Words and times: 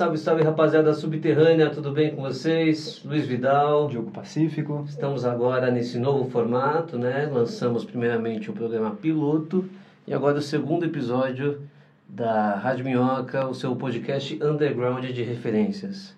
Salve, 0.00 0.16
salve 0.16 0.42
rapaziada 0.42 0.94
subterrânea, 0.94 1.68
tudo 1.68 1.92
bem 1.92 2.16
com 2.16 2.22
vocês? 2.22 3.04
Luiz 3.04 3.26
Vidal. 3.26 3.86
Diogo 3.86 4.10
Pacífico. 4.10 4.82
Estamos 4.88 5.26
agora 5.26 5.70
nesse 5.70 5.98
novo 5.98 6.30
formato, 6.30 6.96
né? 6.96 7.28
Lançamos 7.30 7.84
primeiramente 7.84 8.50
o 8.50 8.54
programa 8.54 8.92
piloto 8.92 9.68
e 10.06 10.14
agora 10.14 10.38
o 10.38 10.40
segundo 10.40 10.86
episódio 10.86 11.60
da 12.08 12.54
Rádio 12.54 12.86
Minhoca, 12.86 13.46
o 13.46 13.52
seu 13.52 13.76
podcast 13.76 14.42
underground 14.42 15.04
de 15.04 15.22
referências. 15.22 16.16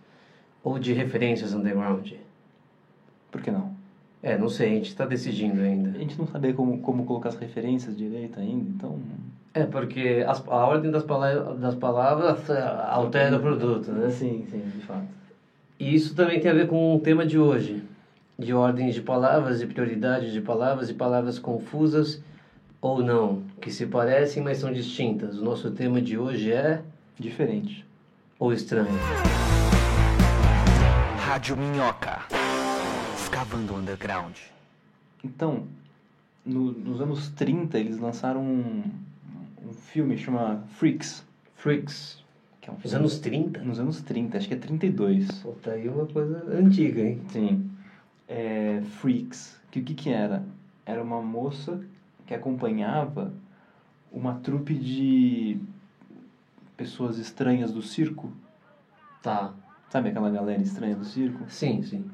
Ou 0.63 0.79
de 0.79 0.93
referências 0.93 1.53
underground. 1.53 2.13
Por 3.33 3.43
que 3.43 3.51
não? 3.51 3.72
É, 4.23 4.39
não 4.39 4.49
sei, 4.49 4.71
a 4.71 4.75
gente 4.75 4.89
está 4.89 5.05
decidindo 5.05 5.61
ainda. 5.61 5.91
A 5.91 5.99
gente 5.99 6.17
não 6.17 6.27
sabe 6.29 6.53
como, 6.53 6.79
como 6.79 7.05
colocar 7.05 7.31
as 7.31 7.37
referências 7.37 7.97
direito 7.97 8.39
ainda, 8.39 8.71
então. 8.71 8.99
É, 9.53 9.65
porque 9.65 10.25
as, 10.27 10.47
a 10.47 10.67
ordem 10.67 10.91
das, 10.91 11.03
palavras, 11.03 11.59
das 11.59 11.75
palavras 11.75 12.49
é, 12.49 12.63
altera 12.89 13.37
o 13.37 13.41
produto, 13.41 13.91
né? 13.91 14.09
Sim, 14.11 14.47
sim, 14.49 14.61
de 14.61 14.87
fato. 14.87 15.09
E 15.79 15.95
isso 15.95 16.15
também 16.15 16.39
tem 16.39 16.51
a 16.51 16.55
ver 16.55 16.69
com 16.69 16.95
o 16.95 17.01
tema 17.01 17.27
de 17.27 17.37
hoje, 17.37 17.83
de 18.39 18.55
ordens 18.55 18.95
de 18.95 19.03
palavras, 19.03 19.59
de 19.59 19.67
prioridades 19.67 20.33
de 20.33 20.41
palavras 20.41 20.89
e 20.89 20.95
palavras 20.95 21.41
confusas 21.41 22.23
ou 22.81 23.03
não, 23.03 23.43
que 23.61 23.71
se 23.71 23.87
parecem, 23.87 24.43
mas 24.43 24.59
são 24.59 24.73
distintas. 24.73 25.39
O 25.39 25.45
nosso 25.45 25.71
tema 25.73 26.01
de 26.01 26.17
hoje 26.17 26.53
é 26.53 26.83
Diferente. 27.19 27.85
ou 28.39 28.53
estranho. 28.53 28.89
Rádio 31.19 31.57
Minhoca. 31.57 32.42
Escavando 33.53 33.75
Underground. 33.77 34.37
Então, 35.23 35.67
no- 36.45 36.73
nos 36.73 37.03
anos 37.03 37.29
30, 37.31 37.79
eles 37.79 37.99
lançaram 37.99 38.43
um, 38.43 38.83
um 39.63 39.73
filme 39.75 40.17
que 40.17 40.23
chama 40.23 40.65
Freaks. 40.79 41.23
Freaks. 41.55 42.25
Que 42.63 42.71
é 42.71 42.73
um 42.73 42.77
Os 42.77 42.83
filme- 42.83 42.97
anos 42.97 43.19
30? 43.21 43.61
Nos 43.63 43.79
anos 43.79 44.01
30, 44.01 44.39
acho 44.39 44.49
que 44.49 44.55
é 44.55 44.57
32. 44.57 45.31
Pô, 45.43 45.53
tá 45.53 45.73
aí 45.73 45.87
uma 45.87 46.07
coisa 46.07 46.47
antiga, 46.51 47.03
hein? 47.03 47.21
Sim. 47.29 47.71
É, 48.27 48.81
Freaks. 49.01 49.61
Que 49.71 49.81
o 49.81 49.85
que 49.85 49.93
que 49.95 50.09
era? 50.09 50.43
Era 50.87 51.03
uma 51.03 51.21
moça 51.21 51.79
que 52.27 52.33
acompanhava 52.33 53.35
uma 54.11 54.37
trupe 54.37 54.73
de 54.75 55.59
pessoas 56.75 57.19
estranhas 57.19 57.71
do 57.71 57.83
circo. 57.83 58.33
Tá. 59.23 59.53
Sabe 59.91 60.09
aquela 60.09 60.31
galera 60.31 60.63
estranha 60.63 60.97
do 60.97 61.05
circo? 61.05 61.45
Sim, 61.49 61.83
sim. 61.83 62.11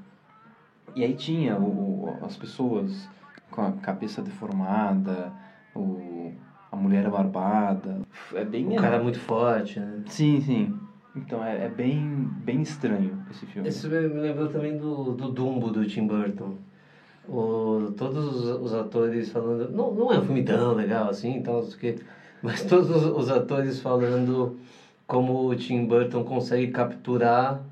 E 0.94 1.05
aí 1.05 1.14
tinha 1.14 1.58
o, 1.58 2.17
as 2.22 2.36
pessoas 2.36 3.08
com 3.50 3.62
a 3.62 3.72
cabeça 3.72 4.22
deformada, 4.22 5.33
o, 5.75 6.33
a 6.70 6.77
mulher 6.77 7.08
barbada. 7.11 8.00
É 8.34 8.45
bem... 8.45 8.67
O 8.69 8.77
cara 8.77 8.97
é 8.97 9.03
muito 9.03 9.19
forte, 9.19 9.80
né? 9.80 10.03
Sim, 10.06 10.41
sim. 10.41 10.78
Então 11.17 11.45
é, 11.45 11.64
é 11.64 11.69
bem, 11.69 12.28
bem 12.45 12.62
estranho 12.62 13.22
esse 13.30 13.47
filme. 13.47 13.69
Esse 13.69 13.89
me 13.89 14.20
lembrou 14.20 14.48
também 14.48 14.77
do, 14.77 15.14
do 15.14 15.30
Dumbo, 15.30 15.70
do 15.70 15.86
Tim 15.86 16.06
Burton. 16.06 16.55
O, 17.28 17.92
todos 17.97 18.25
os, 18.25 18.62
os 18.62 18.75
atores 18.75 19.30
falando... 19.30 19.70
Não, 19.70 19.92
não 19.92 20.12
é 20.12 20.19
um 20.19 20.25
filme 20.25 20.42
tão 20.42 20.75
legal 20.75 21.11
assim, 21.11 21.42
tal, 21.42 21.56
não 21.56 21.62
sei 21.62 21.75
o 21.75 21.78
quê, 21.78 21.97
mas 22.42 22.62
todos 22.69 22.91
os, 22.91 23.05
os 23.05 23.30
atores 23.30 23.80
falando 23.80 24.58
como 25.06 25.48
o 25.48 25.56
Tim 25.56 25.86
Burton 25.86 26.23
consegue 26.25 26.69
capturar 26.69 27.62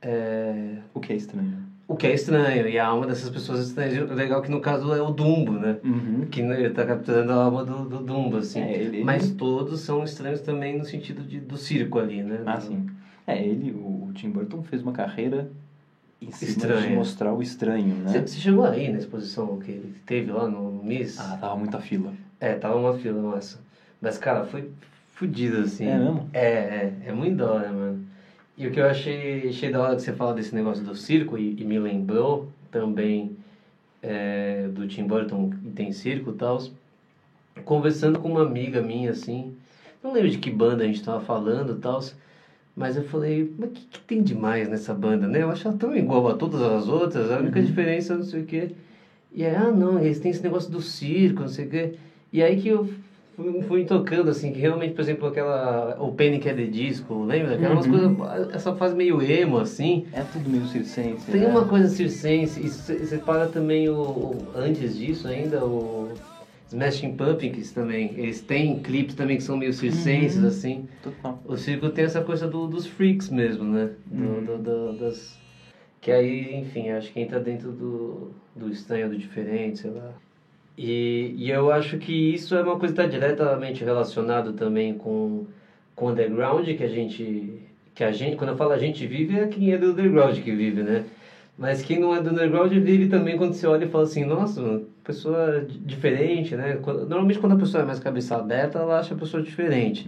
é, 0.00 0.78
O 0.94 1.00
que 1.00 1.12
é 1.12 1.16
estranho. 1.16 1.65
O 1.88 1.94
que 1.96 2.06
é 2.06 2.12
estranho 2.14 2.68
e 2.68 2.78
a 2.78 2.86
alma 2.86 3.06
dessas 3.06 3.30
pessoas 3.30 3.60
estranhas. 3.60 4.10
O 4.10 4.14
legal 4.14 4.40
é 4.40 4.44
que 4.44 4.50
no 4.50 4.60
caso 4.60 4.92
é 4.92 5.00
o 5.00 5.10
Dumbo, 5.10 5.52
né? 5.52 5.78
Uhum. 5.84 6.26
Que 6.30 6.40
ele 6.40 6.70
tá 6.70 6.84
capturando 6.84 7.32
a 7.32 7.44
alma 7.44 7.62
do, 7.62 7.86
do 7.88 8.00
Dumbo, 8.00 8.38
assim. 8.38 8.60
É, 8.60 8.74
ele- 8.76 9.04
Mas 9.04 9.30
todos 9.30 9.80
são 9.80 10.02
estranhos 10.02 10.40
também 10.40 10.76
no 10.76 10.84
sentido 10.84 11.22
de, 11.22 11.40
do 11.40 11.56
circo 11.56 11.98
ali, 11.98 12.22
né? 12.22 12.42
Ah, 12.46 12.60
sim. 12.60 12.86
É, 13.26 13.44
ele, 13.44 13.72
o, 13.72 14.10
Tim 14.14 14.30
Burton 14.30 14.62
fez 14.62 14.82
uma 14.82 14.92
carreira 14.92 15.48
em 16.20 16.30
cima 16.30 16.50
Estranha. 16.50 16.88
de 16.88 16.94
mostrar 16.94 17.32
o 17.32 17.42
estranho, 17.42 17.94
né? 17.96 18.10
Você 18.10 18.20
você 18.20 18.38
chegou 18.40 18.64
aí 18.64 18.90
na 18.90 18.98
exposição 18.98 19.58
que 19.58 19.70
ele 19.70 19.94
teve 20.06 20.30
lá 20.30 20.48
no 20.48 20.82
Miss? 20.82 21.18
Ah, 21.20 21.36
tava 21.40 21.56
muita 21.56 21.78
fila. 21.78 22.12
É, 22.40 22.54
tava 22.54 22.76
uma 22.76 22.94
fila, 22.94 23.20
nossa. 23.20 23.58
Mas, 24.00 24.18
cara, 24.18 24.44
foi 24.44 24.68
fudido, 25.12 25.62
assim. 25.62 25.86
É 25.86 25.98
mesmo? 25.98 26.28
É, 26.32 26.40
é. 26.44 26.92
É 27.06 27.12
muito 27.12 27.36
da 27.36 27.50
hora, 27.50 27.72
mano. 27.72 28.05
E 28.56 28.66
o 28.66 28.72
que 28.72 28.80
eu 28.80 28.86
achei, 28.86 29.48
achei 29.48 29.70
da 29.70 29.82
hora 29.82 29.96
que 29.96 30.02
você 30.02 30.12
fala 30.12 30.32
desse 30.34 30.54
negócio 30.54 30.82
do 30.82 30.94
circo, 30.94 31.36
e, 31.36 31.60
e 31.60 31.64
me 31.64 31.78
lembrou 31.78 32.48
também 32.70 33.36
é, 34.02 34.68
do 34.68 34.86
Tim 34.86 35.06
Burton, 35.06 35.50
que 35.50 35.70
tem 35.72 35.92
circo 35.92 36.30
e 36.30 36.34
tal. 36.34 36.62
Conversando 37.64 38.18
com 38.18 38.30
uma 38.30 38.42
amiga 38.42 38.80
minha, 38.80 39.10
assim. 39.10 39.54
Não 40.02 40.12
lembro 40.12 40.30
de 40.30 40.38
que 40.38 40.50
banda 40.50 40.84
a 40.84 40.86
gente 40.86 41.02
tava 41.02 41.20
falando 41.20 41.76
e 41.76 41.80
tal. 41.80 42.00
Mas 42.74 42.96
eu 42.96 43.04
falei, 43.04 43.52
mas 43.58 43.70
o 43.70 43.72
que, 43.72 43.84
que 43.86 44.00
tem 44.00 44.22
demais 44.22 44.68
nessa 44.68 44.94
banda, 44.94 45.26
né? 45.26 45.42
Eu 45.42 45.50
acho 45.50 45.66
ela 45.66 45.76
tão 45.76 45.96
igual 45.96 46.28
a 46.28 46.34
todas 46.34 46.60
as 46.60 46.88
outras, 46.88 47.30
a 47.30 47.38
única 47.38 47.60
diferença 47.62 48.12
é 48.14 48.16
não 48.16 48.24
sei 48.24 48.42
o 48.42 48.44
quê. 48.44 48.70
E 49.32 49.44
aí, 49.44 49.54
ah, 49.54 49.70
não, 49.70 49.98
eles 49.98 50.20
têm 50.20 50.30
esse 50.30 50.42
negócio 50.42 50.70
do 50.70 50.80
circo, 50.80 51.40
não 51.40 51.48
sei 51.48 51.66
o 51.66 51.70
quê. 51.70 51.94
E 52.32 52.42
aí 52.42 52.60
que 52.60 52.68
eu 52.68 52.88
fui, 53.36 53.62
fui 53.62 53.84
tocando, 53.84 54.30
assim, 54.30 54.52
que 54.52 54.58
realmente, 54.58 54.94
por 54.94 55.02
exemplo, 55.02 55.28
aquela. 55.28 55.96
O 56.00 56.12
Panic! 56.12 56.48
é 56.48 56.54
the 56.54 56.66
Disco, 56.66 57.22
lembra? 57.24 57.54
Aquelas 57.54 57.86
coisas. 57.86 58.10
Essa 58.52 58.74
fase 58.74 58.96
meio 58.96 59.20
emo, 59.22 59.58
assim. 59.58 60.06
É 60.12 60.22
tudo 60.22 60.48
meio 60.50 60.66
circense, 60.66 61.30
Tem 61.30 61.42
né? 61.42 61.48
uma 61.48 61.66
coisa 61.66 61.88
circense, 61.88 62.60
e 62.60 62.68
você 62.68 63.18
para 63.18 63.46
também 63.48 63.88
o, 63.88 64.48
Antes 64.54 64.96
disso 64.96 65.28
ainda, 65.28 65.64
o. 65.64 66.08
Smashing 66.68 67.14
Pumpkins 67.16 67.70
também. 67.70 68.12
Eles 68.16 68.40
têm 68.40 68.80
clipes 68.80 69.14
também 69.14 69.36
que 69.36 69.42
são 69.44 69.56
meio 69.56 69.72
circenses, 69.72 70.42
assim. 70.42 70.88
Total. 71.00 71.40
O 71.46 71.56
circo 71.56 71.90
tem 71.90 72.04
essa 72.04 72.20
coisa 72.22 72.48
do, 72.48 72.66
dos 72.66 72.88
freaks 72.88 73.30
mesmo, 73.30 73.62
né? 73.62 73.90
Do, 74.06 74.40
do- 74.40 74.58
do- 74.58 74.92
das... 74.94 75.38
Que 76.00 76.10
aí, 76.10 76.56
enfim, 76.56 76.90
acho 76.90 77.12
que 77.12 77.20
entra 77.20 77.38
dentro 77.38 77.70
do, 77.70 78.30
do 78.54 78.68
estranho, 78.68 79.08
do 79.08 79.16
diferente, 79.16 79.78
sei 79.78 79.90
lá. 79.92 80.14
E, 80.76 81.32
e 81.36 81.48
eu 81.50 81.70
acho 81.70 81.96
que 81.96 82.12
isso 82.12 82.54
é 82.54 82.62
uma 82.62 82.76
coisa 82.76 82.94
que 82.94 83.00
está 83.00 83.10
diretamente 83.10 83.82
relacionado 83.84 84.52
também 84.52 84.94
com 84.94 85.44
com 85.94 86.06
o 86.06 86.10
underground 86.10 86.66
que 86.76 86.84
a 86.84 86.88
gente 86.88 87.62
que 87.94 88.04
a 88.04 88.12
gente 88.12 88.36
quando 88.36 88.50
eu 88.50 88.56
falo 88.56 88.72
a 88.72 88.78
gente 88.78 89.06
vive 89.06 89.34
é 89.36 89.46
quem 89.46 89.72
é 89.72 89.78
do 89.78 89.90
underground 89.90 90.38
que 90.38 90.52
vive, 90.54 90.82
né? 90.82 91.02
Mas 91.56 91.80
quem 91.82 91.98
não 91.98 92.12
é 92.14 92.20
do 92.20 92.30
underground 92.30 92.70
vive 92.72 93.06
também 93.06 93.34
quando 93.36 93.54
você 93.54 93.66
olha 93.66 93.84
e 93.84 93.86
fala 93.86 94.04
assim, 94.04 94.24
nossa, 94.24 94.82
pessoa 95.02 95.62
di- 95.62 95.78
diferente, 95.78 96.54
né? 96.54 96.74
Normalmente 96.76 97.38
quando 97.38 97.52
a 97.52 97.56
pessoa 97.56 97.82
é 97.82 97.84
mais 97.84 97.98
cabeça 97.98 98.36
aberta, 98.36 98.78
ela 98.78 98.98
acha 98.98 99.14
a 99.14 99.16
pessoa 99.16 99.42
diferente. 99.42 100.06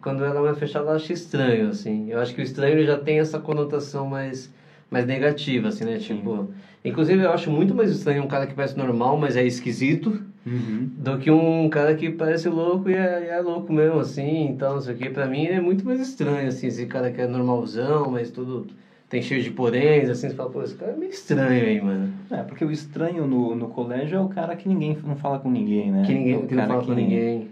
Quando 0.00 0.24
ela 0.24 0.38
é 0.40 0.42
mais 0.42 0.58
fechada, 0.58 0.86
ela 0.86 0.96
acha 0.96 1.12
estranho, 1.12 1.68
assim. 1.68 2.10
Eu 2.10 2.18
acho 2.18 2.34
que 2.34 2.40
o 2.40 2.42
estranho 2.42 2.84
já 2.84 2.96
tem 2.96 3.18
essa 3.20 3.38
conotação 3.38 4.06
mais, 4.06 4.50
mais 4.90 5.04
negativa, 5.06 5.68
assim, 5.68 5.84
né? 5.84 5.98
Tipo, 5.98 6.48
inclusive 6.84 7.22
eu 7.22 7.32
acho 7.32 7.50
muito 7.50 7.74
mais 7.74 7.90
estranho 7.90 8.22
um 8.22 8.28
cara 8.28 8.46
que 8.46 8.54
parece 8.54 8.76
normal, 8.76 9.16
mas 9.18 9.36
é 9.36 9.44
esquisito, 9.44 10.22
Uhum. 10.46 10.88
do 10.96 11.18
que 11.18 11.30
um 11.30 11.68
cara 11.68 11.94
que 11.94 12.08
parece 12.08 12.48
louco 12.48 12.88
e 12.88 12.94
é, 12.94 13.28
é 13.28 13.40
louco 13.40 13.70
mesmo, 13.72 13.98
assim, 13.98 14.46
então, 14.48 14.74
não 14.74 14.80
sei 14.80 14.94
o 14.94 14.96
que. 14.96 15.10
Pra 15.10 15.26
mim 15.26 15.44
é 15.46 15.60
muito 15.60 15.84
mais 15.84 16.00
estranho, 16.00 16.48
assim, 16.48 16.68
esse 16.68 16.86
cara 16.86 17.10
que 17.10 17.20
é 17.20 17.26
normalzão, 17.26 18.10
mas 18.10 18.30
tudo 18.30 18.66
tem 19.10 19.20
cheio 19.20 19.42
de 19.42 19.50
poréns, 19.50 20.08
assim, 20.08 20.28
você 20.30 20.34
fala, 20.34 20.48
pô, 20.50 20.62
esse 20.62 20.74
cara 20.74 20.92
é 20.92 20.96
meio 20.96 21.10
estranho 21.10 21.64
aí, 21.66 21.80
mano. 21.80 22.10
É, 22.30 22.42
porque 22.42 22.64
o 22.64 22.70
estranho 22.70 23.26
no, 23.26 23.54
no 23.54 23.68
colégio 23.68 24.16
é 24.16 24.20
o 24.20 24.28
cara 24.28 24.56
que 24.56 24.66
ninguém 24.68 24.96
não 25.04 25.16
fala 25.16 25.38
com 25.38 25.50
ninguém, 25.50 25.90
né? 25.92 26.04
Que 26.06 26.12
É 26.12 26.14
ninguém 26.14 26.36
o 26.36 26.46
que 26.46 26.54
não 26.54 26.66
fala 26.66 26.80
com 26.80 26.94
que- 26.94 26.94
ninguém. 26.94 27.48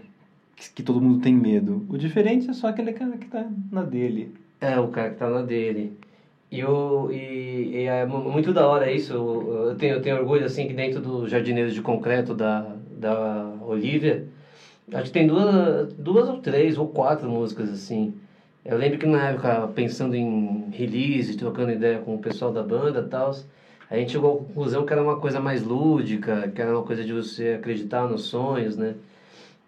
Que, 0.55 0.71
que 0.71 0.81
todo 0.83 0.99
mundo 0.99 1.19
tem 1.21 1.35
medo. 1.35 1.85
O 1.87 1.97
diferente 1.99 2.49
é 2.49 2.53
só 2.53 2.67
aquele 2.69 2.91
cara 2.93 3.15
que 3.17 3.27
tá 3.27 3.45
na 3.71 3.83
dele. 3.83 4.31
É, 4.59 4.79
o 4.79 4.87
cara 4.87 5.11
que 5.11 5.17
tá 5.17 5.29
na 5.29 5.43
dele. 5.43 5.93
E, 6.49 6.59
eu, 6.59 7.09
e, 7.11 7.83
e 7.83 7.85
é 7.87 8.05
mu- 8.05 8.21
muito 8.29 8.53
da 8.53 8.67
hora 8.67 8.89
isso. 8.89 9.13
Eu, 9.13 9.67
eu 9.69 9.75
tenho, 9.77 9.95
eu 9.95 10.01
tenho 10.01 10.15
orgulho, 10.17 10.45
assim, 10.45 10.67
que 10.67 10.73
dentro 10.73 11.01
do 11.01 11.27
Jardineiros 11.27 11.73
de 11.73 11.81
Concreto 11.81 12.33
da, 12.33 12.75
da 12.89 13.57
Olivia, 13.65 14.25
acho 14.93 15.05
que 15.05 15.11
tem 15.11 15.27
duas, 15.27 15.93
duas 15.97 16.27
ou 16.29 16.37
três 16.39 16.77
ou 16.77 16.85
quatro 16.87 17.29
músicas, 17.29 17.69
assim. 17.71 18.13
Eu 18.65 18.77
lembro 18.77 18.97
que 18.99 19.05
na 19.05 19.29
época, 19.29 19.67
pensando 19.69 20.15
em 20.15 20.69
release, 20.71 21.35
trocando 21.35 21.71
ideia 21.71 21.99
com 21.99 22.15
o 22.15 22.19
pessoal 22.19 22.51
da 22.51 22.63
banda 22.63 22.99
e 22.99 23.03
tal, 23.03 23.31
a 23.89 23.97
gente 23.97 24.11
chegou 24.11 24.33
à 24.33 24.37
conclusão 24.37 24.83
que 24.85 24.91
era 24.93 25.01
uma 25.01 25.15
coisa 25.15 25.39
mais 25.39 25.63
lúdica, 25.63 26.49
que 26.53 26.61
era 26.61 26.71
uma 26.73 26.83
coisa 26.83 27.03
de 27.05 27.13
você 27.13 27.53
acreditar 27.53 28.07
nos 28.07 28.23
sonhos, 28.23 28.75
né? 28.77 28.95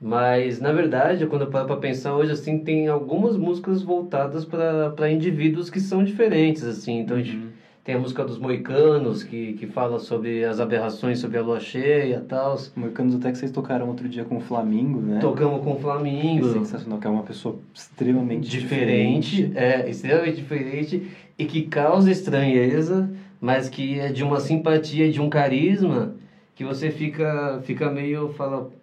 Mas, 0.01 0.61
na 0.61 0.71
verdade, 0.71 1.27
quando 1.27 1.41
eu 1.43 1.49
paro 1.49 1.65
para 1.67 1.75
pensar 1.77 2.13
hoje, 2.13 2.31
assim, 2.31 2.63
tem 2.63 2.87
algumas 2.87 3.35
músicas 3.35 3.81
voltadas 3.81 4.45
para 4.45 5.11
indivíduos 5.11 5.69
que 5.69 5.79
são 5.79 6.03
diferentes, 6.03 6.63
assim. 6.63 6.99
Então, 6.99 7.17
a 7.17 7.21
gente 7.21 7.37
tem 7.83 7.95
a 7.95 7.99
música 7.99 8.23
dos 8.23 8.37
Moicanos, 8.37 9.23
que, 9.23 9.53
que 9.53 9.67
fala 9.67 9.99
sobre 9.99 10.45
as 10.45 10.59
aberrações 10.59 11.19
sobre 11.19 11.37
a 11.37 11.41
lua 11.41 11.59
cheia 11.59 12.15
e 12.17 12.21
tal. 12.21 12.55
Moicanos 12.75 13.13
até 13.15 13.29
que 13.31 13.37
vocês 13.37 13.51
tocaram 13.51 13.87
outro 13.89 14.07
dia 14.07 14.23
com 14.23 14.37
o 14.37 14.39
Flamingo, 14.39 15.01
né? 15.01 15.19
Tocamos 15.19 15.61
com 15.63 15.73
o 15.73 15.77
É 15.77 15.79
Flamingo. 15.79 16.45
sensacional, 16.45 16.97
que 16.97 17.07
é 17.07 17.09
uma 17.09 17.23
pessoa 17.23 17.55
extremamente 17.73 18.49
diferente, 18.49 19.35
diferente. 19.43 19.57
é, 19.57 19.89
extremamente 19.89 20.35
diferente 20.35 21.03
e 21.37 21.45
que 21.45 21.61
causa 21.63 22.09
estranheza, 22.09 23.09
mas 23.41 23.67
que 23.67 23.99
é 23.99 24.11
de 24.11 24.23
uma 24.23 24.39
simpatia, 24.39 25.09
de 25.09 25.19
um 25.19 25.27
carisma 25.29 26.13
que 26.55 26.63
você 26.63 26.89
fica, 26.91 27.59
fica 27.63 27.89
meio, 27.89 28.29
fala, 28.29 28.63
"Ca- 28.63 28.78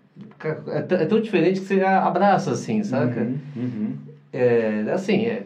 é, 0.69 1.03
é 1.03 1.07
tão 1.07 1.19
diferente 1.21 1.61
que 1.61 1.67
você 1.67 1.81
abraça, 1.83 2.51
assim, 2.53 2.83
saca? 2.83 3.21
Uhum, 3.23 3.37
uhum. 3.57 3.93
É, 4.33 4.85
assim, 4.93 5.27
é, 5.27 5.45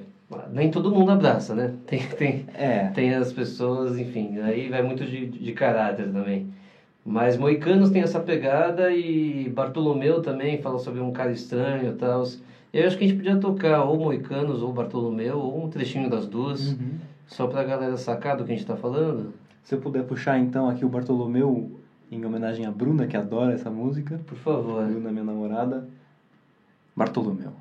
Nem 0.48 0.68
todo 0.68 0.90
mundo 0.90 1.10
abraça, 1.10 1.54
né? 1.54 1.70
Tem, 1.86 2.00
tem, 2.16 2.44
É. 2.54 2.88
tem 2.90 3.14
as 3.14 3.32
pessoas, 3.32 3.98
enfim, 3.98 4.38
aí 4.38 4.68
vai 4.68 4.80
muito 4.82 5.04
de, 5.04 5.26
de 5.26 5.52
caráter 5.52 6.10
também. 6.12 6.44
Mas 7.04 7.36
Moicanos 7.36 7.90
tem 7.90 8.02
essa 8.02 8.20
pegada 8.20 8.92
e 8.92 9.48
Bartolomeu 9.48 10.20
também 10.20 10.58
fala 10.58 10.78
sobre 10.78 11.00
um 11.00 11.10
cara 11.10 11.32
estranho 11.32 11.88
e 11.88 11.92
tal. 11.92 12.22
E 12.72 12.78
eu 12.78 12.86
acho 12.86 12.96
que 12.96 13.04
a 13.04 13.06
gente 13.06 13.16
podia 13.16 13.36
tocar 13.36 13.82
ou 13.82 13.98
Moicanos 13.98 14.60
ou 14.62 14.70
Bartolomeu, 14.70 15.38
ou 15.38 15.64
um 15.64 15.66
trechinho 15.68 16.08
das 16.08 16.26
duas, 16.26 16.72
Uhum. 16.72 16.98
só 17.26 17.46
pra 17.46 17.64
galera 17.64 17.96
sacar 17.96 18.36
do 18.36 18.44
que 18.44 18.52
a 18.52 18.54
gente 18.54 18.66
tá 18.66 18.76
falando. 18.76 19.32
Se 19.62 19.74
eu 19.74 19.78
puder 19.78 20.02
puxar 20.04 20.38
então 20.38 20.68
aqui 20.68 20.84
o 20.84 20.88
Bartolomeu 20.88 21.68
em 22.10 22.24
homenagem 22.24 22.66
a 22.66 22.70
Bruna, 22.70 23.06
que 23.06 23.16
adora 23.16 23.54
essa 23.54 23.70
música. 23.70 24.20
Por 24.26 24.36
favor. 24.38 24.84
Bruna, 24.84 25.12
minha 25.12 25.24
namorada. 25.24 25.88
Bartolomeu. 26.96 27.52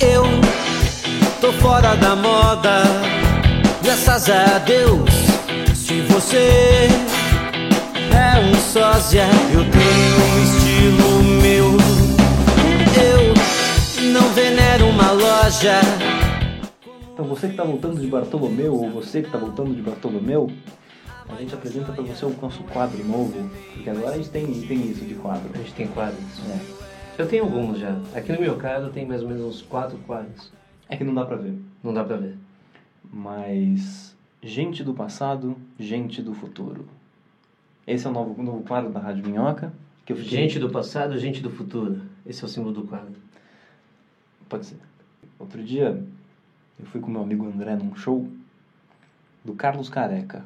Eu 0.00 0.24
tô 1.40 1.52
fora 1.54 1.94
da 1.96 2.16
moda, 2.16 2.82
graças 3.82 4.28
a 4.28 4.58
Deus. 4.58 5.10
Se 5.74 6.00
você 6.02 6.88
é 8.12 8.40
um 8.40 8.54
sósia, 8.56 9.24
eu 9.52 9.64
tenho 9.70 10.18
um 10.26 10.42
estilo 10.42 11.22
meu. 11.40 11.78
Eu 13.00 14.12
não 14.12 14.28
venero 14.34 14.86
uma 14.88 15.12
loja. 15.12 15.80
Então 17.18 17.26
você 17.26 17.48
que 17.48 17.54
está 17.54 17.64
voltando 17.64 18.00
de 18.00 18.06
Bartolomeu, 18.06 18.74
ou 18.74 18.90
você 18.90 19.20
que 19.20 19.26
está 19.26 19.36
voltando 19.36 19.74
de 19.74 19.82
Bartolomeu, 19.82 20.48
a 21.28 21.34
gente 21.34 21.52
apresenta 21.52 21.92
para 21.92 22.04
você 22.04 22.24
o 22.24 22.30
nosso 22.40 22.62
quadro 22.62 23.04
novo, 23.04 23.50
porque 23.74 23.90
agora 23.90 24.10
a 24.10 24.16
gente 24.16 24.30
tem, 24.30 24.46
tem 24.46 24.88
isso 24.88 25.04
de 25.04 25.16
quadro. 25.16 25.50
A 25.52 25.58
gente 25.58 25.74
tem 25.74 25.88
quadros. 25.88 26.22
É. 26.48 27.20
Eu 27.20 27.26
tenho 27.26 27.42
alguns 27.42 27.80
já. 27.80 28.00
Aqui 28.14 28.30
no 28.30 28.40
meu 28.40 28.56
caso 28.56 28.90
tem 28.90 29.04
mais 29.04 29.20
ou 29.22 29.28
menos 29.28 29.42
uns 29.42 29.62
quatro 29.62 29.98
quadros. 30.06 30.52
é 30.88 30.96
que 30.96 31.02
não 31.02 31.12
dá 31.12 31.26
para 31.26 31.34
ver. 31.34 31.58
Não 31.82 31.92
dá 31.92 32.04
pra 32.04 32.18
ver. 32.18 32.36
Mas 33.12 34.16
gente 34.40 34.84
do 34.84 34.94
passado, 34.94 35.56
gente 35.76 36.22
do 36.22 36.32
futuro. 36.32 36.84
Esse 37.84 38.06
é 38.06 38.10
o 38.10 38.12
novo, 38.12 38.40
novo 38.40 38.62
quadro 38.62 38.92
da 38.92 39.00
Rádio 39.00 39.26
Minhoca. 39.26 39.72
Que 40.06 40.12
eu 40.12 40.16
fiquei... 40.16 40.38
Gente 40.38 40.60
do 40.60 40.70
passado, 40.70 41.18
gente 41.18 41.42
do 41.42 41.50
futuro. 41.50 42.00
Esse 42.24 42.44
é 42.44 42.46
o 42.46 42.48
símbolo 42.48 42.72
do 42.72 42.82
quadro. 42.84 43.16
Pode 44.48 44.66
ser. 44.66 44.78
Outro 45.36 45.64
dia, 45.64 46.00
eu 46.78 46.86
fui 46.86 47.00
com 47.00 47.10
meu 47.10 47.22
amigo 47.22 47.46
André 47.46 47.76
num 47.76 47.94
show 47.94 48.28
do 49.44 49.54
Carlos 49.54 49.88
Careca. 49.88 50.44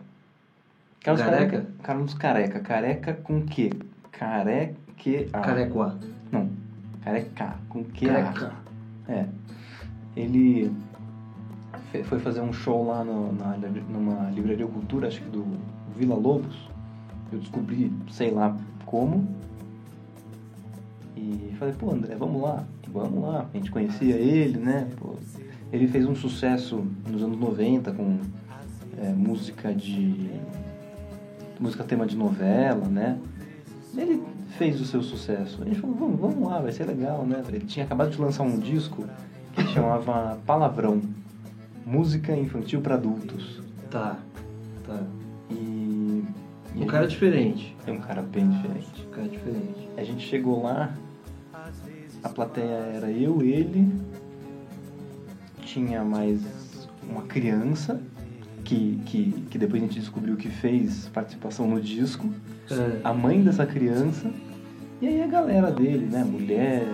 Carlos 1.03 1.23
Careca? 1.23 1.67
Carlos 1.83 2.15
Careca. 2.15 2.61
Careca 2.61 3.15
com 3.15 3.43
quê? 3.43 3.71
Careque... 4.13 5.29
A. 5.33 5.41
Carequá. 5.41 5.97
Não. 6.31 6.51
Careca. 7.03 7.57
Com 7.69 7.85
que 7.85 8.07
Careca. 8.07 8.53
É. 9.09 9.27
Ele 10.17 10.73
foi 12.05 12.19
fazer 12.21 12.41
um 12.41 12.53
show 12.53 12.87
lá 12.87 13.05
no, 13.05 13.33
na, 13.33 13.57
numa 13.89 14.31
livraria 14.31 14.67
cultura, 14.67 15.09
acho 15.09 15.21
que 15.21 15.29
do 15.29 15.45
Vila 15.97 16.15
Lobos. 16.15 16.71
Eu 17.33 17.39
descobri, 17.39 17.93
sei 18.11 18.31
lá 18.31 18.57
como. 18.87 19.27
E 21.17 21.55
falei, 21.59 21.75
pô 21.75 21.91
André, 21.93 22.15
vamos 22.15 22.43
lá, 22.43 22.65
vamos 22.89 23.23
lá. 23.23 23.47
A 23.53 23.57
gente 23.57 23.71
conhecia 23.71 24.17
ele, 24.17 24.59
né? 24.59 24.89
Pô, 24.99 25.17
ele 25.73 25.89
fez 25.89 26.07
um 26.07 26.15
sucesso 26.15 26.85
nos 27.09 27.23
anos 27.23 27.39
90 27.39 27.93
com 27.93 28.19
é, 28.99 29.09
música 29.11 29.73
de. 29.75 30.31
música 31.59 31.83
tema 31.83 32.07
de 32.07 32.15
novela, 32.15 32.87
né? 32.87 33.19
Ele 33.97 34.23
fez 34.59 34.81
o 34.81 34.85
seu 34.85 35.03
sucesso. 35.03 35.63
A 35.63 35.65
gente 35.65 35.81
falou, 35.81 35.97
vamos, 35.97 36.21
vamos 36.21 36.49
lá, 36.49 36.61
vai 36.61 36.73
ser 36.73 36.85
legal, 36.85 37.27
né? 37.27 37.43
Ele 37.49 37.61
tinha 37.61 37.87
acabado 37.87 38.11
de 38.11 38.21
lançar 38.21 38.43
um 38.43 38.59
disco 38.59 39.07
que 39.55 39.67
chamava 39.69 40.39
Palavrão. 40.47 41.01
Música 41.87 42.37
infantil 42.37 42.81
para 42.81 42.95
adultos. 42.95 43.61
Tá. 43.91 44.19
Tá. 44.87 45.03
E. 45.51 46.25
e 46.75 46.83
Um 46.83 46.87
cara 46.87 47.07
diferente. 47.07 47.75
é 47.87 47.93
um 47.93 48.01
cara 48.01 48.23
bem 48.23 48.49
diferente. 48.49 49.07
Um 49.07 49.11
cara 49.11 49.29
diferente. 49.29 49.89
A 49.97 50.05
gente 50.05 50.27
chegou 50.27 50.63
lá, 50.63 50.95
a 52.23 52.29
plateia 52.29 52.93
era 52.95 53.11
eu, 53.11 53.43
ele, 53.43 53.91
tinha 55.73 56.05
mais 56.05 56.39
uma 57.09 57.23
criança, 57.23 57.99
que, 58.63 59.01
que, 59.07 59.33
que 59.51 59.57
depois 59.57 59.83
a 59.83 59.87
gente 59.87 59.99
descobriu 59.99 60.37
que 60.37 60.51
fez 60.51 61.09
participação 61.09 61.67
no 61.67 61.81
disco, 61.81 62.29
É, 62.71 63.01
a 63.03 63.13
mãe 63.13 63.43
dessa 63.43 63.67
criança, 63.67 64.31
e 65.01 65.09
aí 65.09 65.23
a 65.23 65.27
galera 65.27 65.71
dele, 65.71 66.07
né? 66.07 66.23
Mulheres. 66.25 66.89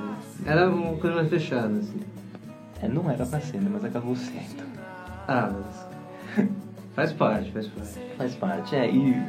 Era 0.47 0.71
uma 0.71 0.97
coisa 0.97 1.17
mais 1.17 1.29
fechada, 1.29 1.77
assim. 1.77 2.01
É, 2.81 2.89
não 2.89 3.11
era 3.11 3.27
pra 3.27 3.41
ser, 3.41 3.61
né? 3.61 3.69
Mas 3.71 3.85
acabou 3.85 4.15
sendo. 4.15 4.65
Ah, 5.27 5.53
mas. 5.53 6.47
faz 6.95 7.13
parte, 7.13 7.51
faz 7.51 7.67
parte. 7.67 7.99
Faz 8.17 8.35
parte, 8.35 8.77
é. 8.77 8.91
E... 8.91 9.23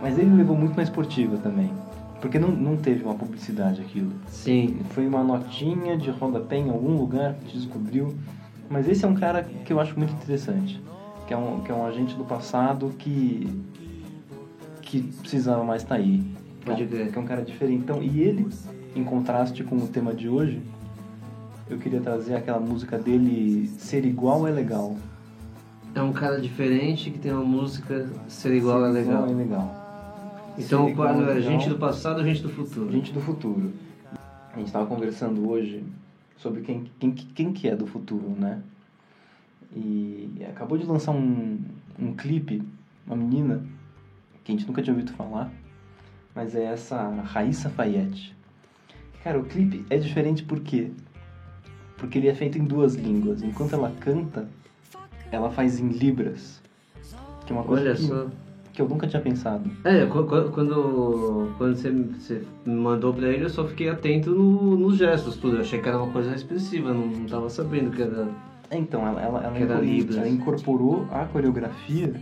Mas 0.00 0.18
ele 0.18 0.34
levou 0.36 0.56
muito 0.56 0.76
mais 0.76 0.88
esportiva 0.88 1.36
também. 1.38 1.72
Porque 2.20 2.38
não, 2.38 2.48
não 2.48 2.76
teve 2.76 3.02
uma 3.02 3.14
publicidade 3.14 3.80
aquilo. 3.80 4.12
Sim. 4.28 4.78
Foi 4.90 5.06
uma 5.06 5.24
notinha 5.24 5.96
de 5.96 6.10
rodapé 6.10 6.58
em 6.58 6.70
algum 6.70 6.96
lugar 6.96 7.34
que 7.34 7.38
a 7.38 7.42
gente 7.44 7.58
descobriu. 7.58 8.14
Mas 8.68 8.88
esse 8.88 9.04
é 9.04 9.08
um 9.08 9.14
cara 9.14 9.42
que 9.42 9.72
eu 9.72 9.80
acho 9.80 9.96
muito 9.98 10.12
interessante. 10.12 10.80
Que 11.26 11.34
é 11.34 11.36
um, 11.36 11.60
que 11.60 11.70
é 11.70 11.74
um 11.74 11.86
agente 11.86 12.14
do 12.14 12.24
passado 12.24 12.92
que. 12.98 13.48
que 14.82 15.02
precisava 15.20 15.64
mais 15.64 15.82
estar 15.82 15.96
aí. 15.96 16.22
Pode 16.64 16.82
é 16.82 16.84
um- 16.84 16.88
crer. 16.88 17.12
Que 17.12 17.18
é 17.18 17.20
um 17.20 17.24
cara 17.26 17.42
diferentão. 17.42 18.02
E 18.02 18.20
ele, 18.20 18.48
em 18.94 19.04
contraste 19.04 19.62
com 19.64 19.76
o 19.76 19.88
tema 19.88 20.14
de 20.14 20.28
hoje, 20.28 20.60
eu 21.68 21.78
queria 21.78 22.00
trazer 22.00 22.34
aquela 22.36 22.60
música 22.60 22.98
dele 22.98 23.68
Ser 23.78 24.04
Igual 24.04 24.46
é 24.46 24.50
Legal. 24.50 24.96
É 25.94 26.02
um 26.02 26.12
cara 26.12 26.40
diferente 26.40 27.10
que 27.10 27.18
tem 27.18 27.32
uma 27.32 27.42
música 27.44 28.06
ser 28.28 28.54
igual 28.54 28.80
Ser 28.82 28.88
é 28.88 28.92
legal. 28.92 29.26
é 29.26 29.32
legal. 29.32 29.86
Então 30.58 30.86
o 30.86 30.94
quadro 30.94 31.22
igual 31.22 31.36
é 31.36 31.40
gente 31.40 31.68
do 31.68 31.78
passado, 31.78 32.22
gente 32.22 32.42
do 32.42 32.50
futuro. 32.50 32.92
Gente 32.92 33.12
do 33.12 33.20
futuro. 33.20 33.72
A 34.52 34.58
gente 34.58 34.66
estava 34.66 34.86
conversando 34.86 35.48
hoje 35.48 35.82
sobre 36.36 36.62
quem, 36.62 36.90
quem, 36.98 37.12
quem 37.12 37.52
que 37.52 37.68
é 37.68 37.76
do 37.76 37.86
futuro, 37.86 38.28
né? 38.30 38.62
E 39.74 40.30
acabou 40.48 40.78
de 40.78 40.86
lançar 40.86 41.12
um, 41.12 41.58
um 41.98 42.14
clipe, 42.14 42.62
uma 43.06 43.16
menina, 43.16 43.64
que 44.44 44.52
a 44.52 44.56
gente 44.56 44.66
nunca 44.66 44.82
tinha 44.82 44.94
ouvido 44.94 45.12
falar, 45.12 45.50
mas 46.34 46.54
é 46.54 46.64
essa 46.64 47.08
Raíssa 47.22 47.68
Fayette. 47.70 48.34
Cara, 49.24 49.40
o 49.40 49.44
clipe 49.44 49.84
é 49.90 49.98
diferente 49.98 50.44
por 50.44 50.60
quê? 50.60 50.90
Porque 51.96 52.18
ele 52.18 52.28
é 52.28 52.34
feito 52.34 52.58
em 52.58 52.64
duas 52.64 52.94
línguas. 52.94 53.42
Enquanto 53.42 53.72
ela 53.72 53.92
canta, 54.00 54.48
ela 55.32 55.50
faz 55.50 55.80
em 55.80 55.88
libras. 55.88 56.62
Que 57.44 57.52
é 57.52 57.56
uma 57.56 57.64
coisa 57.64 57.82
Olha 57.82 57.94
que, 57.94 58.02
só. 58.02 58.30
Que 58.76 58.82
eu 58.82 58.88
nunca 58.88 59.06
tinha 59.06 59.22
pensado. 59.22 59.68
É, 59.84 60.04
qu- 60.04 60.24
qu- 60.24 60.50
quando, 60.52 61.48
quando 61.56 61.74
você, 61.74 61.90
você 61.90 62.42
me 62.66 62.74
mandou 62.74 63.12
pra 63.14 63.26
ele, 63.28 63.44
eu 63.44 63.48
só 63.48 63.64
fiquei 63.66 63.88
atento 63.88 64.30
no- 64.30 64.76
nos 64.76 64.98
gestos, 64.98 65.36
tudo. 65.36 65.56
Eu 65.56 65.60
achei 65.62 65.80
que 65.80 65.88
era 65.88 65.96
uma 65.96 66.12
coisa 66.12 66.34
expressiva, 66.34 66.92
não, 66.92 67.06
não 67.06 67.24
tava 67.26 67.48
sabendo 67.48 67.90
que 67.90 68.02
era 68.02 68.28
É, 68.70 68.76
Então, 68.76 69.06
ela, 69.06 69.22
ela, 69.22 69.40
ela, 69.44 69.58
incorporou, 69.58 70.16
ela 70.18 70.28
incorporou 70.28 71.06
a 71.10 71.24
coreografia 71.24 72.12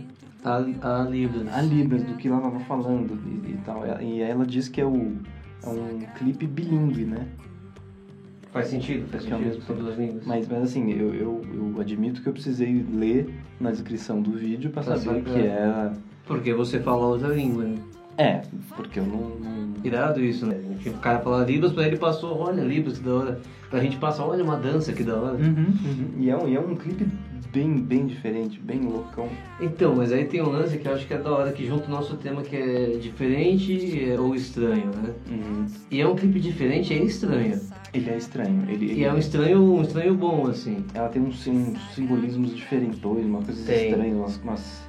a, 0.45 0.55
a 0.55 1.03
Libras. 1.03 1.47
a 1.53 1.61
Libras, 1.61 2.03
do 2.03 2.13
que 2.13 2.27
ela 2.29 2.37
estava 2.37 2.59
falando 2.61 3.19
e, 3.27 3.51
e 3.51 3.57
tal. 3.65 3.83
E 4.01 4.21
ela 4.21 4.45
diz 4.45 4.69
que 4.69 4.79
é, 4.79 4.85
o, 4.85 5.11
é 5.63 5.67
um 5.69 5.99
clipe 6.17 6.47
bilíngue, 6.47 7.03
né? 7.03 7.27
Faz 8.53 8.67
sentido, 8.67 9.05
faz 9.09 9.25
é 9.25 9.27
sentido, 9.27 9.45
mesmo 9.45 9.61
são 9.63 9.75
duas 9.75 9.97
línguas. 9.97 10.25
Mas, 10.25 10.47
mas 10.47 10.63
assim, 10.63 10.89
eu, 10.93 11.13
eu, 11.13 11.41
eu 11.53 11.81
admito 11.81 12.21
que 12.21 12.29
eu 12.29 12.31
precisei 12.31 12.85
ler 12.93 13.27
na 13.59 13.69
descrição 13.71 14.21
do 14.21 14.31
vídeo 14.31 14.69
para 14.69 14.81
Pra 14.83 14.95
saber 14.95 15.21
saber. 15.25 15.33
que 15.33 15.39
era... 15.45 15.91
Porque 16.25 16.53
você 16.53 16.79
fala 16.79 17.05
outra 17.05 17.29
língua, 17.29 17.63
né? 17.63 17.75
É, 18.17 18.41
porque 18.75 18.99
eu 18.99 19.05
não... 19.05 19.35
Irado 19.83 20.23
isso, 20.23 20.45
né? 20.47 20.55
O 20.87 20.93
cara 20.99 21.19
fala 21.19 21.43
Libras, 21.45 21.71
pra 21.73 21.85
ele 21.85 21.97
passou, 21.97 22.39
olha 22.39 22.63
Libras, 22.63 22.97
que 22.97 23.03
da 23.03 23.13
hora. 23.13 23.39
Pra 23.69 23.79
gente 23.79 23.97
passa, 23.97 24.23
olha 24.23 24.43
uma 24.43 24.55
dança, 24.57 24.91
que 24.93 25.03
da 25.03 25.15
hora. 25.15 25.35
Uhum, 25.35 25.65
uhum. 25.85 26.07
E, 26.17 26.29
é 26.29 26.35
um, 26.37 26.47
e 26.47 26.55
é 26.55 26.59
um 26.59 26.75
clipe 26.75 27.05
bem, 27.53 27.77
bem 27.77 28.05
diferente, 28.07 28.59
bem 28.59 28.79
loucão. 28.81 29.27
Então, 29.61 29.95
mas 29.95 30.11
aí 30.11 30.25
tem 30.25 30.41
um 30.41 30.49
lance 30.49 30.77
que 30.77 30.87
eu 30.87 30.93
acho 30.93 31.05
que 31.05 31.13
é 31.13 31.17
da 31.19 31.31
hora, 31.31 31.51
que 31.51 31.67
junto 31.67 31.87
o 31.87 31.91
nosso 31.91 32.15
tema 32.17 32.41
que 32.41 32.55
é 32.55 32.97
diferente 32.99 34.09
é, 34.11 34.19
ou 34.19 34.33
estranho, 34.33 34.87
né? 34.95 35.13
Uhum. 35.29 35.65
E 35.91 36.01
é 36.01 36.07
um 36.07 36.15
clipe 36.15 36.39
diferente, 36.39 36.93
é 36.93 36.97
estranho. 37.03 37.59
Ele 37.93 38.09
é 38.09 38.17
estranho. 38.17 38.63
Ele, 38.67 38.85
ele- 38.85 39.01
E 39.01 39.03
é 39.03 39.13
um 39.13 39.17
estranho, 39.17 39.61
um 39.61 39.81
estranho 39.83 40.15
bom, 40.15 40.47
assim. 40.47 40.83
Ela 40.95 41.09
tem 41.09 41.21
uns, 41.21 41.45
uns 41.47 41.93
simbolismos 41.93 42.55
diferentões, 42.55 43.25
uma 43.25 43.41
coisa 43.41 43.61
estranha, 43.71 44.15
umas, 44.15 44.37
umas, 44.41 44.81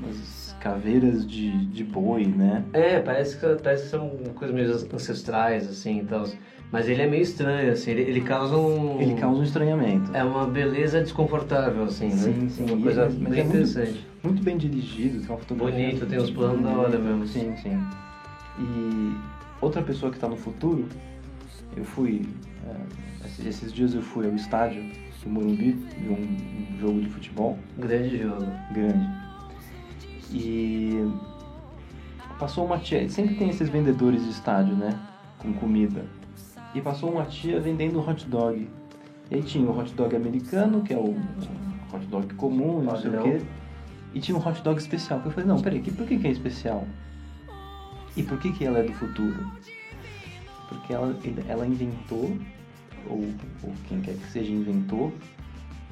umas 0.00 0.41
caveiras 0.62 1.26
de, 1.26 1.50
de 1.66 1.82
boi, 1.82 2.24
né? 2.24 2.62
É, 2.72 3.00
parece 3.00 3.36
que, 3.36 3.46
parece 3.62 3.84
que 3.84 3.88
são 3.90 4.08
coisas 4.36 4.54
meio 4.54 4.70
ancestrais, 4.94 5.68
assim, 5.68 6.00
e 6.00 6.04
tal. 6.04 6.24
Mas 6.70 6.88
ele 6.88 7.02
é 7.02 7.06
meio 7.06 7.22
estranho, 7.22 7.72
assim, 7.72 7.90
ele, 7.90 8.02
ele 8.02 8.20
causa 8.22 8.56
um... 8.56 9.00
Ele 9.00 9.14
causa 9.14 9.40
um 9.40 9.42
estranhamento. 9.42 10.10
É 10.14 10.22
uma 10.24 10.46
beleza 10.46 11.00
desconfortável, 11.02 11.82
assim, 11.84 12.06
né? 12.08 12.14
Sim, 12.16 12.48
sim. 12.48 12.64
Uma 12.64 12.80
coisa 12.80 13.04
mas 13.06 13.14
bem 13.14 13.26
é 13.26 13.44
muito- 13.44 13.46
interessante. 13.48 14.06
Muito 14.22 14.42
bem 14.42 14.56
dirigido, 14.56 15.18
tem 15.20 15.28
uma 15.28 15.38
fotografia. 15.38 15.86
Bonito, 15.86 16.06
tem 16.06 16.18
uns 16.20 16.30
planos 16.30 16.62
da 16.62 16.70
hora 16.70 16.98
mesmo. 16.98 17.26
Sim, 17.26 17.54
sim. 17.56 17.76
E, 18.58 19.16
outra 19.60 19.82
pessoa 19.82 20.10
que 20.12 20.16
está 20.16 20.28
no 20.28 20.36
futuro, 20.36 20.86
eu 21.76 21.84
fui. 21.84 22.22
é, 22.66 23.48
esses- 23.48 23.72
dias 23.72 23.94
eu 23.94 24.02
fui 24.02 24.26
ao 24.26 24.34
estádio 24.36 24.82
do 25.24 25.28
Morumbi, 25.28 25.72
vi 25.98 26.08
um, 26.08 26.14
um 26.74 26.78
jogo 26.80 27.00
de 27.00 27.08
futebol 27.08 27.58
Grande 27.78 28.18
jogo. 28.18 28.46
grande. 28.72 29.21
E 30.32 31.10
passou 32.38 32.64
uma 32.64 32.78
tia, 32.78 33.08
sempre 33.08 33.34
tem 33.36 33.50
esses 33.50 33.68
vendedores 33.68 34.24
de 34.24 34.30
estádio, 34.30 34.74
né? 34.74 34.98
Com 35.38 35.52
comida. 35.52 36.04
E 36.74 36.80
passou 36.80 37.12
uma 37.12 37.24
tia 37.24 37.60
vendendo 37.60 38.00
hot 38.00 38.26
dog. 38.26 38.68
E 39.30 39.34
aí 39.34 39.42
tinha 39.42 39.68
o 39.68 39.78
hot 39.78 39.92
dog 39.94 40.16
americano, 40.16 40.82
que 40.82 40.92
é 40.92 40.96
o 40.96 41.14
hot 41.92 42.06
dog 42.06 42.34
comum, 42.34 42.82
não 42.82 42.96
sei 42.96 43.10
o 43.10 43.22
quê. 43.22 43.42
E 44.14 44.20
tinha 44.20 44.36
um 44.36 44.46
hot 44.46 44.62
dog 44.62 44.78
especial. 44.80 45.20
Que 45.20 45.26
eu 45.26 45.32
falei, 45.32 45.48
não, 45.48 45.60
peraí, 45.60 45.80
por 45.80 46.06
que, 46.06 46.18
que 46.18 46.26
é 46.26 46.30
especial? 46.30 46.86
E 48.16 48.22
por 48.22 48.38
que, 48.38 48.52
que 48.52 48.64
ela 48.64 48.78
é 48.78 48.82
do 48.82 48.92
futuro? 48.94 49.46
Porque 50.68 50.92
ela, 50.92 51.14
ela 51.48 51.66
inventou, 51.66 52.36
ou, 53.06 53.24
ou 53.62 53.72
quem 53.88 54.00
quer 54.00 54.14
que 54.14 54.30
seja 54.30 54.50
inventou, 54.50 55.12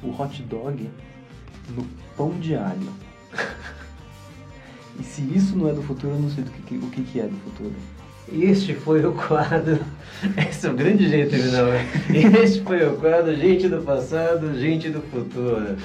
o 0.02 0.10
hot 0.10 0.42
dog 0.42 0.90
no 1.70 1.84
pão 2.16 2.30
de 2.40 2.54
alho. 2.56 2.92
e 5.00 5.02
se 5.02 5.22
isso 5.34 5.56
não 5.56 5.68
é 5.68 5.72
do 5.72 5.82
futuro, 5.82 6.14
eu 6.14 6.20
não 6.20 6.30
sei 6.30 6.44
do 6.44 6.50
que, 6.50 6.74
o 6.76 6.90
que, 6.90 7.02
que 7.02 7.20
é 7.20 7.24
do 7.24 7.36
futuro. 7.36 7.72
Este 8.32 8.74
foi 8.74 9.04
o 9.04 9.12
quadro. 9.12 9.80
Esse 10.48 10.66
é 10.66 10.70
o 10.70 10.74
grande 10.74 11.08
jeito 11.08 11.30
de 11.34 11.42
terminar. 11.42 11.64
né? 11.64 11.86
Este 12.42 12.62
foi 12.62 12.86
o 12.86 12.96
quadro 12.96 13.34
Gente 13.34 13.68
do 13.68 13.82
Passado, 13.82 14.56
Gente 14.58 14.88
do 14.90 15.00
Futuro. 15.00 15.76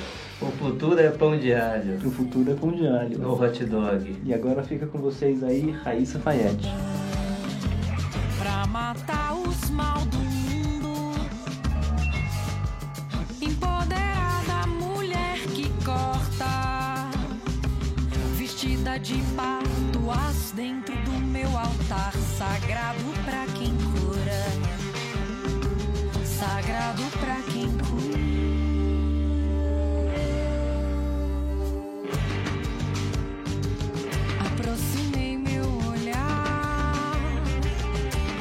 O 0.41 0.45
futuro 0.47 0.99
é 0.99 1.09
pão 1.09 1.37
de 1.39 1.53
alho. 1.53 1.97
O 2.05 2.11
futuro 2.11 2.51
é 2.51 2.53
pão 2.53 2.71
de 2.71 2.85
alho. 2.85 3.17
No 3.17 3.41
hot 3.41 3.63
dog. 3.65 4.15
E 4.23 4.33
agora 4.33 4.61
fica 4.61 4.85
com 4.85 4.99
vocês 4.99 5.41
aí, 5.43 5.71
Raíssa 5.83 6.19
Fayette. 6.19 6.69
Pra 8.37 8.67
matar 8.67 9.24
Sagrado 22.37 22.99
pra 23.23 23.45
quem 23.57 23.73
cura 23.93 24.43
Sagrado 26.25 27.03
pra 27.17 27.35
quem 27.49 27.69
cura 27.77 28.19
Aproximei 34.45 35.37
meu 35.37 35.63
olhar 35.89 37.15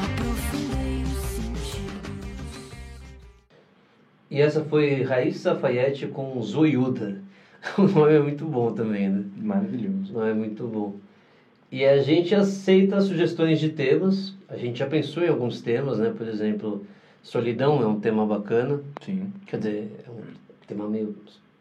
Aprofundei 0.02 1.04
os 1.04 1.18
sentidos. 1.36 2.72
E 4.28 4.40
essa 4.40 4.64
foi 4.64 5.04
Raíssa 5.04 5.54
Fayette 5.54 6.08
com 6.08 6.42
Zoiuda. 6.42 7.22
O 7.78 7.82
nome 7.82 8.12
é 8.12 8.20
muito 8.20 8.44
bom 8.44 8.72
também, 8.72 9.08
né? 9.08 9.24
Maravilhoso. 9.36 10.12
Não 10.12 10.26
é 10.26 10.34
muito 10.34 10.66
bom. 10.66 11.03
E 11.71 11.85
a 11.85 11.99
gente 12.02 12.35
aceita 12.35 13.00
sugestões 13.00 13.59
de 13.59 13.71
temas. 13.71 14.33
A 14.49 14.56
gente 14.56 14.78
já 14.78 14.87
pensou 14.87 15.23
em 15.25 15.28
alguns 15.28 15.61
temas, 15.61 15.99
né? 15.99 16.12
Por 16.16 16.26
exemplo, 16.28 16.87
solidão 17.23 17.83
é 17.83 17.87
um 17.87 17.99
tema 17.99 18.25
bacana. 18.26 18.80
Sim. 19.04 19.33
Quer 19.47 19.59
dizer, 19.59 20.04
é 20.06 20.11
um 20.11 20.23
tema 20.66 20.88
meio 20.88 21.16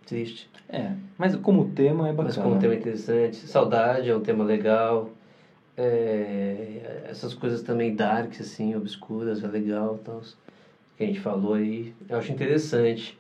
triste, 0.05 0.49
É, 0.69 0.91
mas 1.17 1.35
como 1.37 1.69
tema 1.69 2.09
é 2.09 2.11
bacana. 2.11 2.23
mas 2.25 2.37
como 2.37 2.59
tema 2.59 2.75
interessante. 2.75 3.37
Saudade 3.37 4.09
é 4.09 4.15
um 4.15 4.19
tema 4.19 4.43
legal. 4.43 5.09
É, 5.75 7.05
essas 7.09 7.33
coisas 7.33 7.61
também 7.63 7.95
darks, 7.95 8.39
assim, 8.41 8.75
obscuras, 8.75 9.43
é 9.43 9.47
legal, 9.47 9.99
tal, 10.03 10.21
que 10.97 11.03
a 11.03 11.07
gente 11.07 11.19
falou 11.19 11.55
aí. 11.55 11.93
Eu 12.07 12.17
acho 12.19 12.31
interessante. 12.31 13.17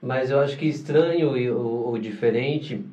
Mas 0.00 0.30
eu 0.30 0.38
acho 0.38 0.56
que 0.56 0.66
estranho 0.66 1.30
ou, 1.56 1.88
ou 1.88 1.98
diferente 1.98 2.84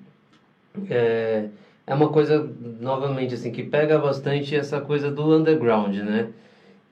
é, 0.89 1.50
é 1.88 1.94
uma 1.94 2.10
coisa, 2.10 2.42
novamente, 2.80 3.36
assim, 3.36 3.51
que 3.51 3.63
pega 3.63 4.00
bastante 4.00 4.56
essa 4.56 4.80
coisa 4.82 5.12
do 5.12 5.36
underground, 5.36 5.96
né? 5.98 6.30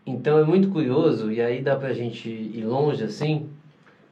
Então 0.05 0.37
é 0.37 0.43
muito 0.43 0.69
curioso, 0.69 1.31
e 1.31 1.41
aí 1.41 1.61
dá 1.61 1.75
pra 1.75 1.93
gente 1.93 2.29
ir 2.29 2.63
longe, 2.63 3.03
assim, 3.03 3.47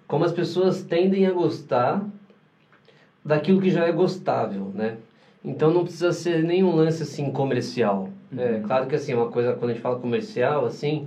como 0.07 0.23
as 0.23 0.31
pessoas 0.31 0.81
tendem 0.81 1.27
a 1.27 1.31
gostar 1.31 2.05
daquilo 3.23 3.59
que 3.59 3.69
já 3.69 3.85
é 3.85 3.91
gostável, 3.91 4.71
né? 4.73 4.97
Então 5.43 5.71
não 5.71 5.83
precisa 5.83 6.11
ser 6.11 6.43
nenhum 6.43 6.75
lance, 6.75 7.03
assim, 7.03 7.31
comercial. 7.31 8.09
É 8.35 8.59
claro 8.65 8.87
que, 8.87 8.95
assim, 8.95 9.13
uma 9.13 9.27
coisa, 9.27 9.53
quando 9.53 9.71
a 9.71 9.73
gente 9.73 9.81
fala 9.81 9.97
comercial, 9.97 10.65
assim, 10.65 11.05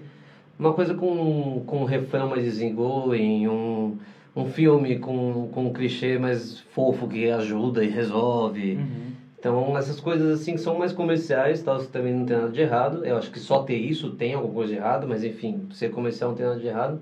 uma 0.58 0.72
coisa 0.72 0.94
com, 0.94 1.62
com 1.66 1.80
um 1.80 1.84
refrão 1.84 2.28
mais 2.28 2.44
easygoing, 2.44 3.48
um, 3.48 3.96
um 4.36 4.44
filme 4.44 4.98
com, 4.98 5.48
com 5.50 5.66
um 5.66 5.72
clichê 5.72 6.18
mais 6.18 6.60
fofo 6.60 7.08
que 7.08 7.30
ajuda 7.30 7.84
e 7.84 7.88
resolve. 7.88 8.74
Uhum. 8.74 9.13
Então, 9.44 9.76
essas 9.76 10.00
coisas 10.00 10.40
assim 10.40 10.54
que 10.54 10.62
são 10.62 10.78
mais 10.78 10.90
comerciais, 10.90 11.62
tal, 11.62 11.76
isso 11.76 11.90
também 11.90 12.14
não 12.14 12.24
tem 12.24 12.34
nada 12.34 12.50
de 12.50 12.62
errado. 12.62 13.04
Eu 13.04 13.18
acho 13.18 13.30
que 13.30 13.38
só 13.38 13.62
ter 13.62 13.76
isso 13.76 14.12
tem 14.12 14.32
alguma 14.32 14.54
coisa 14.54 14.72
de 14.72 14.78
errado, 14.78 15.06
mas 15.06 15.22
enfim, 15.22 15.68
ser 15.70 15.90
comercial 15.90 16.30
não 16.30 16.36
tem 16.38 16.46
nada 16.46 16.58
de 16.58 16.66
errado. 16.66 16.98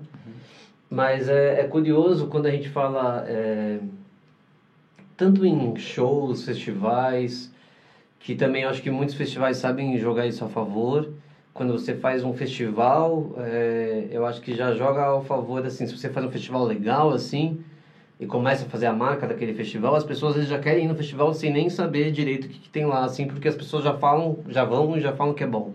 Mas 0.89 1.29
é, 1.29 1.61
é 1.61 1.63
curioso 1.63 2.27
quando 2.27 2.47
a 2.47 2.51
gente 2.51 2.67
fala 2.67 3.23
é, 3.25 3.79
tanto 5.15 5.45
em 5.45 5.73
shows, 5.77 6.43
festivais, 6.43 7.49
que 8.19 8.35
também 8.35 8.63
eu 8.63 8.69
acho 8.69 8.81
que 8.81 8.91
muitos 8.91 9.15
festivais 9.15 9.55
sabem 9.55 9.97
jogar 9.97 10.27
isso 10.27 10.43
a 10.43 10.49
favor. 10.49 11.07
Quando 11.53 11.71
você 11.71 11.95
faz 11.95 12.25
um 12.25 12.33
festival, 12.33 13.31
é, 13.37 14.09
eu 14.11 14.25
acho 14.25 14.41
que 14.41 14.53
já 14.53 14.73
joga 14.73 15.01
ao 15.01 15.21
favor, 15.21 15.65
assim, 15.65 15.87
se 15.87 15.97
você 15.97 16.09
faz 16.09 16.25
um 16.25 16.29
festival 16.29 16.65
legal, 16.65 17.09
assim, 17.11 17.57
e 18.23 18.25
começa 18.25 18.63
a 18.63 18.67
fazer 18.67 18.85
a 18.85 18.93
marca 18.93 19.27
daquele 19.27 19.53
festival, 19.53 19.95
as 19.95 20.03
pessoas 20.03 20.31
às 20.31 20.35
vezes 20.37 20.49
já 20.49 20.57
querem 20.57 20.85
ir 20.85 20.87
no 20.87 20.95
festival 20.95 21.33
sem 21.33 21.51
nem 21.51 21.69
saber 21.69 22.09
direito 22.11 22.45
o 22.45 22.47
que, 22.47 22.57
que 22.57 22.69
tem 22.69 22.85
lá, 22.85 23.03
assim, 23.03 23.27
porque 23.27 23.47
as 23.47 23.55
pessoas 23.55 23.83
já 23.83 23.93
falam, 23.93 24.37
já 24.47 24.63
vão 24.63 24.95
e 24.97 25.01
já 25.01 25.11
falam 25.11 25.33
que 25.33 25.43
é 25.43 25.45
bom. 25.45 25.71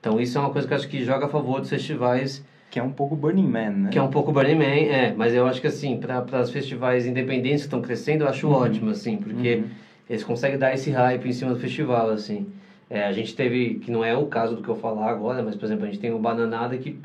Então 0.00 0.20
isso 0.20 0.38
é 0.38 0.40
uma 0.40 0.50
coisa 0.50 0.66
que 0.66 0.72
eu 0.72 0.76
acho 0.76 0.88
que 0.88 1.02
joga 1.02 1.24
a 1.24 1.28
favor 1.28 1.60
dos 1.60 1.68
festivais, 1.68 2.40
Que 2.70 2.78
é 2.78 2.82
um 2.82 2.88
pouco 2.88 3.16
Burning 3.16 3.46
Man, 3.48 3.70
né? 3.70 3.90
que 3.90 3.98
é 3.98 4.02
um 4.02 4.08
pouco 4.08 4.30
Burning 4.30 4.54
Man, 4.54 4.64
é, 4.64 5.12
mas 5.16 5.34
eu 5.34 5.46
acho 5.46 5.60
que 5.60 5.66
assim, 5.66 5.96
para 5.96 6.22
os 6.40 6.50
festivais 6.50 7.04
independentes 7.04 7.62
que 7.62 7.66
estão 7.66 7.80
crescendo, 7.80 8.22
eu 8.24 8.28
acho 8.28 8.48
ótimo, 8.48 8.90
assim, 8.90 9.18
porque 9.18 9.54
Uhum. 9.56 9.66
eles 10.08 10.22
conseguem 10.22 10.56
dar 10.56 10.72
esse 10.72 10.90
hype 10.90 11.26
em 11.28 11.32
cima 11.32 11.52
do 11.52 11.58
festival, 11.58 12.10
assim. 12.10 12.46
É, 12.90 13.04
a 13.04 13.12
gente 13.12 13.34
teve, 13.34 13.74
que 13.76 13.90
não 13.90 14.02
é 14.04 14.14
o 14.14 14.24
caso 14.24 14.54
do 14.54 14.62
que 14.62 14.68
eu 14.68 14.74
falar 14.74 15.10
agora, 15.10 15.42
mas, 15.42 15.54
por 15.56 15.64
exemplo, 15.66 15.84
a 15.84 15.88
gente 15.88 15.98
tem 15.98 16.10
o 16.12 16.18
Bananada 16.18 16.76
que, 16.78 16.96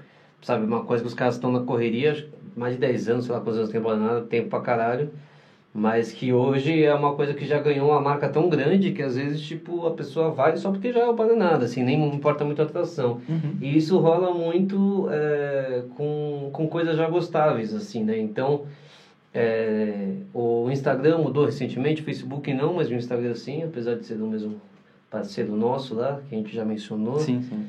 sabe, 0.42 0.64
uma 0.64 0.82
coisa 0.82 1.04
que 1.04 1.08
os 1.08 1.14
caras 1.14 1.34
estão 1.36 1.50
na 1.50 1.60
correria, 1.60 2.16
mais 2.56 2.74
de 2.74 2.80
10 2.80 3.10
anos, 3.10 3.26
sei 3.26 3.34
lá 3.34 3.42
quantos 3.42 3.58
anos 3.58 3.72
tem 3.72 3.80
o 3.80 3.84
Bananada, 3.84 4.22
tempo 4.26 4.50
pra 4.50 4.62
caralho, 4.62 5.10
mas 5.74 6.12
que 6.12 6.32
hoje 6.32 6.84
é 6.84 6.94
uma 6.94 7.14
coisa 7.16 7.34
que 7.34 7.46
já 7.46 7.60
ganhou 7.60 7.90
uma 7.90 8.00
marca 8.00 8.30
tão 8.30 8.48
grande 8.48 8.92
que 8.92 9.02
às 9.02 9.16
vezes, 9.16 9.42
tipo, 9.42 9.88
a 9.88 9.92
pessoa 9.92 10.30
vai 10.30 10.56
só 10.56 10.72
porque 10.72 10.94
já 10.94 11.00
é 11.02 11.08
o 11.08 11.16
Bananada, 11.16 11.66
assim, 11.66 11.84
nem 11.84 12.14
importa 12.14 12.46
muito 12.46 12.62
a 12.62 12.66
atração. 12.66 13.22
Uhum. 13.28 13.58
E 13.60 13.76
isso 13.76 13.98
rola 13.98 14.32
muito 14.32 15.08
é, 15.10 15.84
com, 15.96 16.50
com 16.54 16.68
coisas 16.68 16.96
já 16.96 17.08
gostáveis, 17.08 17.74
assim, 17.74 18.04
né? 18.04 18.20
Então, 18.20 18.66
é, 19.34 20.12
o 20.32 20.70
Instagram 20.70 21.18
mudou 21.18 21.46
recentemente, 21.46 22.02
o 22.02 22.06
Facebook 22.06 22.54
não, 22.54 22.76
mas 22.76 22.90
o 22.90 22.94
Instagram 22.94 23.34
sim, 23.34 23.64
apesar 23.64 23.96
de 23.96 24.06
ser 24.06 24.16
do 24.16 24.28
mesmo 24.28 24.62
parceiro 25.10 25.56
nosso 25.56 25.96
lá, 25.96 26.22
que 26.30 26.36
a 26.36 26.38
gente 26.38 26.56
já 26.56 26.64
mencionou. 26.64 27.20
Sim, 27.20 27.42
sim. 27.42 27.66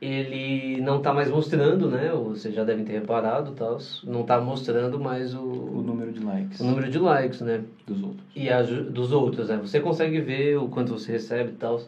Ele 0.00 0.80
não 0.80 0.96
está 0.98 1.12
mais 1.12 1.30
mostrando, 1.30 1.90
né? 1.90 2.10
Vocês 2.10 2.54
já 2.54 2.64
devem 2.64 2.84
ter 2.84 2.92
reparado, 2.92 3.52
tal, 3.52 3.78
não 4.04 4.22
está 4.22 4.40
mostrando 4.40 4.98
mais 4.98 5.34
o, 5.34 5.42
O 5.42 5.82
número 5.82 6.10
de 6.10 6.20
likes 6.20 6.58
o 6.60 6.64
número 6.64 6.90
de 6.90 6.98
likes, 6.98 7.40
né? 7.42 7.64
dos 7.86 8.02
outros. 8.02 8.26
e 8.34 8.48
a, 8.48 8.62
dos 8.62 9.12
outros, 9.12 9.48
né? 9.48 9.58
Você 9.58 9.78
consegue 9.80 10.20
ver 10.20 10.56
o 10.56 10.68
quanto 10.68 10.92
você 10.92 11.12
recebe 11.12 11.52
tal. 11.52 11.80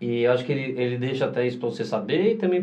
E 0.00 0.22
eu 0.22 0.32
acho 0.32 0.44
que 0.44 0.52
ele, 0.52 0.80
ele 0.80 0.96
deixa 0.96 1.26
até 1.26 1.44
isso 1.46 1.58
para 1.58 1.68
você 1.68 1.84
saber 1.84 2.32
e 2.34 2.36
também 2.36 2.62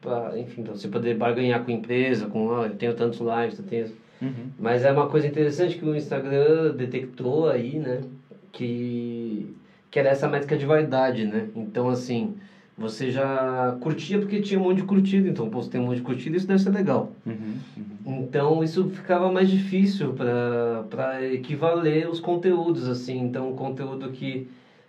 para, 0.00 0.38
enfim, 0.38 0.62
pra 0.62 0.72
você 0.74 0.88
poder 0.88 1.14
barganhar 1.14 1.62
com 1.62 1.70
a 1.70 1.74
empresa, 1.74 2.26
com, 2.26 2.50
ah, 2.54 2.66
eu 2.66 2.76
tenho 2.76 2.94
tantos 2.94 3.20
likes, 3.20 3.58
eu 3.58 3.66
tenho... 3.66 3.86
Uhum. 4.20 4.50
Mas 4.58 4.82
é 4.84 4.90
uma 4.90 5.08
coisa 5.08 5.26
interessante 5.26 5.76
que 5.78 5.84
o 5.84 5.94
Instagram 5.94 6.74
detectou 6.74 7.48
aí, 7.50 7.78
né? 7.78 8.02
Que, 8.50 9.54
que 9.90 9.98
era 9.98 10.08
essa 10.08 10.26
métrica 10.26 10.56
de 10.56 10.64
vaidade, 10.66 11.26
né? 11.26 11.50
Então, 11.54 11.88
assim, 11.90 12.38
você 12.78 13.10
já 13.10 13.76
curtia 13.80 14.18
porque 14.18 14.40
tinha 14.40 14.58
um 14.60 14.64
monte 14.64 14.78
de 14.78 14.84
curtida. 14.84 15.28
Então, 15.28 15.50
pô, 15.50 15.60
tem 15.62 15.80
um 15.80 15.84
monte 15.84 15.96
de 15.96 16.02
curtida, 16.02 16.36
isso 16.36 16.46
deve 16.46 16.62
ser 16.62 16.70
legal. 16.70 17.12
Uhum. 17.26 17.34
Uhum. 17.76 18.22
Então 18.22 18.62
isso 18.62 18.86
ficava 18.88 19.30
mais 19.30 19.48
difícil 19.48 20.14
para 20.14 21.22
equivaler 21.22 22.08
os 22.08 22.20
conteúdos 22.20 22.88
assim. 22.88 23.18
Então 23.20 23.48
um 23.48 23.52
conteúdo 23.54 24.10
que 24.10 24.46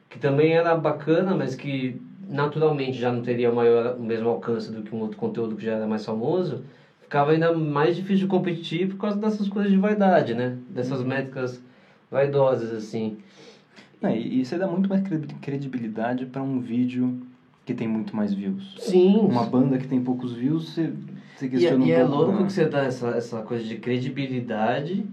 que 0.10 0.18
também 0.18 0.56
era 0.56 0.74
bacana, 0.76 1.36
mas 1.36 1.54
que 1.56 1.96
naturalmente 2.28 3.00
já 3.00 3.12
não 3.12 3.22
teria 3.22 3.50
o 3.50 3.54
maior 3.54 3.96
o 3.98 4.04
mesmo 4.04 4.28
alcance 4.28 4.72
do 4.72 4.82
que 4.82 4.94
um 4.94 5.00
outro 5.02 5.18
conteúdo 5.18 5.56
que 5.56 5.64
já 5.66 5.74
era 5.74 5.88
mais 5.88 6.04
famoso, 6.06 6.64
ficava 7.02 7.32
ainda 7.32 7.52
mais 7.52 7.96
difícil 7.96 8.26
de 8.26 8.28
competir 8.28 8.88
por 8.88 8.98
causa 8.98 9.18
dessas 9.18 9.48
coisas 9.48 9.72
de 9.72 9.78
vaidade, 9.78 10.34
né? 10.34 10.56
Dessas 10.68 11.04
métricas 11.04 11.62
vaidosas 12.10 12.72
assim. 12.72 13.16
É, 14.02 14.16
e 14.16 14.44
você 14.44 14.58
dá 14.58 14.68
muito 14.68 14.90
mais 14.90 15.02
credi- 15.02 15.36
credibilidade 15.42 16.26
para 16.26 16.42
um 16.42 16.60
vídeo 16.60 17.14
que 17.70 17.74
tem 17.76 17.88
muito 17.88 18.16
mais 18.16 18.34
views. 18.34 18.78
Sim. 18.80 19.26
Uma 19.26 19.46
banda 19.46 19.78
que 19.78 19.88
tem 19.88 20.02
poucos 20.02 20.34
views, 20.34 20.70
você, 20.72 20.92
você 21.36 21.46
E, 21.46 21.48
é- 21.48 21.50
questiona 21.52 21.86
e 21.86 21.88
um 21.92 21.92
é 21.94 22.00
pouco. 22.00 22.16
louco 22.16 22.40
né? 22.40 22.48
que 22.48 22.54
você 22.54 22.66
dá 22.68 22.84
essa, 22.84 23.10
essa 23.10 23.42
coisa 23.44 23.64
de 23.64 23.76
credibilidade 23.76 25.06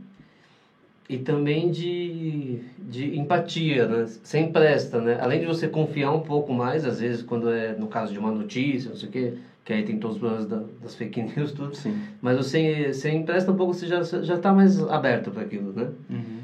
e 1.08 1.18
também 1.18 1.70
de, 1.70 2.58
de 2.78 3.14
empatia, 3.18 3.86
né? 3.86 4.06
Você 4.22 4.38
empresta, 4.38 5.00
né? 5.02 5.18
Além 5.20 5.38
de 5.38 5.46
você 5.46 5.68
confiar 5.68 6.10
um 6.12 6.22
pouco 6.22 6.50
mais, 6.52 6.82
às 6.86 6.98
vezes, 6.98 7.22
quando 7.22 7.50
é 7.50 7.74
no 7.74 7.86
caso 7.86 8.10
de 8.10 8.18
uma 8.18 8.32
notícia, 8.32 8.88
não 8.90 8.96
sei 8.96 9.08
o 9.08 9.12
quê, 9.12 9.32
que 9.62 9.72
aí 9.74 9.82
tem 9.84 9.98
todos 9.98 10.16
os 10.16 10.20
problemas 10.20 10.46
da- 10.46 10.62
das 10.80 10.94
fake 10.94 11.20
news, 11.36 11.52
tudo. 11.52 11.76
Sim. 11.76 11.94
Mas 12.22 12.36
você, 12.36 12.90
você 12.94 13.12
empresta 13.12 13.52
um 13.52 13.54
pouco, 13.54 13.74
você 13.74 13.86
já, 13.86 14.02
já 14.02 14.38
tá 14.38 14.50
mais 14.52 14.82
aberto 14.82 15.30
para 15.30 15.42
aquilo, 15.42 15.72
né? 15.74 15.88
Uhum. 16.08 16.40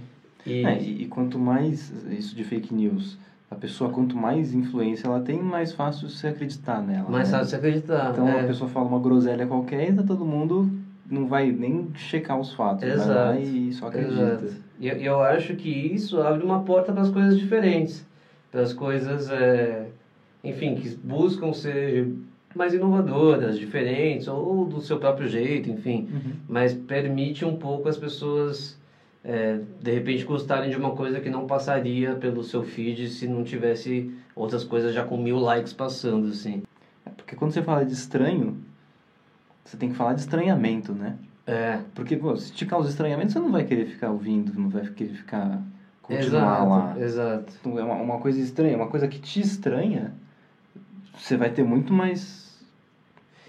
E, 0.47 0.63
É, 0.67 0.79
e, 0.79 1.03
e 1.03 1.07
quanto 1.07 1.39
mais 1.39 1.91
isso 2.11 2.35
de 2.37 2.45
fake 2.45 2.75
news, 2.75 3.17
a 3.53 3.55
pessoa 3.55 3.91
quanto 3.91 4.17
mais 4.17 4.55
influência 4.55 5.07
ela 5.07 5.21
tem, 5.21 5.41
mais 5.43 5.73
fácil 5.73 6.09
você 6.09 6.29
acreditar 6.29 6.83
nela. 6.83 7.09
mais 7.09 7.31
né? 7.31 7.39
fácil 7.39 7.51
você 7.51 7.57
acreditar. 7.57 8.11
Então 8.13 8.29
é. 8.29 8.41
a 8.41 8.45
pessoa 8.45 8.69
fala 8.69 8.89
uma 8.89 8.99
groselha 8.99 9.47
qualquer 9.47 9.91
e 9.91 9.95
tá 9.95 10.03
todo 10.03 10.25
mundo 10.25 10.71
não 11.09 11.27
vai 11.27 11.53
nem 11.53 11.89
checar 11.95 12.41
os 12.41 12.55
fatos. 12.55 12.89
Vai 12.89 12.97
lá 12.97 13.39
Exato. 13.39 13.41
e 13.41 13.73
só 13.75 13.87
acredita. 13.89 14.23
Exato. 14.23 14.47
E 14.81 14.89
eu- 14.89 14.97
eu 14.97 15.21
acho 15.23 15.55
que 15.55 15.69
isso 15.69 16.21
abre 16.21 16.43
uma 16.43 16.61
porta 16.63 16.93
para 16.93 17.03
as 17.03 17.11
coisas 17.11 17.39
diferentes. 17.39 18.07
Para 18.51 18.63
as 18.63 18.73
coisas, 18.73 19.31
é, 19.31 19.87
enfim, 20.43 20.75
que 20.75 20.89
buscam 20.97 21.53
ser 21.53 22.11
mais 22.55 22.73
inovadoras, 22.75 23.59
diferentes, 23.59 24.29
ou 24.29 24.65
do 24.65 24.81
seu 24.81 24.99
próprio 24.99 25.29
jeito, 25.29 25.71
enfim. 25.71 26.09
Uhum. 26.13 26.33
Mas 26.49 26.73
permite 26.75 27.45
um 27.45 27.57
pouco 27.57 27.89
as 27.89 27.97
pessoas, 27.97 28.79
é, 29.25 29.61
de 29.81 29.91
repente, 29.93 30.25
gostarem 30.25 30.71
de 30.71 30.77
uma 30.77 30.93
coisa 30.93 31.21
que 31.21 31.31
não 31.31 31.47
passaria 31.47 32.15
pelo 32.17 32.43
seu 32.43 32.63
feed 32.63 33.09
se 33.09 33.27
não 33.29 33.45
tivesse 33.45 34.13
outras 34.35 34.65
coisas 34.65 34.95
já 34.95 35.05
com 35.05 35.17
mil 35.17 35.39
likes 35.39 35.73
passando, 35.73 36.29
assim. 36.29 36.63
É, 37.07 37.11
Porque 37.11 37.37
quando 37.37 37.53
você 37.53 37.63
fala 37.63 37.85
de 37.85 37.93
estranho, 37.93 38.57
você 39.65 39.77
tem 39.77 39.91
que 39.91 39.95
falar 39.97 40.15
de 40.15 40.21
estranhamento, 40.21 40.93
né? 40.93 41.17
É, 41.47 41.81
Porque, 41.95 42.17
pô, 42.17 42.37
se 42.37 42.53
te 42.53 42.65
causa 42.67 42.89
estranhamento, 42.89 43.33
você 43.33 43.39
não 43.39 43.51
vai 43.51 43.65
querer 43.65 43.87
ficar 43.87 44.11
ouvindo, 44.11 44.53
não 44.59 44.69
vai 44.69 44.87
querer 44.87 45.15
ficar 45.15 45.61
continuar 46.01 46.65
exato, 46.65 46.69
lá. 46.69 47.01
exato. 47.01 47.53
Então, 47.61 47.79
é 47.79 47.83
uma, 47.85 47.95
uma 47.95 48.19
coisa 48.19 48.41
estranha, 48.41 48.77
uma 48.77 48.89
coisa 48.89 49.07
que 49.09 49.19
te 49.21 49.41
estranha, 49.41 50.15
você 51.17 51.37
vai 51.37 51.51
ter 51.51 51.63
muito 51.65 51.93
mais 51.93 52.61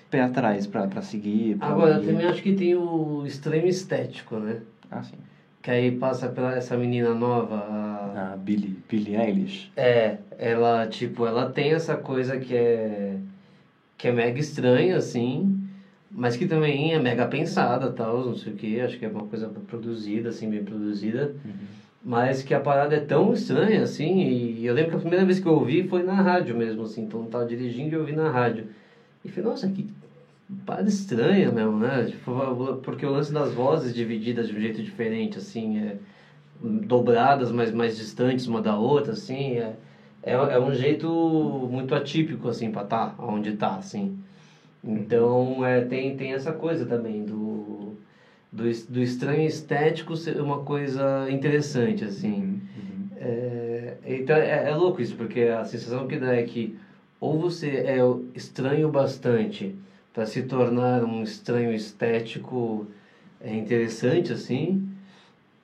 pé 0.09 0.21
atrás 0.21 0.67
pra, 0.67 0.87
pra 0.87 1.01
seguir. 1.01 1.57
Pra 1.57 1.69
Agora, 1.69 1.91
eu 1.91 1.95
ouvir. 1.97 2.11
também 2.11 2.25
acho 2.27 2.41
que 2.43 2.53
tem 2.53 2.75
o 2.75 3.25
extremo 3.25 3.67
estético, 3.67 4.37
né? 4.37 4.61
Ah, 4.91 5.01
sim. 5.01 5.15
Que 5.63 5.71
aí 5.71 5.91
passa 5.91 6.27
pela 6.27 6.53
essa 6.53 6.77
menina 6.77 7.15
nova, 7.15 7.55
a... 7.55 8.33
A 8.33 8.35
Billie, 8.35 8.77
Billie 8.87 9.15
Eilish. 9.15 9.71
É, 9.75 10.17
ela, 10.37 10.85
tipo, 10.87 11.25
ela 11.25 11.49
tem 11.49 11.71
essa 11.71 11.95
coisa 11.95 12.37
que 12.37 12.53
é... 12.53 13.17
Que 13.97 14.09
é 14.09 14.11
mega 14.11 14.39
estranha, 14.39 14.97
assim, 14.97 15.57
mas 16.11 16.35
que 16.35 16.45
também 16.45 16.93
é 16.93 16.99
mega 16.99 17.25
pensada, 17.25 17.89
tal, 17.89 18.25
não 18.25 18.35
sei 18.35 18.51
o 18.51 18.55
que, 18.55 18.81
acho 18.81 18.99
que 18.99 19.05
é 19.05 19.07
uma 19.07 19.25
coisa 19.25 19.47
produzida, 19.47 20.29
assim, 20.29 20.49
bem 20.49 20.63
produzida. 20.63 21.33
Mas 22.03 22.43
que 22.43 22.53
a 22.53 22.59
parada 22.59 22.95
é 22.95 22.99
tão 22.99 23.33
estranha, 23.33 23.81
assim, 23.83 24.19
e 24.19 24.65
eu 24.65 24.73
lembro 24.73 24.91
que 24.91 24.97
a 24.97 24.99
primeira 24.99 25.25
vez 25.25 25.39
que 25.39 25.47
eu 25.47 25.53
ouvi 25.53 25.87
foi 25.87 26.03
na 26.03 26.21
rádio 26.21 26.57
mesmo, 26.57 26.83
assim, 26.83 27.03
então 27.03 27.21
eu 27.21 27.27
tava 27.27 27.45
dirigindo 27.45 27.95
e 27.95 27.97
ouvi 27.97 28.11
na 28.11 28.29
rádio. 28.29 28.67
E 29.23 29.29
falei, 29.29 29.49
nossa, 29.49 29.69
que 29.69 29.87
parada 30.65 30.87
estranha 30.87 31.51
mesmo, 31.51 31.77
né? 31.79 32.07
Tipo, 32.07 32.77
porque 32.83 33.05
o 33.05 33.11
lance 33.11 33.31
das 33.33 33.53
vozes 33.53 33.93
divididas 33.93 34.47
de 34.47 34.55
um 34.55 34.59
jeito 34.59 34.81
diferente, 34.81 35.37
assim, 35.37 35.77
é, 35.77 35.97
dobradas, 36.61 37.51
mas 37.51 37.71
mais 37.71 37.95
distantes 37.95 38.47
uma 38.47 38.61
da 38.61 38.75
outra, 38.75 39.13
assim, 39.13 39.57
é, 39.57 39.75
é, 40.21 40.33
é 40.33 40.59
um 40.59 40.73
jeito 40.73 41.67
muito 41.71 41.95
atípico, 41.95 42.47
assim, 42.47 42.69
pra 42.71 42.81
estar 42.83 43.15
tá 43.15 43.23
onde 43.23 43.53
tá, 43.53 43.75
assim. 43.75 44.13
Então, 44.83 45.63
é, 45.65 45.81
tem, 45.81 46.15
tem 46.15 46.33
essa 46.33 46.51
coisa 46.51 46.85
também 46.85 47.23
do, 47.23 47.93
do, 48.51 48.63
do 48.89 49.01
estranho 49.01 49.45
estético 49.47 50.15
ser 50.15 50.39
uma 50.41 50.59
coisa 50.59 51.29
interessante, 51.31 52.03
assim. 52.03 52.59
É, 53.15 53.95
então, 54.05 54.35
é, 54.35 54.69
é 54.69 54.73
louco 54.73 55.01
isso, 55.01 55.15
porque 55.15 55.41
a 55.41 55.63
sensação 55.63 56.07
que 56.07 56.17
dá 56.17 56.33
é 56.35 56.43
que 56.43 56.75
ou 57.19 57.37
você 57.39 57.77
é 57.85 57.99
estranho 58.35 58.89
bastante 58.89 59.73
para 60.13 60.25
se 60.25 60.43
tornar 60.43 61.03
um 61.03 61.23
estranho 61.23 61.73
estético 61.73 62.87
é, 63.41 63.55
interessante, 63.55 64.31
assim, 64.31 64.87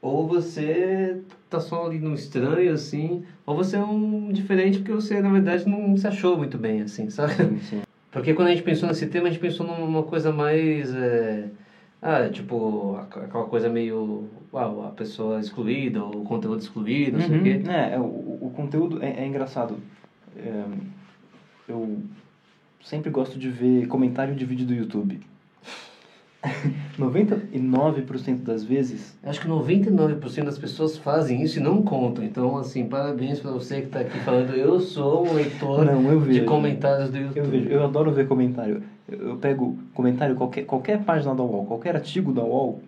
ou 0.02 0.28
você 0.28 1.22
tá 1.50 1.60
só 1.60 1.86
ali 1.86 2.00
no 2.00 2.14
estranho, 2.14 2.74
assim, 2.74 3.24
ou 3.46 3.56
você 3.56 3.78
é 3.78 3.84
um 3.84 4.32
diferente 4.32 4.80
porque 4.80 4.92
você, 4.94 5.22
na 5.22 5.30
verdade, 5.32 5.68
não 5.70 5.96
se 5.96 6.08
achou 6.08 6.36
muito 6.38 6.58
bem, 6.58 6.82
assim, 6.82 7.10
sabe? 7.12 7.34
Sim, 7.36 7.60
sim. 7.60 7.82
Porque 8.12 8.34
quando 8.34 8.48
a 8.48 8.52
gente 8.52 8.64
pensou 8.64 8.90
nesse 8.90 9.06
tema, 9.08 9.28
a 9.28 9.32
gente 9.32 9.40
pensou 9.40 9.68
numa 9.68 10.02
coisa 10.02 10.32
mais. 10.32 10.92
É, 10.96 11.48
ah, 12.02 12.28
tipo, 12.28 12.96
aqu- 12.96 13.20
aquela 13.20 13.46
coisa 13.46 13.70
meio. 13.70 14.28
Uau, 14.52 14.84
a 14.88 14.90
pessoa 14.90 15.40
excluída, 15.40 16.04
ou 16.04 16.22
o 16.22 16.24
conteúdo 16.24 16.60
excluído, 16.60 17.20
não 17.20 17.28
sei 17.28 17.40
o 17.40 17.44
quê. 17.44 17.62
Uhum. 17.64 17.72
É, 17.72 17.94
é, 17.94 18.00
o, 18.00 18.04
o 18.04 18.52
conteúdo 18.56 19.04
é, 19.04 19.12
é 19.22 19.28
engraçado. 19.28 19.78
É, 20.36 20.64
eu 21.68 22.02
sempre 22.84 23.10
gosto 23.10 23.38
de 23.38 23.50
ver 23.50 23.88
comentário 23.88 24.36
de 24.36 24.46
vídeo 24.46 24.66
do 24.66 24.74
YouTube. 24.74 25.20
99% 26.98 28.44
das 28.44 28.64
vezes 28.64 29.18
Acho 29.24 29.42
que 29.42 29.48
99% 29.48 30.46
das 30.46 30.58
pessoas 30.58 30.98
fazem 30.98 31.42
isso 31.42 31.60
e 31.60 31.62
não 31.62 31.82
contam. 31.82 32.24
Então, 32.24 32.58
assim, 32.58 32.86
parabéns 32.86 33.40
pra 33.40 33.52
você 33.52 33.82
que 33.82 33.88
tá 33.88 34.00
aqui 34.00 34.18
falando. 34.20 34.54
Eu 34.54 34.80
sou 34.80 35.28
um 35.28 35.34
leitor 35.34 35.86
Não, 35.86 36.22
de 36.26 36.42
comentários 36.42 37.10
do 37.10 37.18
YouTube. 37.18 37.38
Eu 37.38 37.46
vejo, 37.46 37.70
eu 37.70 37.84
adoro 37.84 38.12
ver 38.12 38.28
comentário. 38.28 38.82
Eu, 39.08 39.38
pego 39.38 39.78
comentário, 39.94 40.36
qualquer, 40.36 40.64
qualquer 40.66 41.04
página 41.04 41.36
da 41.36 41.44
UOL, 41.44 41.66
qualquer 41.66 41.96
artigo 41.96 42.32
da 42.32 42.44
UOL, 42.44 42.82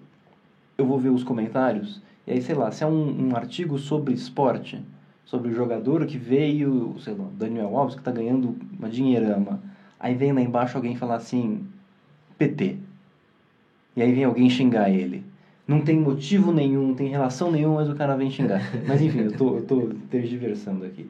eu 0.78 0.86
vou 0.86 0.98
ver 0.98 1.10
os 1.10 1.24
comentários. 1.24 2.02
E 2.26 2.32
aí, 2.32 2.42
sei 2.42 2.56
lá, 2.56 2.72
se 2.72 2.84
é 2.84 2.88
um, 2.88 3.30
um 3.30 3.36
artigo 3.36 3.78
sobre 3.78 4.14
esporte, 4.14 4.80
sobre 5.26 5.50
o 5.50 5.54
jogador 5.54 6.06
que 6.06 6.18
veio, 6.18 6.96
sei 7.00 7.14
lá, 7.14 7.26
Daniel 7.38 7.76
Alves, 7.76 7.96
que 7.96 8.02
tá 8.02 8.12
ganhando 8.12 8.56
uma 8.78 8.88
dinheirama. 8.88 9.60
Aí 10.02 10.16
vem 10.16 10.34
lá 10.34 10.42
embaixo 10.42 10.76
alguém 10.76 10.96
falar 10.96 11.18
assim, 11.18 11.64
PT. 12.36 12.76
E 13.96 14.02
aí 14.02 14.12
vem 14.12 14.24
alguém 14.24 14.50
xingar 14.50 14.90
ele. 14.90 15.24
Não 15.68 15.82
tem 15.82 16.00
motivo 16.00 16.52
nenhum, 16.52 16.88
não 16.88 16.96
tem 16.96 17.08
relação 17.08 17.52
nenhuma, 17.52 17.76
mas 17.76 17.90
o 17.90 17.96
cara 17.96 18.18
vem 18.18 18.32
xingar. 18.32 18.62
Mas 18.88 19.00
enfim, 19.00 19.20
eu 19.20 19.32
tô, 19.32 19.58
eu 19.58 19.64
tô 19.64 19.90
tergiversando 20.10 20.84
aqui. 20.86 21.08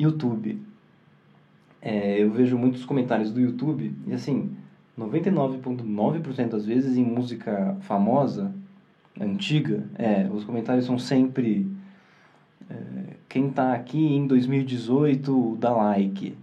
YouTube. 0.00 0.58
É, 1.82 2.22
eu 2.22 2.30
vejo 2.30 2.56
muitos 2.56 2.86
comentários 2.86 3.30
do 3.30 3.40
YouTube 3.40 3.94
e 4.06 4.14
assim, 4.14 4.56
99,9% 4.98 6.48
das 6.48 6.64
vezes 6.64 6.96
em 6.96 7.04
música 7.04 7.76
famosa, 7.82 8.52
antiga, 9.20 9.84
é, 9.96 10.28
os 10.32 10.44
comentários 10.44 10.86
são 10.86 10.98
sempre 10.98 11.70
é, 12.70 12.74
quem 13.28 13.50
tá 13.50 13.74
aqui 13.74 13.98
em 13.98 14.26
2018 14.26 15.58
dá 15.60 15.72
like. 15.72 16.34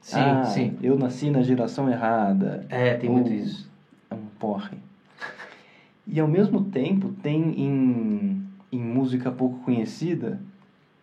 Sim, 0.00 0.18
ah, 0.18 0.44
sim. 0.44 0.78
Eu 0.82 0.98
nasci 0.98 1.30
na 1.30 1.42
geração 1.42 1.90
errada. 1.90 2.66
É, 2.68 2.94
tem 2.94 3.10
muito 3.10 3.32
isso. 3.32 3.70
É 4.10 4.14
um 4.14 4.26
porre. 4.38 4.78
E 6.06 6.18
ao 6.18 6.26
mesmo 6.26 6.64
tempo 6.64 7.12
tem 7.22 7.60
em, 7.60 8.42
em 8.72 8.80
música 8.80 9.30
pouco 9.30 9.60
conhecida, 9.60 10.40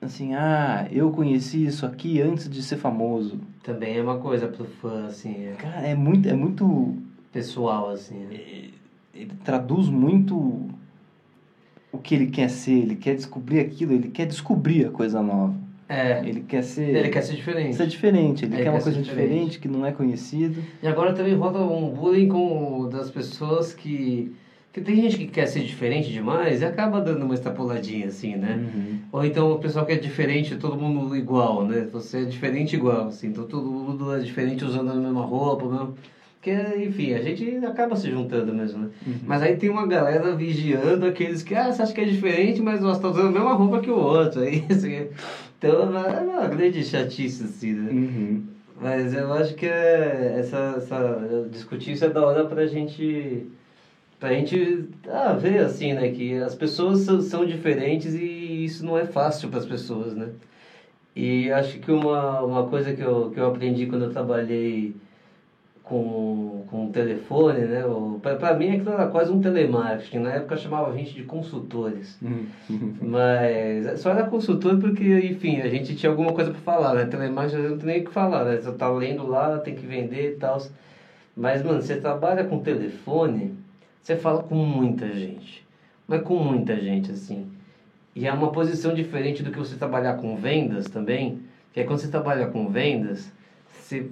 assim, 0.01 0.33
ah, 0.33 0.87
eu 0.91 1.11
conheci 1.11 1.65
isso 1.65 1.85
aqui 1.85 2.21
antes 2.21 2.49
de 2.49 2.61
ser 2.61 2.77
famoso. 2.77 3.39
Também 3.63 3.97
é 3.97 4.01
uma 4.01 4.17
coisa 4.17 4.47
pro 4.47 4.65
fã, 4.65 5.05
assim, 5.05 5.45
é 5.45 5.53
Cara, 5.53 5.87
é 5.87 5.95
muito, 5.95 6.27
é 6.27 6.33
muito 6.33 6.95
pessoal, 7.31 7.89
assim. 7.91 8.25
né? 8.25 8.71
ele 9.13 9.33
traduz 9.43 9.89
muito 9.89 10.69
o 11.91 11.97
que 11.97 12.13
ele 12.13 12.27
quer 12.27 12.49
ser, 12.49 12.73
ele 12.73 12.95
quer 12.95 13.15
descobrir 13.15 13.59
aquilo, 13.59 13.93
ele 13.93 14.09
quer 14.09 14.25
descobrir 14.25 14.85
a 14.85 14.91
coisa 14.91 15.21
nova. 15.21 15.55
É, 15.89 16.21
Ele 16.25 16.41
quer 16.41 16.63
ser. 16.63 16.95
ele 16.95 17.09
quer 17.09 17.21
ser 17.21 17.35
diferente. 17.35 17.75
ser 17.75 17.87
diferente, 17.87 18.43
ele, 18.45 18.55
Ele 18.55 18.63
quer 18.63 18.69
uma 18.69 18.77
quer 18.77 18.83
ser 18.83 18.89
coisa 18.91 19.01
diferente. 19.01 19.29
diferente. 19.29 19.59
que 19.59 19.67
não 19.69 19.85
é 19.85 19.91
conhecida. 19.91 20.59
E 20.83 20.87
agora 20.87 21.13
também 21.13 21.33
rola 21.33 21.63
um 21.65 21.89
bullying 21.91 22.27
com 22.27 22.89
das 22.89 23.09
pessoas 23.09 23.73
que. 23.73 24.31
Que 24.73 24.81
tem 24.81 24.95
gente 24.97 25.17
que 25.17 25.25
quer 25.27 25.47
ser 25.47 25.61
diferente 25.61 26.11
demais 26.11 26.61
e 26.61 26.65
acaba 26.65 27.01
dando 27.01 27.23
uma 27.25 27.33
extrapoladinha, 27.33 28.07
assim, 28.07 28.35
né? 28.35 28.59
Ou 29.11 29.25
então 29.25 29.51
o 29.51 29.57
pessoal 29.57 29.83
que 29.87 29.93
é 29.93 29.95
diferente, 29.95 30.55
todo 30.57 30.77
mundo 30.77 31.15
igual, 31.15 31.65
né? 31.65 31.87
Você 31.91 32.19
é 32.19 32.25
diferente 32.25 32.75
igual, 32.75 33.07
assim. 33.07 33.27
Então 33.29 33.45
todo 33.45 33.65
mundo 33.71 34.13
é 34.15 34.19
diferente 34.19 34.63
usando 34.63 34.91
a 34.91 34.95
mesma 34.95 35.23
roupa, 35.25 35.67
mesmo. 35.67 35.95
Porque, 36.35 36.51
enfim, 36.85 37.13
a 37.13 37.21
gente 37.23 37.65
acaba 37.65 37.95
se 37.95 38.11
juntando 38.11 38.53
mesmo, 38.53 38.83
né? 38.83 38.89
Mas 39.25 39.41
aí 39.41 39.55
tem 39.55 39.69
uma 39.69 39.87
galera 39.87 40.35
vigiando 40.35 41.07
aqueles 41.07 41.41
que, 41.41 41.55
ah, 41.55 41.71
você 41.73 41.81
acha 41.81 41.93
que 41.93 42.01
é 42.01 42.05
diferente, 42.05 42.61
mas 42.61 42.79
nós 42.79 42.99
tá 42.99 43.09
usando 43.09 43.29
a 43.29 43.31
mesma 43.31 43.53
roupa 43.53 43.79
que 43.79 43.89
o 43.89 43.97
outro. 43.97 44.41
Aí, 44.41 44.63
assim, 44.69 45.07
então 45.57 45.81
é 45.81 46.21
uma 46.21 46.47
grande 46.47 46.83
chatice, 46.83 47.43
assim, 47.43 47.73
né? 47.73 47.91
Uhum. 47.91 48.43
Mas 48.79 49.13
eu 49.13 49.33
acho 49.33 49.55
que 49.55 49.65
é 49.65 50.35
essa, 50.39 50.75
essa 50.77 51.47
discutir 51.51 51.93
isso 51.93 52.05
é 52.05 52.09
da 52.09 52.25
hora 52.25 52.45
pra 52.45 52.67
gente 52.67 53.49
pra 54.19 54.33
gente 54.33 54.89
ah, 55.07 55.33
ver 55.33 55.59
assim, 55.59 55.93
né, 55.93 56.11
que 56.11 56.35
as 56.35 56.55
pessoas 56.55 56.99
são, 57.01 57.21
são 57.21 57.45
diferentes 57.45 58.15
e 58.15 58.65
isso 58.65 58.85
não 58.85 58.97
é 58.97 59.05
fácil 59.05 59.49
para 59.49 59.59
as 59.59 59.65
pessoas, 59.65 60.15
né? 60.15 60.31
E 61.15 61.51
acho 61.51 61.79
que 61.79 61.91
uma, 61.91 62.43
uma 62.43 62.67
coisa 62.67 62.93
que 62.93 63.01
eu, 63.01 63.31
que 63.31 63.39
eu 63.39 63.47
aprendi 63.47 63.87
quando 63.87 64.05
eu 64.05 64.11
trabalhei 64.11 64.95
com, 65.87 66.65
com 66.69 66.87
o 66.87 66.91
telefone, 66.91 67.61
né? 67.61 67.83
pra 68.37 68.53
mim 68.55 68.71
aquilo 68.71 68.91
era 68.91 69.07
quase 69.07 69.31
um 69.31 69.39
telemarketing. 69.39 70.19
Na 70.19 70.33
época 70.33 70.57
chamava 70.57 70.91
a 70.91 70.95
gente 70.95 71.13
de 71.13 71.23
consultores. 71.23 72.17
Mas 73.01 74.01
só 74.01 74.11
era 74.11 74.27
consultor 74.27 74.77
porque, 74.77 75.03
enfim, 75.19 75.61
a 75.61 75.69
gente 75.69 75.95
tinha 75.95 76.09
alguma 76.09 76.33
coisa 76.33 76.51
para 76.51 76.59
falar, 76.59 76.93
né? 76.93 77.05
Telemarketing 77.05 77.55
às 77.55 77.61
vezes 77.61 77.71
não 77.71 77.77
tem 77.77 77.87
nem 77.87 78.01
o 78.01 78.05
que 78.05 78.11
falar, 78.11 78.43
né? 78.43 78.57
Você 78.57 78.71
tá 78.73 78.89
lendo 78.89 79.25
lá, 79.27 79.57
tem 79.59 79.75
que 79.75 79.85
vender 79.85 80.33
e 80.33 80.35
tal. 80.35 80.61
Mas, 81.35 81.63
mano, 81.63 81.81
você 81.81 81.95
trabalha 81.95 82.43
com 82.43 82.59
telefone, 82.59 83.55
você 84.01 84.15
fala 84.15 84.43
com 84.43 84.55
muita 84.55 85.07
gente. 85.13 85.65
Mas 86.07 86.21
com 86.21 86.35
muita 86.35 86.75
gente, 86.75 87.11
assim. 87.11 87.47
E 88.15 88.27
é 88.27 88.33
uma 88.33 88.51
posição 88.51 88.93
diferente 88.93 89.43
do 89.43 89.51
que 89.51 89.59
você 89.59 89.75
trabalhar 89.75 90.15
com 90.15 90.35
vendas 90.35 90.87
também. 90.87 91.41
Que 91.71 91.81
é 91.81 91.83
quando 91.83 91.99
você 91.99 92.07
trabalha 92.07 92.47
com 92.47 92.67
vendas, 92.67 93.31
você 93.69 94.09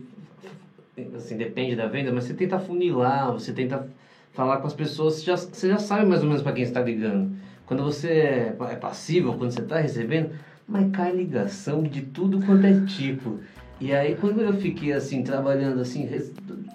assim, 1.16 1.38
depende 1.38 1.76
da 1.76 1.88
venda, 1.88 2.12
mas 2.12 2.26
você 2.26 2.34
tenta 2.34 2.60
funilar, 2.60 3.32
você 3.34 3.52
tenta 3.52 3.88
falar 4.34 4.58
com 4.58 4.68
as 4.68 4.74
pessoas, 4.74 5.16
você 5.16 5.26
já, 5.26 5.36
você 5.36 5.70
já 5.70 5.78
sabe 5.78 6.06
mais 6.06 6.22
ou 6.22 6.28
menos 6.28 6.42
para 6.42 6.54
quem 6.54 6.64
está 6.64 6.82
ligando. 6.82 7.36
Quando 7.66 7.84
você 7.84 8.10
é, 8.10 8.56
é 8.60 8.76
passivo, 8.76 9.38
quando 9.38 9.52
você 9.52 9.62
está 9.62 9.80
recebendo, 9.80 10.32
mas 10.68 10.92
cai 10.92 11.12
ligação 11.12 11.84
de 11.84 12.02
tudo 12.02 12.40
quanto 12.46 12.66
é 12.66 12.86
tipo. 12.86 13.40
E 13.80 13.94
aí 13.94 14.16
quando 14.16 14.42
eu 14.42 14.54
fiquei 14.54 14.94
assim, 14.94 15.24
trabalhando 15.24 15.82
assim, 15.82 16.08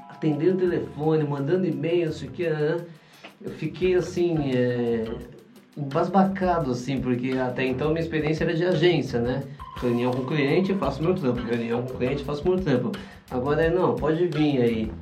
atendendo 0.09 0.59
telefone, 0.59 1.25
mandando 1.25 1.67
e-mail, 1.67 2.07
não 2.07 2.13
sei 2.13 2.29
o 2.29 2.33
que, 2.33 2.49
né, 2.49 2.77
eu 3.43 3.51
fiquei 3.51 3.95
assim, 3.95 4.53
é, 4.55 5.05
embasbacado 5.77 6.73
assim, 6.73 7.01
porque 7.01 7.33
até 7.33 7.65
então 7.65 7.89
minha 7.89 8.01
experiência 8.01 8.45
era 8.45 8.55
de 8.55 8.65
agência, 8.65 9.19
né? 9.19 9.43
Reunião 9.81 10.13
com 10.13 10.27
cliente, 10.27 10.75
faço 10.75 11.03
meu 11.03 11.15
trampo. 11.15 11.41
Reunião 11.41 11.83
com 11.83 11.97
cliente, 11.97 12.23
faço 12.23 12.47
meu 12.47 12.59
trampo. 12.59 12.93
Agora 13.31 13.63
é, 13.63 13.71
não, 13.71 13.95
pode 13.95 14.27
vir 14.27 14.61
aí. 14.61 14.93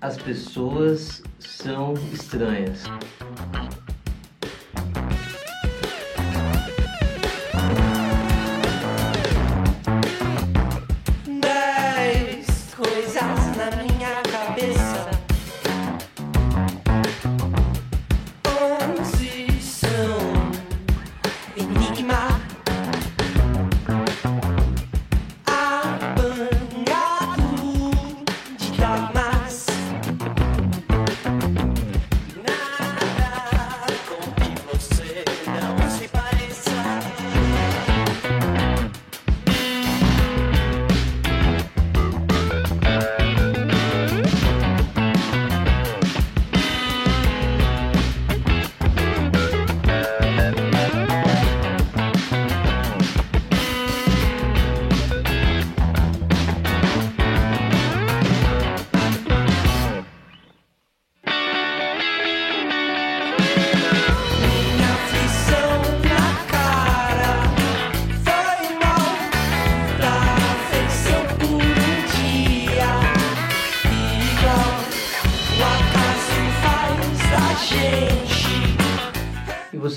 As 0.00 0.16
pessoas 0.16 1.22
são 1.38 1.92
estranhas. 2.12 2.84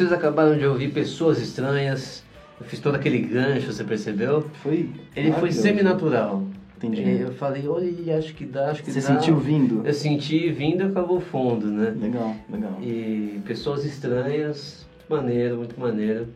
Vocês 0.10 0.14
acabaram 0.14 0.58
de 0.58 0.66
ouvir 0.66 0.92
Pessoas 0.92 1.40
Estranhas. 1.40 2.24
Eu 2.60 2.66
fiz 2.66 2.80
todo 2.80 2.96
aquele 2.96 3.20
gancho, 3.20 3.72
você 3.72 3.84
percebeu? 3.84 4.42
Foi. 4.64 4.90
Ele 5.16 5.32
foi 5.34 5.52
seminatural. 5.52 6.44
Entendi. 6.78 7.04
É, 7.04 7.24
Eu 7.24 7.34
falei, 7.34 7.68
olha, 7.68 8.18
acho 8.18 8.34
que 8.34 8.44
dá, 8.44 8.72
acho 8.72 8.82
que 8.82 8.92
Você 8.92 9.02
dá. 9.02 9.08
sentiu 9.20 9.38
vindo? 9.38 9.86
Eu 9.86 9.94
senti 9.94 10.50
vindo 10.50 10.84
e 10.84 10.88
acabou 10.88 11.20
fundo, 11.22 11.68
né? 11.68 11.94
Legal, 12.02 12.36
legal. 12.52 12.78
E 12.82 13.40
Pessoas 13.46 13.86
Estranhas, 13.86 14.88
maneiro, 15.08 15.58
muito 15.58 15.80
maneiro. 15.80 16.28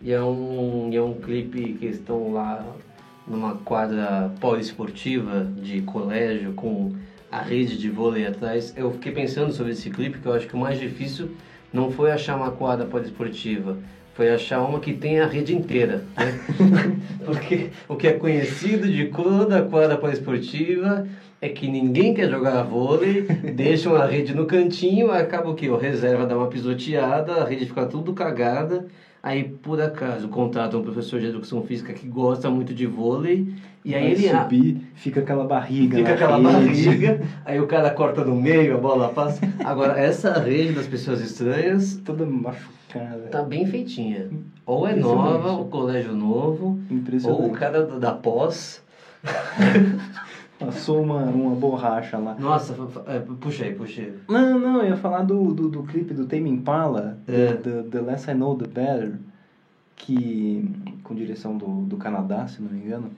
E 0.00 0.12
é 0.12 0.22
um, 0.22 0.88
e 0.92 0.96
é 0.96 1.02
um 1.02 1.14
clipe 1.14 1.72
que 1.74 1.86
estão 1.86 2.32
lá 2.32 2.64
numa 3.26 3.56
quadra 3.56 4.30
poliesportiva 4.40 5.44
de 5.60 5.82
colégio 5.82 6.52
com 6.52 6.92
a 7.32 7.40
rede 7.42 7.76
de 7.76 7.90
vôlei 7.90 8.26
atrás. 8.26 8.72
Eu 8.76 8.92
fiquei 8.92 9.10
pensando 9.10 9.52
sobre 9.52 9.72
esse 9.72 9.90
clipe, 9.90 10.18
que 10.18 10.26
eu 10.26 10.32
acho 10.34 10.46
que 10.46 10.54
o 10.54 10.58
mais 10.58 10.78
difícil 10.78 11.30
não 11.72 11.90
foi 11.90 12.12
achar 12.12 12.36
uma 12.36 12.50
quadra 12.50 12.86
poliesportiva, 12.86 13.78
foi 14.14 14.30
achar 14.30 14.62
uma 14.62 14.80
que 14.80 14.92
tenha 14.92 15.24
a 15.24 15.26
rede 15.26 15.54
inteira. 15.54 16.04
Né? 16.16 16.38
Porque 17.24 17.70
o 17.88 17.96
que 17.96 18.08
é 18.08 18.12
conhecido 18.12 18.88
de 18.88 19.06
toda 19.06 19.58
a 19.58 19.62
quadra 19.62 19.96
poliesportiva 19.96 21.06
é 21.40 21.48
que 21.48 21.68
ninguém 21.68 22.14
quer 22.14 22.28
jogar 22.28 22.62
vôlei, 22.62 23.22
deixam 23.54 23.94
a 23.94 24.04
rede 24.04 24.34
no 24.34 24.44
cantinho, 24.44 25.10
acaba 25.12 25.48
o 25.48 25.54
quê? 25.54 25.68
O 25.68 25.76
reserva 25.76 26.26
dá 26.26 26.36
uma 26.36 26.48
pisoteada, 26.48 27.42
a 27.42 27.44
rede 27.44 27.66
fica 27.66 27.86
tudo 27.86 28.12
cagada. 28.12 28.86
Aí, 29.22 29.44
por 29.44 29.80
acaso, 29.80 30.28
contratam 30.28 30.80
um 30.80 30.82
professor 30.82 31.18
de 31.20 31.26
educação 31.26 31.62
física 31.62 31.92
que 31.92 32.06
gosta 32.06 32.48
muito 32.50 32.72
de 32.72 32.86
vôlei, 32.86 33.52
e 33.84 33.94
aí 33.94 34.02
Vai 34.02 34.12
ele 34.12 34.28
a- 34.28 34.42
subir, 34.42 34.76
fica 34.94 35.20
aquela 35.20 35.44
barriga 35.44 35.98
fica 35.98 36.12
aquela 36.14 36.36
rede. 36.36 36.86
barriga, 36.86 37.20
aí 37.44 37.60
o 37.60 37.66
cara 37.66 37.90
corta 37.90 38.24
no 38.24 38.36
meio, 38.36 38.76
a 38.76 38.78
bola 38.78 39.08
passa. 39.08 39.40
Agora, 39.64 39.98
essa 39.98 40.38
rede 40.38 40.72
das 40.72 40.86
pessoas 40.86 41.20
estranhas 41.20 42.00
Toda 42.04 42.24
machucada. 42.24 43.28
tá 43.30 43.42
bem 43.42 43.66
feitinha. 43.66 44.28
Ou 44.64 44.86
é 44.86 44.94
nova, 44.94 45.52
o 45.52 45.64
colégio 45.64 46.14
novo, 46.14 46.78
Impressionante. 46.90 47.40
ou 47.42 47.48
o 47.48 47.52
cara 47.52 47.82
da 47.82 48.12
pós. 48.12 48.82
Passou 50.58 51.02
uma, 51.02 51.22
uma 51.24 51.54
borracha 51.54 52.18
lá. 52.18 52.34
Nossa, 52.38 52.74
fa- 52.74 53.02
é, 53.06 53.20
aí. 54.02 54.12
Não, 54.28 54.58
não, 54.58 54.82
eu 54.82 54.88
ia 54.88 54.96
falar 54.96 55.22
do, 55.22 55.52
do, 55.54 55.68
do 55.68 55.82
clipe 55.84 56.12
do 56.12 56.26
Tame 56.26 56.50
Impala, 56.50 57.18
É. 57.28 57.52
the, 57.54 57.82
the, 57.84 58.00
Less 58.00 58.28
I 58.30 58.34
Know 58.34 58.56
The 58.56 58.66
Better, 58.66 59.12
que, 59.96 60.68
com 61.04 61.14
direção 61.14 61.56
do, 61.56 61.82
do 61.82 61.96
Canadá, 61.96 62.46
se 62.48 62.60
não 62.60 62.70
me 62.70 62.84
engano, 62.84 63.10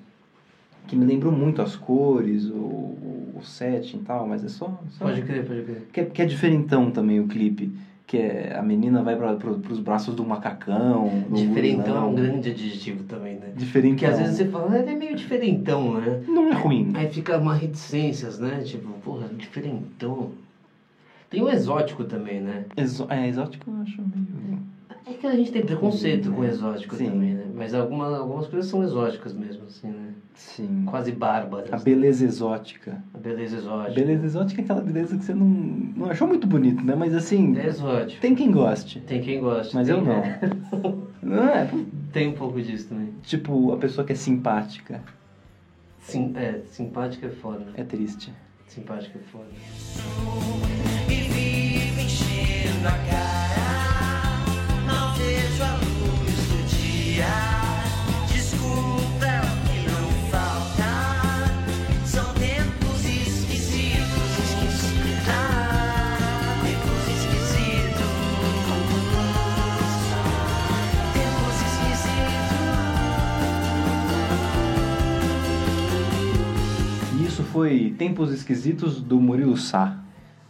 que 0.87 0.97
me 0.97 1.05
lembrou 1.05 1.33
muito 1.33 1.63
as 1.63 1.77
cores, 1.77 2.47
o, 2.47 2.55
o, 2.57 3.35
o 3.39 3.45
setting 3.45 3.99
e 3.99 4.01
tal, 4.01 4.27
mas 4.27 4.45
é 4.45 4.49
só... 4.49 4.67
só 4.91 5.05
Pode 5.07 5.23
crer, 5.23 5.47
pode 5.47 5.63
crer. 5.63 5.89
que, 5.93 6.01
é, 6.01 6.05
que 6.05 6.23
é 6.23 6.25
diferentão 6.27 6.91
também 6.91 7.21
o 7.21 7.27
clipe, 7.29 7.73
que 8.11 8.19
é 8.19 8.57
a 8.59 8.61
menina 8.61 9.05
vai 9.05 9.15
para 9.15 9.37
pro, 9.37 9.61
pros 9.61 9.79
braços 9.79 10.17
do 10.17 10.25
macacão, 10.25 11.23
do 11.29 11.37
Diferentão 11.37 11.97
é 11.97 12.01
um 12.01 12.15
grande 12.17 12.51
adjetivo 12.51 13.05
também, 13.05 13.37
né? 13.37 13.53
Diferentão. 13.55 13.91
Porque 13.93 14.05
às 14.05 14.19
vezes 14.19 14.37
você 14.37 14.47
fala, 14.47 14.73
"Ah, 14.73 14.79
ele 14.81 14.91
é 14.91 14.95
meio 14.97 15.15
diferentão, 15.15 15.95
né? 16.01 16.21
Não 16.27 16.49
é 16.49 16.55
ruim. 16.55 16.91
Aí 16.95 17.09
fica 17.09 17.39
uma 17.39 17.55
reticências, 17.55 18.41
né? 18.41 18.63
Tipo, 18.65 18.89
porra, 18.95 19.29
diferentão. 19.29 20.33
Tem 21.31 21.41
o 21.41 21.49
exótico 21.49 22.03
também, 22.03 22.41
né? 22.41 22.65
Exó 22.77 23.07
é, 23.09 23.29
exótico 23.29 23.71
eu 23.71 23.81
acho 23.81 24.03
meio... 24.03 24.59
É 25.07 25.13
que 25.15 25.27
a 25.27 25.35
gente 25.35 25.51
tem 25.51 25.63
preconceito 25.65 26.31
com 26.33 26.45
exótico 26.45 26.95
Sim. 26.95 27.11
também, 27.11 27.35
né? 27.35 27.47
Mas 27.55 27.75
algumas, 27.75 28.15
algumas 28.15 28.47
coisas 28.47 28.71
são 28.71 28.83
exóticas 28.83 29.33
mesmo, 29.33 29.65
assim, 29.67 29.89
né? 29.89 30.15
Sim. 30.35 30.85
Quase 30.87 31.11
bárbaras. 31.13 31.73
A 31.73 31.77
beleza 31.79 32.25
exótica. 32.25 33.03
A 33.13 33.19
beleza 33.19 33.57
A 33.57 33.59
exótica. 33.61 33.95
beleza 33.95 34.27
exótica 34.27 34.61
é 34.61 34.65
aquela 34.65 34.81
beleza 34.81 35.17
que 35.19 35.25
você 35.25 35.35
não, 35.35 35.47
não 35.47 36.07
achou 36.11 36.29
muito 36.29 36.47
bonito, 36.47 36.85
né? 36.85 36.95
Mas 36.95 37.15
assim, 37.15 37.59
É 37.59 37.67
exótico. 37.67 38.21
tem 38.21 38.35
quem 38.35 38.51
goste. 38.51 39.01
Tem 39.01 39.21
quem 39.21 39.41
gosta. 39.41 39.77
Mas 39.77 39.89
tem, 39.89 39.97
eu 39.97 40.05
não. 40.05 41.11
Não 41.23 41.45
é? 41.45 41.69
Tem 42.13 42.29
um 42.29 42.33
pouco 42.33 42.61
disso 42.63 42.89
também. 42.89 43.09
Tipo, 43.23 43.73
a 43.73 43.77
pessoa 43.77 44.07
que 44.07 44.13
é 44.13 44.17
simpática 44.17 45.03
Sim, 45.99 46.33
é, 46.35 46.61
simpática 46.67 47.27
é 47.27 47.31
foda. 47.31 47.67
é 47.77 47.85
triste. 47.85 48.33
Simpática 48.67 49.19
é 49.19 49.23
foda. 49.31 49.45
E 51.09 51.15
vivo 51.15 52.01
enchendo 52.01 52.89
a 52.89 52.93
cara. 52.93 53.40
Foi 77.53 77.95
Tempos 77.99 78.33
Esquisitos 78.33 79.01
do 79.01 79.21
Murilo 79.21 79.57
Sá. 79.57 79.99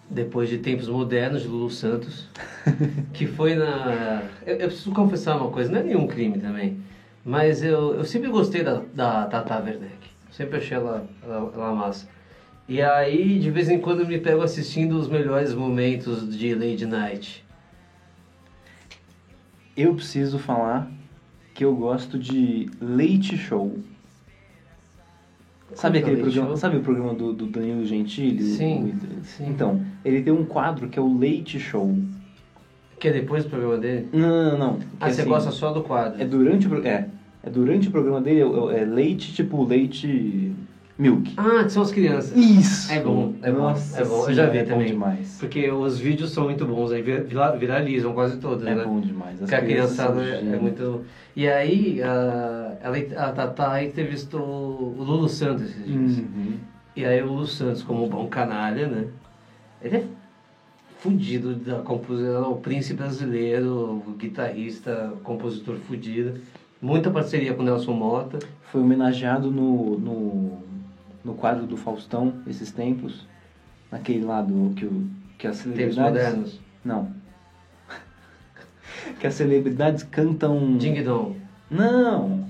Depois 0.09 0.49
de 0.49 0.59
Tempos 0.59 0.89
Modernos, 0.89 1.43
de 1.43 1.49
Lulu 1.49 1.71
Santos, 1.71 2.29
que 3.15 3.29
foi 3.29 3.55
na... 3.55 4.25
Eu, 4.45 4.57
eu 4.57 4.67
preciso 4.67 4.91
confessar 4.91 5.37
uma 5.37 5.51
coisa, 5.51 5.71
não 5.71 5.79
é 5.79 5.85
nenhum 5.85 6.07
crime 6.09 6.37
também, 6.39 6.79
mas 7.25 7.63
eu, 7.63 7.95
eu 7.95 8.05
sempre 8.05 8.29
gostei 8.29 8.65
da, 8.65 8.83
da 8.93 9.27
Tata 9.27 9.63
Werneck. 9.63 10.11
Sempre 10.33 10.59
achei 10.59 10.77
ela, 10.77 11.07
ela, 11.23 11.53
ela 11.55 11.75
massa. 11.75 12.09
E 12.69 12.83
aí, 12.83 13.39
de 13.39 13.51
vez 13.51 13.69
em 13.69 13.79
quando, 13.79 14.01
eu 14.01 14.07
me 14.07 14.19
pego 14.19 14.43
assistindo 14.43 14.99
os 14.99 15.09
melhores 15.09 15.55
momentos 15.55 16.37
de 16.37 16.55
Lady 16.55 16.87
Night. 16.87 17.45
Eu 19.77 19.95
preciso 19.95 20.39
falar 20.39 20.91
que 21.55 21.65
eu 21.65 21.75
gosto 21.75 22.19
de 22.19 22.69
Leite 22.81 23.37
Show. 23.37 23.79
Sabe 25.75 25.99
é 25.99 26.01
aquele 26.01 26.21
programa? 26.21 26.57
Sabe 26.57 26.77
o 26.77 26.81
programa 26.81 27.15
do, 27.15 27.33
do 27.33 27.47
Danilo 27.47 27.85
Gentili? 27.85 28.43
Sim, 28.43 28.95
O- 29.21 29.25
sim. 29.25 29.47
Então, 29.49 29.81
ele 30.05 30.23
tem 30.23 30.33
um 30.33 30.45
quadro 30.45 30.89
que 30.89 30.99
é 30.99 31.03
o 31.03 31.17
Leite 31.19 31.59
Show. 31.61 31.97
Que 32.99 33.09
é 33.09 33.13
depois 33.13 33.45
do 33.45 33.51
programa 33.51 33.79
dele? 33.79 34.09
Não, 34.13 34.29
não, 34.51 34.59
não. 34.59 34.79
Ah, 35.01 35.07
Que 35.09 35.15
você 35.15 35.21
assim, 35.23 35.31
gosta 35.31 35.51
só 35.51 35.73
do 35.73 35.83
quadro. 35.83 36.21
É 36.21 36.25
durante 36.25 36.69
o 36.69 36.87
é, 36.87 37.09
é 37.43 37.49
durante 37.51 37.89
o 37.89 37.91
programa 37.91 38.21
dele 38.21 38.41
é, 38.41 38.81
é 38.81 38.85
leite 38.85 39.33
tipo 39.33 39.65
leite 39.65 40.53
milk. 41.01 41.33
Ah, 41.37 41.65
que 41.65 41.71
são 41.73 41.83
as 41.83 41.91
crianças. 41.91 42.37
Isso. 42.37 42.93
É 42.93 43.01
bom, 43.01 43.35
é 43.43 43.51
bom, 43.51 43.59
Nossa 43.59 44.01
é 44.01 44.05
bom. 44.05 44.29
Eu 44.29 44.35
já 44.35 44.47
vi 44.47 44.59
é 44.59 44.65
bom 44.65 44.71
também. 44.73 44.87
demais. 44.89 45.37
Porque 45.41 45.71
os 45.71 45.99
vídeos 45.99 46.31
são 46.33 46.45
muito 46.45 46.67
bons, 46.67 46.93
aí 46.93 47.01
vira- 47.01 47.23
vira- 47.23 47.57
viralizam 47.57 48.13
quase 48.13 48.37
todos, 48.39 48.67
É 48.67 48.75
né? 48.75 48.85
bom 48.85 49.01
demais. 49.01 49.35
As 49.35 49.41
Porque 49.41 49.55
a 49.55 49.61
criançada 49.63 50.23
é, 50.23 50.39
é 50.39 50.59
muito. 50.59 51.05
E 51.35 51.49
aí, 51.49 52.03
a, 52.03 52.77
ela, 52.83 52.97
a 53.29 53.33
Tatá 53.33 53.83
entrevistou 53.83 54.43
o 54.99 55.03
Lulu 55.03 55.29
Santos 55.29 55.63
esses 55.71 55.87
dias. 55.87 56.19
Uhum. 56.19 56.55
E 56.95 57.05
aí, 57.05 57.23
o 57.23 57.27
Lulu 57.27 57.47
Santos, 57.47 57.83
como 57.83 58.05
um 58.05 58.09
bom 58.09 58.27
canalha, 58.27 58.87
né? 58.87 59.05
Ele 59.83 59.97
é 59.97 60.05
fudido 60.99 61.55
da 61.55 61.77
composição, 61.79 62.53
o 62.53 62.57
príncipe 62.57 63.01
brasileiro, 63.01 64.03
o 64.07 64.13
guitarrista, 64.19 65.15
compositor 65.23 65.77
fudido. 65.77 66.35
Muita 66.83 67.11
parceria 67.11 67.55
com 67.55 67.63
o 67.63 67.65
Nelson 67.65 67.93
Mota. 67.93 68.39
Foi 68.71 68.81
homenageado 68.83 69.51
no, 69.51 69.99
no, 69.99 70.59
no 71.25 71.35
quadro 71.35 71.67
do 71.67 71.77
Faustão 71.77 72.35
esses 72.47 72.71
tempos. 72.71 73.27
Naquele 73.91 74.25
lado 74.25 74.73
que, 74.77 74.85
o, 74.85 75.11
que 75.37 75.47
as 75.47 75.59
Tempos 75.59 75.75
celebridades. 75.75 75.99
modernos. 75.99 76.61
Não. 76.85 77.13
que 79.19 79.27
as 79.27 79.35
celebridades 79.35 80.03
cantam. 80.05 80.77
Ding 80.77 81.03
Dong. 81.03 81.41
Não! 81.71 82.49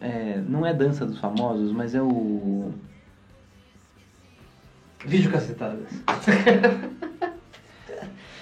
É, 0.00 0.40
não 0.48 0.66
é 0.66 0.72
dança 0.74 1.06
dos 1.06 1.18
famosos, 1.18 1.72
mas 1.72 1.94
é 1.94 2.02
o. 2.02 2.72
Vídeo 5.04 5.30
cacetadas. 5.30 5.88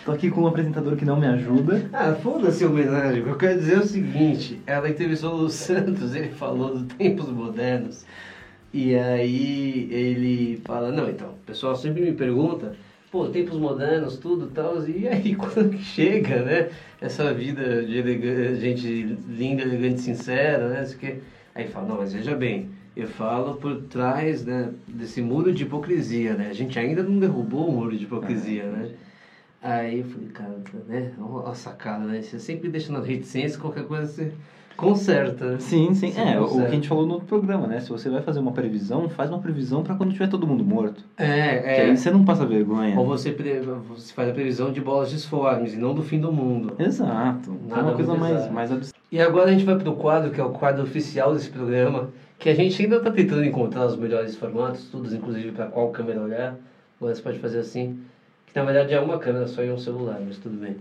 Tô 0.04 0.12
aqui 0.12 0.30
com 0.30 0.42
um 0.42 0.46
apresentador 0.46 0.96
que 0.96 1.04
não 1.04 1.16
me 1.20 1.26
ajuda. 1.26 1.88
Ah, 1.92 2.14
foda-se 2.14 2.64
homenagem. 2.64 3.20
O 3.20 3.24
que 3.24 3.30
eu 3.30 3.36
quero 3.36 3.58
dizer 3.58 3.78
o 3.78 3.86
seguinte: 3.86 4.60
ela 4.66 4.88
entrevistou 4.88 5.34
o 5.34 5.50
Santos, 5.50 6.14
ele 6.14 6.30
falou 6.30 6.78
dos 6.78 6.94
tempos 6.94 7.28
modernos. 7.28 8.04
E 8.72 8.94
aí 8.94 9.88
ele 9.90 10.60
fala: 10.64 10.92
Não, 10.92 11.08
então, 11.08 11.30
o 11.30 11.46
pessoal 11.46 11.74
sempre 11.74 12.02
me 12.02 12.12
pergunta, 12.12 12.74
pô, 13.10 13.26
tempos 13.26 13.58
modernos, 13.58 14.16
tudo 14.16 14.46
e 14.46 14.54
tal. 14.54 14.88
E 14.88 15.08
aí, 15.08 15.34
quando 15.36 15.70
que 15.70 15.82
chega, 15.82 16.42
né? 16.42 16.68
Essa 17.00 17.32
vida 17.34 17.84
de 17.84 17.98
elega- 17.98 18.54
gente 18.54 18.86
linda, 19.28 19.62
elegante, 19.62 20.00
sincera, 20.00 20.68
né? 20.68 20.82
Isso 20.82 20.96
que... 20.96 21.16
Aí 21.54 21.66
fala: 21.66 21.88
Não, 21.88 21.96
mas 21.98 22.12
veja 22.12 22.34
bem. 22.34 22.68
Eu 22.96 23.06
falo 23.06 23.54
por 23.54 23.82
trás 23.82 24.44
né, 24.44 24.68
desse 24.86 25.22
muro 25.22 25.52
de 25.52 25.62
hipocrisia, 25.62 26.34
né? 26.34 26.48
A 26.50 26.52
gente 26.52 26.78
ainda 26.78 27.02
não 27.02 27.18
derrubou 27.18 27.68
o 27.68 27.72
muro 27.72 27.96
de 27.96 28.04
hipocrisia, 28.04 28.64
né? 28.66 28.88
Aí 29.62 29.98
eu 30.00 30.04
falei, 30.06 30.28
cara, 30.28 30.56
né? 30.88 31.12
Olha 31.20 31.48
a 31.50 31.54
sacada, 31.54 32.04
né? 32.04 32.22
Você 32.22 32.38
sempre 32.38 32.68
deixa 32.70 32.92
nas 32.92 33.06
reticências, 33.06 33.56
qualquer 33.58 33.84
coisa 33.84 34.06
você 34.06 34.32
conserta. 34.76 35.52
né? 35.52 35.56
Sim, 35.60 35.92
sim. 35.92 36.10
Você 36.12 36.18
É, 36.20 36.40
o 36.40 36.44
que 36.44 36.50
conserta. 36.50 36.68
a 36.68 36.74
gente 36.74 36.88
falou 36.88 37.06
no 37.06 37.12
outro 37.14 37.28
programa, 37.28 37.66
né? 37.66 37.78
Se 37.80 37.90
você 37.90 38.08
vai 38.08 38.22
fazer 38.22 38.40
uma 38.40 38.52
previsão, 38.52 39.06
faz 39.10 39.28
uma 39.28 39.38
previsão 39.38 39.82
pra 39.82 39.94
quando 39.94 40.12
tiver 40.12 40.28
todo 40.28 40.46
mundo 40.46 40.64
morto. 40.64 41.04
É, 41.18 41.58
Que 41.58 41.68
é. 41.68 41.80
aí 41.90 41.96
você 41.96 42.10
não 42.10 42.24
passa 42.24 42.46
vergonha. 42.46 42.98
Ou 42.98 43.04
você, 43.06 43.32
pre- 43.32 43.60
você 43.60 44.14
faz 44.14 44.30
a 44.30 44.32
previsão 44.32 44.72
de 44.72 44.80
bolas 44.80 45.10
disformes 45.10 45.74
e 45.74 45.76
não 45.76 45.94
do 45.94 46.02
fim 46.02 46.18
do 46.18 46.32
mundo. 46.32 46.72
Exato. 46.78 47.50
é 47.66 47.68
Nada 47.68 47.82
uma 47.82 47.94
coisa 47.94 48.14
mais, 48.14 48.36
exato. 48.36 48.52
mais 48.54 48.72
absurda. 48.72 48.98
E 49.12 49.20
agora 49.20 49.50
a 49.50 49.52
gente 49.52 49.64
vai 49.66 49.76
pro 49.76 49.92
quadro, 49.94 50.30
que 50.30 50.40
é 50.40 50.44
o 50.44 50.50
quadro 50.50 50.82
oficial 50.84 51.34
desse 51.34 51.50
programa, 51.50 52.08
que 52.38 52.48
a 52.48 52.54
gente 52.54 52.80
ainda 52.82 52.98
tá 53.00 53.10
tentando 53.10 53.44
encontrar 53.44 53.84
os 53.84 53.96
melhores 53.96 54.34
formatos, 54.36 54.88
todos, 54.88 55.12
inclusive 55.12 55.52
para 55.52 55.66
qual 55.66 55.90
câmera 55.90 56.22
olhar. 56.22 56.56
Agora 56.98 57.14
você 57.14 57.20
pode 57.20 57.38
fazer 57.40 57.58
assim, 57.58 57.98
que 58.52 58.58
na 58.58 58.64
verdade 58.64 58.92
é 58.94 59.00
uma 59.00 59.18
câmera 59.18 59.46
só 59.46 59.62
e 59.62 59.70
um 59.70 59.78
celular, 59.78 60.20
mas 60.26 60.38
tudo 60.38 60.56
bem. 60.58 60.76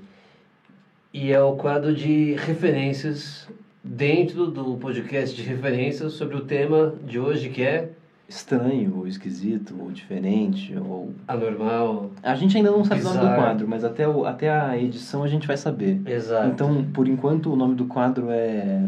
E 1.14 1.32
é 1.32 1.42
o 1.42 1.56
quadro 1.56 1.94
de 1.94 2.34
referências 2.34 3.48
dentro 3.84 4.48
do 4.48 4.76
podcast 4.78 5.36
de 5.36 5.42
referências 5.42 6.14
sobre 6.14 6.36
o 6.36 6.42
tema 6.42 6.94
de 7.04 7.20
hoje, 7.20 7.50
que 7.50 7.64
é 7.64 7.90
Estranho, 8.28 8.96
ou 8.98 9.08
esquisito, 9.08 9.76
ou 9.80 9.90
diferente, 9.90 10.76
ou... 10.78 11.12
anormal. 11.28 12.12
A 12.22 12.36
gente 12.36 12.56
ainda 12.56 12.70
não 12.70 12.86
sabe 12.86 13.02
o 13.02 13.04
nome 13.04 13.18
do 13.18 13.22
Bizarro. 13.22 13.42
quadro, 13.42 13.68
mas 13.68 13.84
até, 13.84 14.08
o, 14.08 14.24
até 14.24 14.52
a 14.52 14.78
edição 14.78 15.24
a 15.24 15.28
gente 15.28 15.48
vai 15.48 15.58
saber. 15.58 16.00
Exato. 16.06 16.48
Então, 16.48 16.86
por 16.94 17.08
enquanto, 17.08 17.52
o 17.52 17.56
nome 17.56 17.74
do 17.74 17.86
quadro 17.86 18.28
é... 18.30 18.88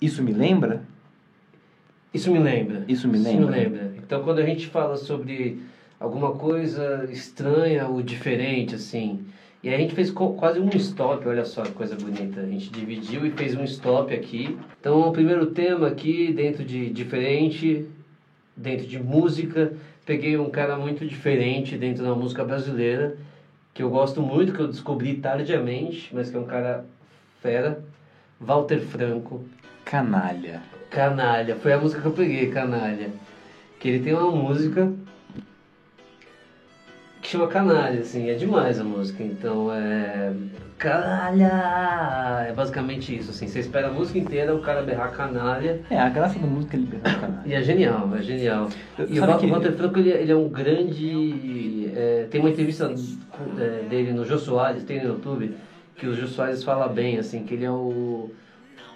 Isso 0.00 0.22
me 0.22 0.32
lembra? 0.32 0.82
Isso 2.14 2.30
me 2.30 2.38
lembra. 2.38 2.82
Isso 2.88 3.06
me 3.06 3.18
Isso 3.18 3.28
lembra. 3.28 3.46
me 3.46 3.52
lembra. 3.52 3.92
Então, 3.98 4.22
quando 4.22 4.38
a 4.38 4.46
gente 4.46 4.68
fala 4.68 4.96
sobre 4.96 5.60
alguma 6.02 6.32
coisa 6.32 7.08
estranha 7.10 7.86
ou 7.86 8.02
diferente, 8.02 8.74
assim, 8.74 9.24
e 9.62 9.68
aí 9.68 9.76
a 9.76 9.78
gente 9.78 9.94
fez 9.94 10.10
quase 10.10 10.58
um 10.58 10.68
stop, 10.74 11.26
olha 11.28 11.44
só 11.44 11.62
que 11.62 11.70
coisa 11.70 11.94
bonita. 11.94 12.40
A 12.40 12.46
gente 12.46 12.68
dividiu 12.68 13.24
e 13.24 13.30
fez 13.30 13.54
um 13.54 13.62
stop 13.62 14.12
aqui. 14.12 14.58
Então, 14.80 15.08
o 15.08 15.12
primeiro 15.12 15.46
tema 15.46 15.86
aqui, 15.86 16.32
dentro 16.32 16.64
de 16.64 16.90
diferente, 16.90 17.86
dentro 18.56 18.84
de 18.84 18.98
música, 18.98 19.72
peguei 20.04 20.36
um 20.36 20.50
cara 20.50 20.76
muito 20.76 21.06
diferente 21.06 21.76
dentro 21.76 22.02
da 22.02 22.12
música 22.12 22.44
brasileira, 22.44 23.16
que 23.72 23.84
eu 23.84 23.88
gosto 23.88 24.20
muito, 24.20 24.52
que 24.52 24.58
eu 24.58 24.66
descobri 24.66 25.14
tardiamente, 25.18 26.12
mas 26.12 26.28
que 26.28 26.36
é 26.36 26.40
um 26.40 26.44
cara 26.44 26.84
fera, 27.40 27.84
Walter 28.40 28.80
Franco. 28.80 29.44
Canalha. 29.84 30.60
Canalha, 30.90 31.54
foi 31.54 31.72
a 31.72 31.78
música 31.78 32.00
que 32.00 32.08
eu 32.08 32.12
peguei, 32.12 32.50
Canalha. 32.50 33.10
Que 33.78 33.88
ele 33.90 34.00
tem 34.00 34.12
uma 34.12 34.32
música 34.32 34.92
que 37.22 37.28
chama 37.28 37.46
Canalha, 37.46 38.00
assim, 38.00 38.28
é 38.28 38.34
demais 38.34 38.78
a 38.80 38.84
música. 38.84 39.22
Então 39.22 39.72
é. 39.72 40.32
Canalha! 40.76 42.46
É 42.48 42.52
basicamente 42.52 43.16
isso, 43.16 43.30
assim. 43.30 43.46
Você 43.46 43.60
espera 43.60 43.88
a 43.88 43.92
música 43.92 44.18
inteira 44.18 44.54
o 44.54 44.60
cara 44.60 44.82
berrar 44.82 45.12
canalha. 45.12 45.80
É, 45.88 45.98
a 45.98 46.08
graça 46.08 46.38
da 46.38 46.46
música 46.46 46.76
é 46.76 46.80
liberar 46.80 47.16
o 47.16 47.20
canalha. 47.20 47.42
E 47.46 47.54
é 47.54 47.62
genial, 47.62 48.10
é 48.16 48.22
genial. 48.22 48.68
E 48.98 49.02
o 49.02 49.06
Sabe 49.14 49.26
Val- 49.32 49.38
que- 49.38 49.46
o 49.46 49.50
Walter 49.50 49.72
Franco, 49.72 49.98
ele, 50.00 50.10
ele 50.10 50.32
é 50.32 50.36
um 50.36 50.48
grande... 50.48 51.90
é, 51.94 52.26
tem 52.30 52.40
uma 52.40 52.50
entrevista 52.50 52.92
é, 53.58 53.82
dele 53.88 54.12
no 54.12 54.24
Jô 54.24 54.38
Soares, 54.38 54.82
tem 54.84 54.98
no 55.02 55.10
YouTube, 55.10 55.54
que 55.96 56.06
o 56.06 56.14
Jô 56.14 56.26
Soares 56.26 56.64
fala 56.64 56.88
bem, 56.88 57.18
assim, 57.18 57.44
que 57.44 57.54
ele 57.54 57.64
é 57.64 57.70
o, 57.70 58.30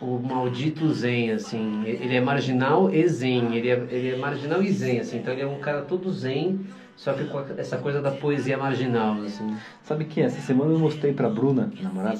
o 0.00 0.18
maldito 0.18 0.92
zen, 0.92 1.30
assim. 1.30 1.82
Ele 1.86 2.16
é 2.16 2.20
marginal 2.20 2.92
e 2.92 3.06
zen, 3.06 3.54
ele 3.54 3.70
é, 3.70 3.80
ele 3.90 4.14
é 4.14 4.16
marginal 4.16 4.62
e 4.62 4.70
zen, 4.72 4.98
assim. 4.98 5.18
Então 5.18 5.32
ele 5.32 5.42
é 5.42 5.46
um 5.46 5.58
cara 5.60 5.82
todo 5.82 6.10
zen, 6.12 6.60
só 6.96 7.12
que 7.12 7.24
com 7.24 7.40
essa 7.58 7.76
coisa 7.76 8.00
da 8.00 8.10
poesia 8.10 8.56
marginal, 8.56 9.20
assim. 9.24 9.54
Sabe 9.84 10.04
que 10.06 10.20
essa 10.20 10.40
semana 10.40 10.72
eu 10.72 10.78
mostrei 10.78 11.12
pra 11.12 11.28
Bruna, 11.28 11.70
namorada, 11.82 12.18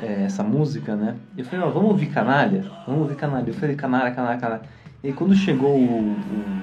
é, 0.00 0.24
essa 0.24 0.42
música, 0.42 0.96
né? 0.96 1.14
Eu 1.36 1.44
falei, 1.44 1.64
ó, 1.64 1.70
vamos 1.70 1.90
ouvir 1.90 2.06
canalha? 2.06 2.64
Vamos 2.86 3.02
ouvir 3.02 3.16
canalha. 3.16 3.48
Eu 3.48 3.54
falei, 3.54 3.76
canalha, 3.76 4.10
canalha, 4.12 4.38
canalha. 4.38 4.62
E 5.04 5.08
aí, 5.08 5.12
quando 5.12 5.34
chegou 5.34 5.76
o, 5.76 6.12
o- 6.12 6.62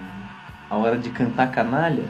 a 0.70 0.76
hora 0.78 0.98
de 0.98 1.10
cantar 1.12 1.52
canalha, 1.52 2.04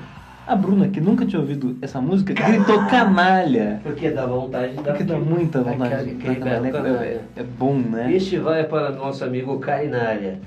a 0.48 0.56
Bruna, 0.56 0.88
que 0.88 1.02
nunca 1.02 1.26
tinha 1.26 1.40
ouvido 1.40 1.76
essa 1.82 2.00
música, 2.00 2.34
gritou 2.34 2.86
canalha. 2.88 3.80
Porque 3.84 4.12
dá 4.12 4.26
vontade 4.26 4.70
de 4.76 4.76
dar... 4.84 4.92
Porque 4.92 5.04
dá 5.04 5.18
muita 5.18 5.62
vontade 5.62 6.14
de 6.16 6.16
canalha. 6.16 6.68
É, 6.88 7.22
é 7.38 7.44
bom, 7.44 7.76
né? 7.78 8.12
Este 8.14 8.38
vai 8.38 8.64
para 8.64 8.92
nosso 8.92 9.24
amigo 9.24 9.60
Cainária. 9.60 10.40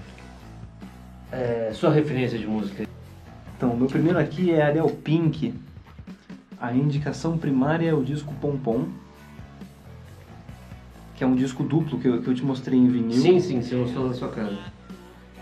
É, 1.30 1.70
sua 1.74 1.92
referência 1.92 2.38
de 2.38 2.46
música. 2.46 2.84
Então, 3.58 3.76
meu 3.76 3.88
primeiro 3.88 4.16
aqui 4.20 4.52
é 4.52 4.62
Ariel 4.62 4.88
Pink. 4.88 5.52
A 6.60 6.72
indicação 6.72 7.36
primária 7.36 7.90
é 7.90 7.92
o 7.92 8.04
disco 8.04 8.32
Pompom. 8.40 8.84
Que 11.16 11.24
é 11.24 11.26
um 11.26 11.34
disco 11.34 11.64
duplo 11.64 11.98
que 11.98 12.06
eu, 12.06 12.22
que 12.22 12.28
eu 12.28 12.34
te 12.34 12.44
mostrei 12.44 12.78
em 12.78 12.86
vinil. 12.86 13.20
Sim, 13.20 13.40
sim, 13.40 13.60
você 13.60 13.74
mostrou 13.74 14.06
na 14.06 14.14
sua 14.14 14.28
casa. 14.28 14.56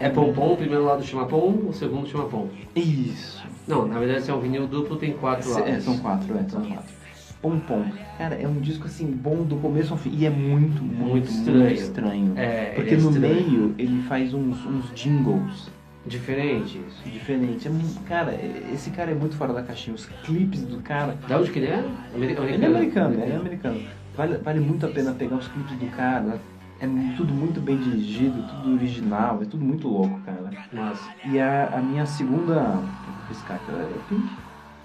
É 0.01 0.09
pompom, 0.09 0.55
o 0.55 0.57
primeiro 0.57 0.85
lado 0.85 1.03
chama 1.05 1.27
pom, 1.27 1.51
o 1.69 1.73
segundo 1.75 2.09
chama 2.09 2.25
pom. 2.25 2.49
Isso. 2.75 3.43
Não, 3.69 3.87
na 3.87 3.99
verdade 3.99 4.23
se 4.25 4.31
é 4.31 4.35
um 4.35 4.41
vinil 4.41 4.67
duplo 4.67 4.97
tem 4.97 5.13
quatro 5.13 5.51
lados. 5.51 5.69
É, 5.69 5.81
são 5.81 5.99
quatro, 5.99 6.39
é, 6.39 6.49
são 6.49 6.63
quatro. 6.65 6.95
Pompom. 7.43 7.85
Cara, 8.17 8.35
é 8.37 8.49
um 8.49 8.61
disco 8.61 8.87
assim, 8.87 9.07
bom 9.07 9.43
do 9.43 9.57
começo 9.57 9.93
ao 9.93 9.99
fim. 9.99 10.11
E 10.15 10.25
é 10.25 10.31
muito, 10.31 10.83
muito, 10.83 11.11
Muito 11.11 11.29
estranho. 11.31 11.71
estranho. 11.73 12.29
estranho. 12.29 12.33
É, 12.39 12.73
Porque 12.75 12.95
é 12.95 12.97
no 12.97 13.11
estranho. 13.11 13.35
meio 13.35 13.75
ele 13.77 14.03
faz 14.05 14.33
uns, 14.33 14.65
uns 14.65 14.91
jingles. 14.95 15.71
Diferente 16.07 16.79
isso. 16.89 17.03
Diferente. 17.11 17.67
É 17.69 17.71
cara, 18.09 18.35
esse 18.73 18.91
cara 18.91 19.11
é 19.11 19.15
muito 19.15 19.37
fora 19.37 19.53
da 19.53 19.63
caixinha. 19.63 19.95
Os 19.95 20.07
clipes 20.25 20.63
do 20.63 20.79
cara. 20.81 21.17
Da 21.29 21.39
onde 21.39 21.51
que 21.51 21.59
ele 21.59 21.67
é? 21.67 21.85
Ameri- 22.15 22.33
Ele 22.53 22.65
é 22.65 22.69
americano, 22.69 23.15
ele 23.15 23.33
é 23.33 23.37
americano. 23.37 23.81
Vale, 24.17 24.39
vale 24.39 24.61
muito 24.61 24.87
a 24.87 24.89
pena 24.89 25.13
pegar 25.13 25.37
os 25.37 25.49
clipes 25.49 25.77
do 25.79 25.87
cara. 25.97 26.41
É 26.81 26.87
tudo 27.17 27.33
muito 27.33 27.61
bem 27.61 27.77
dirigido, 27.77 28.43
tudo 28.43 28.75
original, 28.75 29.41
é 29.43 29.47
tudo 29.47 29.65
muito 29.65 29.89
louco, 29.89 30.21
cara. 30.27 30.51
Massa. 30.73 31.09
E 31.25 31.39
a, 31.39 31.71
a 31.75 31.79
minha 31.83 32.07
segunda. 32.07 32.83
Piscar 33.29 33.59
é 33.69 33.99
Pink. 34.09 34.29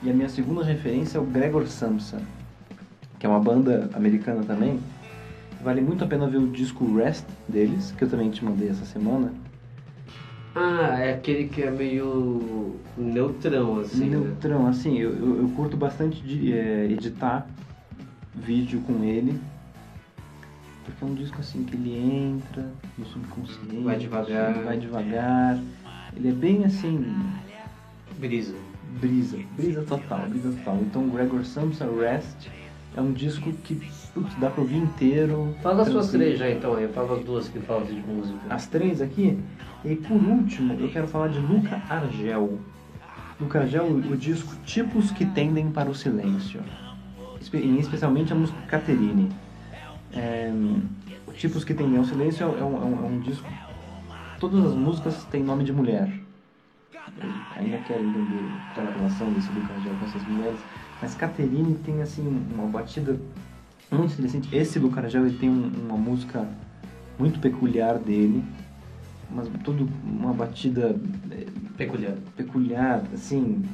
E 0.02 0.10
a 0.10 0.14
minha 0.14 0.30
segunda 0.30 0.64
referência 0.64 1.20
é 1.20 1.22
o 1.22 1.24
Gregor 1.26 1.68
Samsa, 1.68 2.20
que 3.20 3.26
é 3.26 3.30
uma 3.30 3.40
banda 3.40 3.88
americana 3.94 4.42
também. 4.44 4.80
Vale 5.64 5.82
muito 5.82 6.04
a 6.04 6.08
pena 6.08 6.26
ver 6.28 6.38
o 6.38 6.48
disco 6.48 6.96
Rest 6.98 7.26
deles, 7.48 7.94
que 7.96 8.04
eu 8.04 8.10
também 8.10 8.32
te 8.32 8.44
mandei 8.44 8.70
essa 8.70 8.84
semana. 8.84 9.32
Ah, 10.54 11.00
é 11.00 11.14
aquele 11.14 11.48
que 11.48 11.64
é 11.64 11.72
meio 11.72 12.76
neutrão, 12.98 13.80
assim. 13.80 14.10
né? 14.10 14.18
Neutrão, 14.18 14.68
assim, 14.68 14.98
eu, 14.98 15.16
eu, 15.16 15.42
eu 15.44 15.50
curto 15.56 15.78
bastante 15.78 16.22
de 16.22 16.54
é, 16.54 16.86
editar 16.86 17.48
vídeo 18.36 18.82
com 18.82 19.04
ele. 19.04 19.40
Porque 20.84 21.04
é 21.04 21.08
um 21.08 21.14
disco 21.14 21.40
assim 21.40 21.64
que 21.64 21.76
ele 21.76 21.96
entra 21.96 22.70
no 22.98 23.06
subconsciente. 23.06 23.84
Vai 23.84 23.98
devagar. 23.98 24.54
Vai 24.64 24.78
devagar. 24.78 25.60
Ele 26.16 26.30
é 26.30 26.34
bem 26.34 26.66
assim. 26.66 27.16
Brisa. 28.18 28.56
brisa, 29.00 29.38
brisa 29.56 29.84
total, 29.84 30.28
brisa 30.28 30.52
total. 30.52 30.78
Então 30.82 31.08
Gregor 31.10 31.46
Samsa 31.46 31.88
Rest 32.00 32.50
é 32.96 33.02
um 33.02 33.14
disco 33.14 33.52
que 33.64 33.76
putz, 34.14 34.34
dá 34.36 34.50
pra 34.50 34.62
ouvir 34.62 34.78
inteiro. 34.78 35.56
Fala 35.62 35.82
as 35.84 35.90
suas 35.90 36.10
três 36.12 36.38
já 36.40 36.50
então, 36.50 36.78
eu 36.80 36.90
falo 36.90 37.16
as 37.16 37.24
duas 37.24 37.48
que 37.50 37.60
falam 37.60 37.84
de 37.86 37.94
música. 37.94 38.40
As 38.50 38.68
três 38.68 39.02
aqui. 39.02 39.40
E 39.84 39.96
por 39.96 40.22
último, 40.22 40.74
eu 40.80 40.90
quero 40.90 41.08
falar 41.08 41.30
de 41.30 41.40
Luca 41.40 41.82
Argel. 41.90 42.60
Luca 43.40 43.62
Argel, 43.62 43.86
o, 43.88 44.16
disco 44.16 44.56
Tipos 44.66 45.10
que 45.12 45.26
Tendem 45.26 45.72
para 45.72 45.90
o 45.90 45.96
Silêncio. 45.96 46.62
Espe- 47.40 47.58
especialmente 47.80 48.32
a 48.32 48.36
música 48.36 48.60
Caterine. 48.68 49.30
É, 50.14 50.52
Tipos 51.34 51.64
que 51.64 51.74
Tendem 51.74 51.98
ao 51.98 52.06
Silêncio 52.06 52.44
é, 52.46 52.48
um- 52.48 52.58
é 52.60 52.64
um, 52.64 52.76
é 52.76 52.86
um- 52.86 53.06
é 53.06 53.08
um 53.10 53.20
disco. 53.22 53.50
Todas 54.40 54.64
as 54.66 54.74
músicas 54.76 55.24
têm 55.26 55.44
nome 55.44 55.64
de 55.64 55.74
mulher. 55.74 56.12
Eu 56.94 57.30
ainda 57.56 57.78
quero 57.80 58.04
entender 58.04 58.44
qual 58.74 58.86
é 58.86 58.90
a 58.90 58.94
relação 58.94 59.32
desse 59.34 59.52
Luca 59.52 59.74
Argel 59.74 59.94
com 60.00 60.06
essas 60.06 60.24
mulheres. 60.28 60.60
Mas 61.02 61.16
Caterine 61.16 61.76
tem 61.84 62.02
assim 62.02 62.28
uma 62.54 62.68
batida 62.68 63.20
muito 63.98 64.14
interessante. 64.14 64.56
Esse 64.56 64.80
Argel 64.98 65.28
ele 65.28 65.38
tem 65.38 65.50
um- 65.50 65.72
uma 65.88 65.98
música 65.98 66.48
muito 67.20 67.40
peculiar 67.40 68.00
dele, 68.00 68.44
mas 69.30 69.48
tudo 69.64 69.88
uma 70.04 70.34
batida 70.34 70.96
eh, 71.32 71.48
Peculiar. 71.78 72.16
peculiar, 72.36 73.04
assim. 73.14 73.66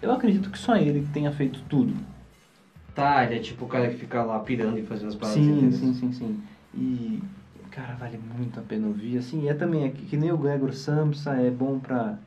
Eu 0.00 0.12
acredito 0.12 0.50
que 0.50 0.58
só 0.58 0.76
ele 0.76 1.06
tenha 1.12 1.32
feito 1.32 1.60
tudo. 1.68 1.94
Tá, 2.94 3.24
ele 3.24 3.36
é 3.36 3.38
tipo 3.40 3.64
o 3.64 3.68
cara 3.68 3.88
que 3.88 3.96
fica 3.96 4.22
lá 4.22 4.38
pirando 4.38 4.78
e 4.78 4.82
fazendo 4.84 5.08
as 5.08 5.14
paradas. 5.16 5.42
Sim, 5.44 5.72
sim, 5.72 5.94
sim, 5.94 6.12
sim. 6.12 6.42
E 6.74 7.22
cara, 7.70 7.94
vale 7.94 8.18
muito 8.18 8.60
a 8.60 8.62
pena 8.62 8.86
ouvir, 8.86 9.18
assim, 9.18 9.42
e 9.42 9.48
é 9.48 9.54
também 9.54 9.90
que, 9.90 10.06
que 10.06 10.16
nem 10.16 10.30
o 10.30 10.38
Gregor 10.38 10.72
Samsa, 10.72 11.32
é 11.34 11.50
bom 11.50 11.80
pra 11.80 12.18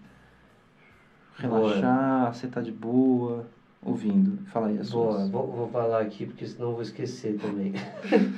relaxar, 1.37 2.33
você 2.33 2.47
tá 2.47 2.59
de 2.61 2.71
boa, 2.71 3.47
ouvindo. 3.81 4.39
Fala 4.51 4.67
aí 4.67 4.77
as 4.79 4.89
Boa, 4.91 5.13
suas. 5.17 5.29
vou, 5.29 5.47
vou 5.51 5.69
falar 5.69 6.01
aqui 6.01 6.25
porque 6.25 6.45
senão 6.45 6.69
eu 6.69 6.73
vou 6.73 6.81
esquecer 6.81 7.37
também. 7.37 7.73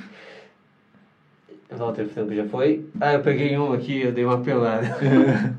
Walter 1.70 2.06
Franco 2.08 2.34
já 2.34 2.44
foi? 2.46 2.84
Ah, 3.00 3.12
eu 3.14 3.20
peguei 3.20 3.56
uma 3.56 3.76
aqui, 3.76 4.00
eu 4.02 4.12
dei 4.12 4.24
uma 4.24 4.40
pelada. 4.40 4.88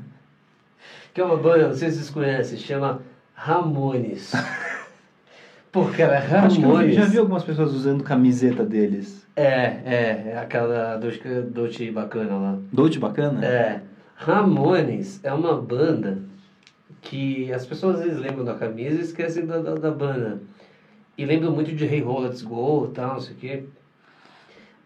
que 1.14 1.20
é 1.20 1.24
uma 1.24 1.36
banda, 1.36 1.68
não 1.68 1.74
sei 1.74 1.90
se 1.90 1.96
vocês 1.96 2.10
conhecem, 2.10 2.58
chama 2.58 3.00
Ramones. 3.34 4.32
Pô, 5.70 5.86
cara, 5.86 6.18
Acho 6.18 6.28
que 6.28 6.34
eu 6.34 6.68
vi- 6.68 6.74
Ramones. 6.74 6.94
já 6.96 7.04
vi 7.06 7.16
algumas 7.18 7.42
pessoas 7.44 7.72
usando 7.72 8.04
camiseta 8.04 8.62
deles. 8.62 9.26
É, 9.34 9.44
é, 9.86 10.32
é 10.34 10.38
aquela 10.38 10.98
Dolce 11.50 11.90
bacana 11.90 12.36
lá. 12.36 12.58
Dolce 12.70 12.98
bacana? 12.98 13.42
É, 13.42 13.80
Ramones 14.16 15.18
é 15.24 15.32
uma 15.32 15.58
banda 15.58 16.18
que 17.02 17.52
as 17.52 17.66
pessoas 17.66 17.96
às 17.96 18.04
vezes 18.04 18.18
lembram 18.18 18.44
da 18.44 18.54
camisa 18.54 18.98
e 18.98 19.02
esquecem 19.02 19.44
da, 19.44 19.58
da, 19.58 19.74
da 19.74 19.90
banda. 19.90 20.40
E 21.18 21.26
lembram 21.26 21.52
muito 21.52 21.74
de 21.74 21.84
Hey 21.84 22.02
Ho, 22.02 22.20
Let's 22.20 22.42
Go 22.42 22.90
tal, 22.94 23.14
não 23.14 23.20
sei 23.20 23.34
o 23.34 23.36
quê. 23.36 23.64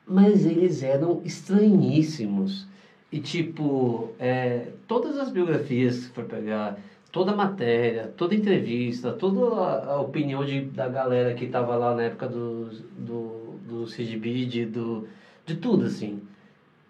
Mas 0.07 0.45
eles 0.45 0.83
eram 0.83 1.21
estranhíssimos. 1.25 2.67
E 3.13 3.21
tipo, 3.21 4.13
é, 4.19 4.73
todas 4.89 5.17
as 5.19 5.31
biografias 5.31 6.07
que 6.07 6.15
for 6.15 6.25
pegar, 6.25 6.79
toda 7.13 7.33
a 7.33 7.37
matéria, 7.37 8.13
toda 8.17 8.35
a 8.35 8.37
entrevista, 8.37 9.13
toda 9.13 9.55
a, 9.55 9.93
a 9.93 10.01
opinião 10.01 10.45
de, 10.45 10.63
da 10.63 10.89
galera 10.89 11.35
que 11.35 11.47
tava 11.47 11.77
lá 11.77 11.95
na 11.95 12.05
época 12.05 12.29
do, 12.29 12.71
do, 12.99 13.59
do 13.69 13.87
Sid 13.87 14.19
Bid, 14.19 14.67
do, 14.67 15.07
de 15.45 15.57
tudo 15.57 15.87
assim, 15.87 16.21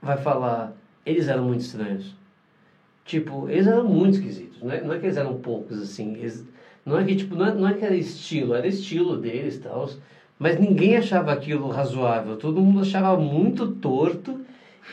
vai 0.01 0.17
falar, 0.17 0.73
eles 1.05 1.29
eram 1.29 1.45
muito 1.45 1.61
estranhos. 1.61 2.15
Tipo, 3.07 3.49
eles 3.49 3.67
eram 3.67 3.85
muito 3.85 4.15
esquisitos. 4.15 4.61
Não 4.61 4.73
é, 4.73 4.83
não 4.83 4.95
é 4.95 4.99
que 4.99 5.07
eles 5.07 5.17
eram 5.17 5.35
poucos, 5.39 5.81
assim. 5.81 6.15
Eles, 6.15 6.45
não 6.85 6.99
é 6.99 7.05
que, 7.05 7.15
tipo, 7.15 7.35
não 7.37 7.47
é, 7.47 7.55
não 7.55 7.69
é 7.69 7.75
que 7.75 7.85
era 7.85 7.95
estilo, 7.95 8.55
era 8.55 8.67
estilo 8.67 9.17
deles 9.17 9.57
e 9.57 9.61
tal. 9.61 9.89
Mas 10.39 10.59
ninguém 10.59 10.97
achava 10.97 11.33
aquilo 11.33 11.69
razoável. 11.69 12.37
Todo 12.37 12.61
mundo 12.61 12.81
achava 12.81 13.17
muito 13.17 13.69
torto 13.69 14.41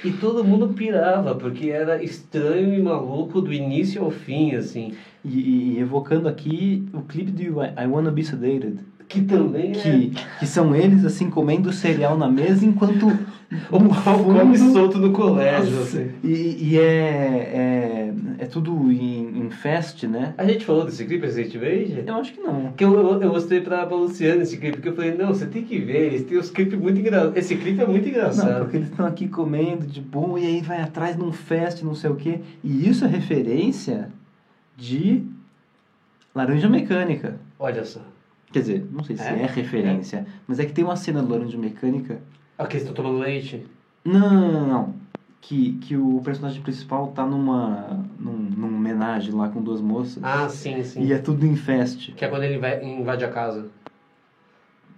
e 0.04 0.12
todo 0.12 0.44
mundo 0.44 0.74
pirava, 0.74 1.36
porque 1.36 1.70
era 1.70 2.04
estranho 2.04 2.74
e 2.74 2.82
maluco 2.82 3.42
do 3.42 3.52
início 3.52 4.04
ao 4.04 4.12
fim, 4.12 4.56
assim. 4.56 4.94
E, 5.26 5.76
e 5.76 5.80
evocando 5.80 6.28
aqui 6.28 6.88
o 6.94 7.02
clipe 7.02 7.32
I, 7.42 7.48
I 7.84 7.88
Wanna 7.88 8.12
Be 8.12 8.24
Sedated. 8.24 8.80
Que 9.08 9.22
também 9.22 9.72
Que, 9.74 10.12
que 10.40 10.48
são 10.48 10.76
eles, 10.76 11.06
assim, 11.06 11.30
comendo 11.30 11.72
cereal 11.72 12.18
na 12.18 12.28
mesa 12.28 12.66
enquanto. 12.66 13.10
é 13.10 13.54
o 13.72 14.04
pau 14.04 14.24
come 14.24 14.58
solto 14.58 14.98
no 14.98 15.12
colégio, 15.12 15.80
assim. 15.82 16.12
E, 16.24 16.58
e 16.72 16.80
é, 16.80 16.82
é. 16.82 18.14
É 18.40 18.46
tudo 18.46 18.92
em, 18.92 19.46
em 19.46 19.50
fest, 19.52 20.04
né? 20.04 20.34
A 20.38 20.46
gente 20.46 20.66
falou 20.66 20.84
desse 20.86 21.06
clipe 21.06 21.26
recentemente? 21.26 22.04
Eu 22.06 22.16
acho 22.16 22.34
que 22.34 22.42
não. 22.42 22.74
Que 22.74 22.84
eu, 22.84 22.94
eu, 22.94 23.22
eu 23.22 23.30
mostrei 23.32 23.62
pra, 23.62 23.86
pra 23.86 23.96
Luciana 23.96 24.42
esse 24.42 24.58
clipe, 24.58 24.78
porque 24.78 24.90
eu 24.90 24.96
falei, 24.96 25.14
não, 25.16 25.28
você 25.28 25.46
tem 25.46 25.64
que 25.64 25.78
ver, 25.80 26.08
eles 26.08 26.24
têm 26.24 26.38
os 26.38 26.50
clipes 26.50 26.78
muito 26.78 27.00
engraçados. 27.00 27.38
Esse 27.38 27.56
clipe 27.56 27.82
é 27.82 27.86
muito 27.86 28.04
Não, 28.04 28.10
engraçado. 28.10 28.60
porque 28.64 28.78
eles 28.78 28.90
estão 28.90 29.06
aqui 29.06 29.28
comendo 29.28 29.86
de 29.86 30.02
bom 30.02 30.38
e 30.38 30.46
aí 30.46 30.62
vai 30.62 30.82
atrás 30.82 31.16
num 31.16 31.32
fest, 31.32 31.84
não 31.84 31.94
sei 31.96 32.10
o 32.10 32.16
quê. 32.16 32.40
E 32.64 32.90
isso 32.90 33.06
é 33.06 33.08
referência 33.08 34.10
de 34.76 35.24
Laranja 36.36 36.68
Mecânica. 36.68 37.36
Olha 37.60 37.86
só. 37.86 38.02
Quer 38.54 38.60
dizer, 38.60 38.88
não 38.92 39.04
sei 39.04 39.18
se 39.18 39.24
É? 39.24 39.42
é, 39.42 39.46
referência, 39.48 40.26
mas 40.48 40.60
é 40.60 40.66
que 40.66 40.72
tem 40.72 40.84
uma 40.86 40.96
cena 40.96 41.22
do 41.24 41.30
Laranja 41.34 41.58
Mecânica. 41.58 42.22
Ok, 42.58 42.80
vocês 42.80 42.84
estão 42.88 42.94
tomando 43.04 43.20
leite? 43.20 43.66
Não, 44.06 44.20
não, 44.20 44.52
não, 44.52 44.68
não. 44.68 44.94
Que, 45.42 45.74
que 45.82 45.98
o 45.98 46.22
personagem 46.24 46.62
principal 46.62 47.08
tá 47.08 47.26
numa. 47.26 48.00
num, 48.20 48.32
num 48.32 48.76
homenagem 48.78 49.34
lá 49.34 49.50
com 49.50 49.62
duas 49.62 49.82
moças. 49.82 50.24
Ah, 50.24 50.48
sim, 50.48 50.84
sim. 50.84 51.02
E 51.04 51.12
é 51.12 51.18
tudo 51.18 51.46
em 51.46 51.56
fest. 51.56 52.14
Que 52.14 52.24
é 52.24 52.28
quando 52.30 52.44
ele 52.44 52.60
vai- 52.60 52.82
invade 52.86 53.26
a 53.26 53.30
casa. 53.30 53.66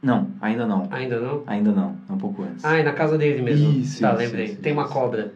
Não, 0.04 0.28
ainda 0.42 0.68
não. 0.68 0.88
Ainda 0.92 1.20
não? 1.20 1.44
Ainda 1.48 1.72
não. 1.72 1.96
É 2.08 2.14
um 2.14 2.18
pouco 2.18 2.44
antes. 2.44 2.64
Ah, 2.64 2.78
é 2.78 2.84
na 2.84 2.92
casa 2.94 3.18
dele 3.18 3.42
mesmo. 3.42 3.72
Isso, 3.72 4.02
Tá, 4.02 4.10
isso, 4.12 4.18
lembrei. 4.20 4.46
isso, 4.48 4.58
tem 4.58 4.74
uma 4.74 4.84
isso. 4.84 4.94
cobra. 4.94 5.34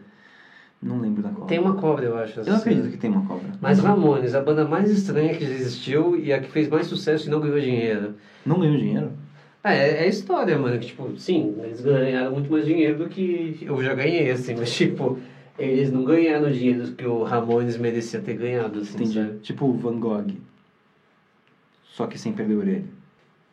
Não 0.82 0.98
lembro 0.98 1.22
da 1.22 1.28
cobra. 1.28 1.46
Tem 1.46 1.58
uma 1.58 1.74
cobra, 1.74 2.04
eu 2.06 2.16
acho. 2.16 2.40
Eu 2.40 2.54
acredito 2.54 2.90
que 2.90 2.96
tem 2.96 3.10
uma 3.10 3.22
cobra. 3.26 3.52
Mas 3.60 3.78
Ramones, 3.80 4.34
a 4.34 4.40
banda 4.40 4.66
mais 4.66 4.90
estranha 4.90 5.34
que 5.34 5.44
já 5.44 5.50
existiu 5.50 6.16
e 6.16 6.32
a 6.32 6.40
que 6.40 6.50
fez 6.50 6.68
mais 6.68 6.86
sucesso 6.86 7.28
e 7.28 7.30
não 7.30 7.40
ganhou 7.40 7.60
dinheiro. 7.60 8.14
Não 8.46 8.58
ganhou 8.58 8.78
dinheiro? 8.78 9.12
É, 9.62 10.04
é 10.04 10.08
história, 10.08 10.58
mano. 10.58 10.78
Que, 10.78 10.86
tipo, 10.86 11.12
sim, 11.18 11.54
eles 11.62 11.82
ganharam 11.82 12.32
muito 12.32 12.50
mais 12.50 12.64
dinheiro 12.64 12.96
do 12.96 13.08
que 13.10 13.58
eu 13.60 13.82
já 13.82 13.92
ganhei, 13.92 14.30
assim. 14.30 14.54
Mas, 14.54 14.74
tipo, 14.74 15.18
eles 15.58 15.92
não 15.92 16.02
ganharam 16.02 16.48
o 16.48 16.52
dinheiro 16.52 16.92
que 16.92 17.06
o 17.06 17.22
Ramones 17.24 17.76
merecia 17.76 18.20
ter 18.20 18.34
ganhado, 18.34 18.80
assim, 18.80 18.94
Entendi. 18.94 19.14
sabe? 19.14 19.38
Tipo 19.40 19.66
o 19.66 19.74
Van 19.74 20.00
Gogh. 20.00 20.32
Só 21.82 22.06
que 22.06 22.18
sem 22.18 22.32
perder 22.32 22.54
a 22.54 22.58
orelha. 22.58 22.99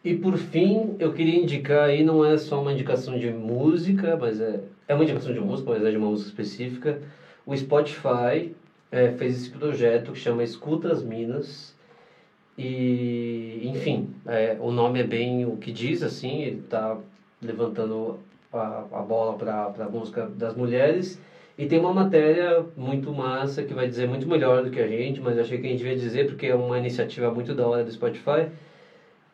E 0.07 0.15
por 0.15 0.37
fim, 0.37 0.95
eu 0.99 1.11
queria 1.11 1.37
indicar 1.37 1.89
aí, 1.89 2.01
não 2.01 2.23
é 2.23 2.37
só 2.37 2.61
uma 2.61 2.71
indicação 2.71 3.19
de 3.19 3.29
música, 3.29 4.15
mas 4.15 4.39
é, 4.39 4.61
é 4.87 4.95
uma 4.95 5.03
indicação 5.03 5.33
de 5.33 5.39
música, 5.41 5.69
mas 5.69 5.83
é 5.83 5.91
de 5.91 5.97
uma 5.97 6.07
música 6.07 6.29
específica. 6.29 7.01
O 7.45 7.53
Spotify 7.53 8.55
é, 8.89 9.11
fez 9.11 9.35
esse 9.35 9.49
projeto 9.49 10.13
que 10.13 10.17
chama 10.17 10.43
Escuta 10.43 10.89
as 10.89 11.03
Minas. 11.03 11.75
E, 12.57 13.63
enfim, 13.65 14.07
é, 14.25 14.55
o 14.61 14.71
nome 14.71 15.01
é 15.01 15.03
bem 15.03 15.45
o 15.45 15.57
que 15.57 15.73
diz, 15.73 16.01
assim, 16.01 16.41
ele 16.41 16.59
está 16.59 16.97
levantando 17.41 18.17
a, 18.53 18.85
a 18.89 19.01
bola 19.01 19.35
para 19.37 19.73
a 19.77 19.89
música 19.89 20.25
das 20.25 20.55
mulheres. 20.55 21.21
E 21.57 21.65
tem 21.65 21.79
uma 21.79 21.93
matéria 21.93 22.63
muito 22.77 23.11
massa 23.11 23.61
que 23.61 23.73
vai 23.73 23.89
dizer 23.89 24.07
muito 24.07 24.25
melhor 24.25 24.63
do 24.63 24.71
que 24.71 24.79
a 24.79 24.87
gente, 24.87 25.19
mas 25.19 25.37
achei 25.37 25.59
que 25.59 25.67
a 25.67 25.69
gente 25.69 25.79
devia 25.79 25.97
dizer 25.97 26.27
porque 26.27 26.45
é 26.45 26.55
uma 26.55 26.77
iniciativa 26.77 27.29
muito 27.29 27.53
da 27.53 27.67
hora 27.67 27.83
do 27.83 27.91
Spotify 27.91 28.47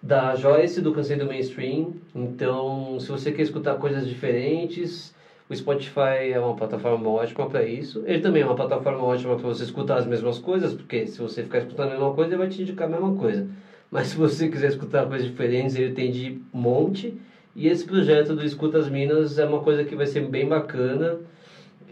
da 0.03 0.35
Joyce 0.35 0.81
do 0.81 0.93
Cansei 0.93 1.15
do 1.15 1.25
Mainstream. 1.25 1.93
Então, 2.13 2.99
se 2.99 3.07
você 3.09 3.31
quer 3.31 3.43
escutar 3.43 3.75
coisas 3.77 4.05
diferentes, 4.07 5.15
O 5.49 5.55
Spotify 5.55 6.31
é 6.31 6.39
uma 6.39 6.55
plataforma 6.55 7.09
ótima 7.09 7.47
para 7.47 7.63
isso. 7.63 8.01
Ele 8.05 8.21
também 8.21 8.41
é 8.41 8.45
uma 8.45 8.55
plataforma 8.55 9.03
ótima 9.03 9.35
para 9.35 9.47
você 9.47 9.63
escutar 9.63 9.97
as 9.97 10.05
mesmas 10.05 10.39
coisas, 10.39 10.73
porque 10.73 11.05
se 11.05 11.21
você 11.21 11.43
ficar 11.43 11.59
escutando 11.59 11.89
a 11.89 11.91
mesma 11.91 12.13
coisa, 12.13 12.31
ele 12.31 12.37
vai 12.37 12.47
te 12.47 12.61
indicar 12.61 12.87
a 12.87 12.91
mesma 12.91 13.13
coisa. 13.15 13.47
Mas 13.91 14.07
se 14.07 14.17
você 14.17 14.47
quiser 14.47 14.69
escutar 14.69 15.05
coisas 15.05 15.27
diferentes, 15.27 15.75
ele 15.75 15.93
tem 15.93 16.11
de 16.11 16.39
monte. 16.51 17.13
E 17.55 17.67
esse 17.67 17.85
projeto 17.85 18.33
do 18.33 18.43
Escuta 18.43 18.79
as 18.79 18.89
Minas 18.89 19.37
é 19.37 19.45
uma 19.45 19.59
coisa 19.59 19.83
que 19.83 19.95
vai 19.95 20.07
ser 20.07 20.21
bem 20.21 20.47
bacana. 20.47 21.19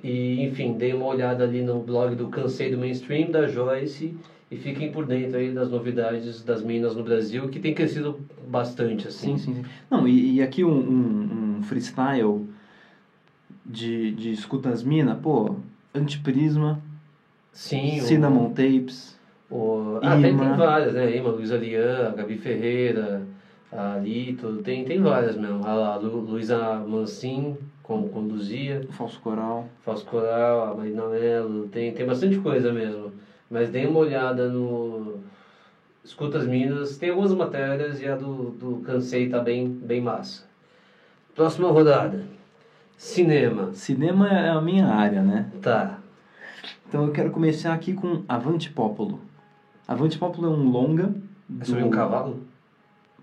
E, 0.04 0.44
enfim, 0.44 0.74
dei 0.74 0.94
uma 0.94 1.06
olhada 1.06 1.44
ali 1.44 1.62
no 1.62 1.80
blog 1.80 2.16
do 2.16 2.30
Cansei 2.30 2.72
do 2.72 2.78
Mainstream, 2.78 3.30
da 3.30 3.48
Joyce, 3.48 4.16
e 4.52 4.58
fiquem 4.58 4.92
por 4.92 5.06
dentro 5.06 5.38
aí 5.38 5.52
das 5.52 5.72
novidades 5.72 6.44
das 6.44 6.62
minas 6.62 6.94
no 6.96 7.04
Brasil, 7.04 7.48
que 7.48 7.60
tem 7.60 7.74
crescido 7.74 8.20
bastante, 8.48 9.08
assim. 9.08 9.38
Sim, 9.38 9.54
sim, 9.56 9.64
sim. 9.64 9.70
Não, 9.90 10.06
e, 10.06 10.36
e 10.36 10.42
aqui 10.44 10.64
um, 10.66 10.78
um, 10.78 11.58
um 11.60 11.64
freestyle 11.64 12.46
de, 13.66 14.12
de 14.12 14.32
escuta 14.32 14.70
as 14.70 14.84
mina, 14.84 15.16
pô, 15.16 15.56
Antiprisma, 15.96 16.82
Sim, 17.54 18.00
o- 18.00 18.04
Cinnamon 18.04 18.50
Tapes, 18.50 19.20
O... 19.50 20.00
Ah, 20.02 20.16
tem, 20.22 20.38
tem 20.38 20.54
várias, 20.54 20.94
né? 20.94 21.16
Ima, 21.18 21.30
Luísa 21.30 21.58
Lian, 21.58 22.08
a 22.10 22.12
Gabi 22.12 22.38
Ferreira, 22.38 23.22
a 23.72 23.98
Lito, 23.98 24.58
tem, 24.64 24.84
tem 24.86 25.02
várias 25.02 25.36
mesmo. 25.36 25.66
A 25.66 25.96
Lu, 25.98 26.22
Luísa 26.22 26.80
Mancin, 26.88 27.58
como 27.84 28.10
conduzia, 28.10 28.86
Falso 28.92 29.20
Coral. 29.20 29.68
Fausto 29.82 30.10
Coral, 30.10 30.72
a 30.72 30.76
Marina 30.76 31.08
Mello, 31.08 31.68
tem, 31.68 31.94
tem 31.94 32.06
bastante 32.06 32.38
coisa 32.40 32.72
mesmo. 32.72 33.12
Mas 33.52 33.70
dê 33.70 33.86
uma 33.86 34.00
olhada 34.00 34.48
no 34.48 35.20
Escuta 36.06 36.38
as 36.38 36.48
Minas, 36.48 36.98
tem 36.98 37.10
algumas 37.10 37.34
matérias 37.34 38.02
e 38.02 38.08
a 38.08 38.16
do, 38.16 38.52
do 38.52 38.78
Cansei 38.86 39.28
tá 39.28 39.40
bem, 39.42 39.68
bem 39.68 40.00
massa. 40.00 40.46
Próxima 41.36 41.70
rodada. 41.70 42.24
Cinema. 42.98 43.74
Cinema 43.74 44.30
é 44.30 44.50
a 44.50 44.62
minha 44.62 44.88
área, 44.88 45.22
né? 45.22 45.52
Tá. 45.62 46.00
Então 46.88 47.06
eu 47.06 47.12
quero 47.12 47.30
começar 47.30 47.74
aqui 47.74 47.94
com 47.94 48.24
Avante 48.28 48.72
Popolo. 48.72 49.20
Avante 49.86 50.18
Popolo 50.18 50.48
é 50.48 50.50
um 50.50 50.70
longa. 50.70 51.14
É 51.60 51.66
sobre 51.66 51.84
um 51.84 51.90
cavalo? 51.90 52.42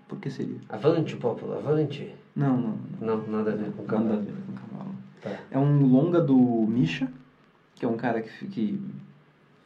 Por 0.07 0.19
que 0.19 0.29
seria? 0.29 0.57
Avante, 0.69 1.15
Popolo, 1.15 1.55
avante. 1.55 2.13
Não, 2.35 2.55
não. 2.55 2.77
não. 3.01 3.17
Não, 3.17 3.27
nada 3.27 3.51
a 3.51 3.55
ver 3.55 3.71
com 3.71 3.81
Nada 3.83 3.97
a 3.97 4.03
cavalo. 4.03 4.21
ver 4.21 4.33
com 4.45 4.53
cavalo. 4.53 4.95
Tá. 5.21 5.31
É 5.49 5.57
um 5.57 5.87
longa 5.87 6.21
do 6.21 6.35
Misha, 6.35 7.11
que 7.75 7.83
é 7.83 7.87
um 7.87 7.97
cara 7.97 8.21
que, 8.21 8.47
que 8.47 8.79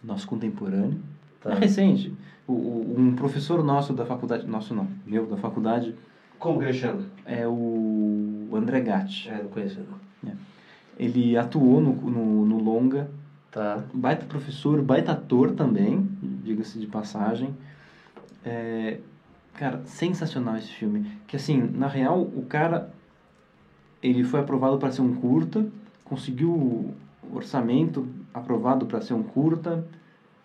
nosso 0.03 0.27
contemporâneo. 0.27 0.99
Tá. 1.41 1.51
É 1.51 1.55
recente. 1.55 2.13
O, 2.47 2.53
o- 2.53 2.95
um 2.97 3.15
professor 3.15 3.63
nosso 3.63 3.93
da 3.93 4.05
faculdade, 4.05 4.45
nosso 4.47 4.73
não, 4.73 4.87
meu 5.05 5.25
da 5.25 5.37
faculdade, 5.37 5.95
Como 6.39 6.59
que 6.59 6.65
ele 6.65 6.73
chama? 6.73 7.03
é 7.25 7.47
o 7.47 8.49
André 8.53 8.81
Gatti. 8.81 9.29
É, 9.29 9.41
não 9.41 9.49
conheço 9.49 9.79
não. 10.23 10.33
Ele 10.99 11.35
atuou 11.37 11.81
no, 11.81 11.93
no, 11.93 12.45
no 12.45 12.57
longa, 12.61 13.09
Tá. 13.51 13.83
baita 13.93 14.25
professor, 14.25 14.81
baita 14.81 15.11
ator 15.11 15.51
também, 15.51 16.07
diga-se 16.43 16.79
de 16.79 16.87
passagem. 16.87 17.53
É, 18.43 18.97
cara, 19.53 19.81
sensacional 19.85 20.57
esse 20.57 20.69
filme. 20.71 21.07
Que 21.27 21.35
assim, 21.35 21.57
na 21.75 21.87
real, 21.87 22.21
o 22.21 22.43
cara 22.47 22.91
ele 24.01 24.23
foi 24.23 24.39
aprovado 24.39 24.77
para 24.77 24.91
ser 24.91 25.01
um 25.01 25.13
curta, 25.15 25.65
conseguiu 26.03 26.93
orçamento 27.31 28.05
aprovado 28.33 28.85
para 28.85 29.01
ser 29.01 29.13
um 29.13 29.23
curta 29.23 29.83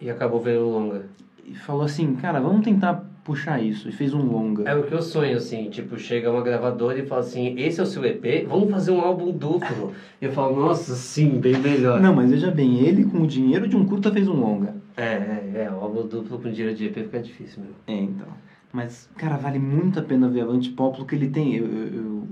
E 0.00 0.10
acabou 0.10 0.40
vendo 0.40 0.68
longa. 0.68 1.06
e 1.44 1.54
falou 1.54 1.82
assim, 1.82 2.14
cara, 2.16 2.40
vamos 2.40 2.64
tentar 2.64 3.04
puxar 3.24 3.60
isso 3.62 3.88
e 3.88 3.92
fez 3.92 4.14
um 4.14 4.22
longa. 4.22 4.68
É 4.68 4.74
o 4.74 4.82
que 4.84 4.92
eu 4.94 5.02
sonho, 5.02 5.36
assim, 5.36 5.68
tipo, 5.68 5.98
chega 5.98 6.30
uma 6.30 6.42
gravadora 6.42 6.98
e 6.98 7.06
fala 7.06 7.20
assim, 7.20 7.54
esse 7.58 7.78
é 7.80 7.82
o 7.82 7.86
seu 7.86 8.04
EP? 8.04 8.46
Vamos 8.48 8.70
fazer 8.70 8.90
um 8.90 9.00
álbum 9.00 9.30
duplo. 9.32 9.92
E 10.20 10.24
eu 10.24 10.32
falo, 10.32 10.58
nossa, 10.58 10.94
sim, 10.94 11.38
bem 11.38 11.58
melhor. 11.58 12.00
Não, 12.00 12.14
mas 12.14 12.30
veja 12.30 12.50
bem, 12.50 12.80
ele 12.80 13.04
com 13.04 13.20
o 13.22 13.26
dinheiro 13.26 13.68
de 13.68 13.76
um 13.76 13.84
curta 13.84 14.10
fez 14.10 14.28
um 14.28 14.34
longa. 14.34 14.76
É, 14.96 15.02
é, 15.04 15.52
é, 15.66 15.70
o 15.70 15.74
álbum 15.82 16.06
duplo 16.06 16.38
com 16.38 16.50
dinheiro 16.50 16.74
de 16.74 16.86
EP 16.86 16.94
fica 17.04 17.20
difícil 17.20 17.60
mesmo. 17.62 17.76
É, 17.86 17.94
então. 17.94 18.26
Mas, 18.72 19.08
cara, 19.16 19.36
vale 19.36 19.58
muito 19.58 19.98
a 19.98 20.02
pena 20.02 20.28
ver 20.28 20.42
Avante 20.42 20.70
Pop, 20.70 20.96
porque 20.98 21.14
ele 21.14 21.28
tem. 21.28 21.54
Eu, 21.54 21.66
eu- 21.66 21.94
eu- 21.94 22.28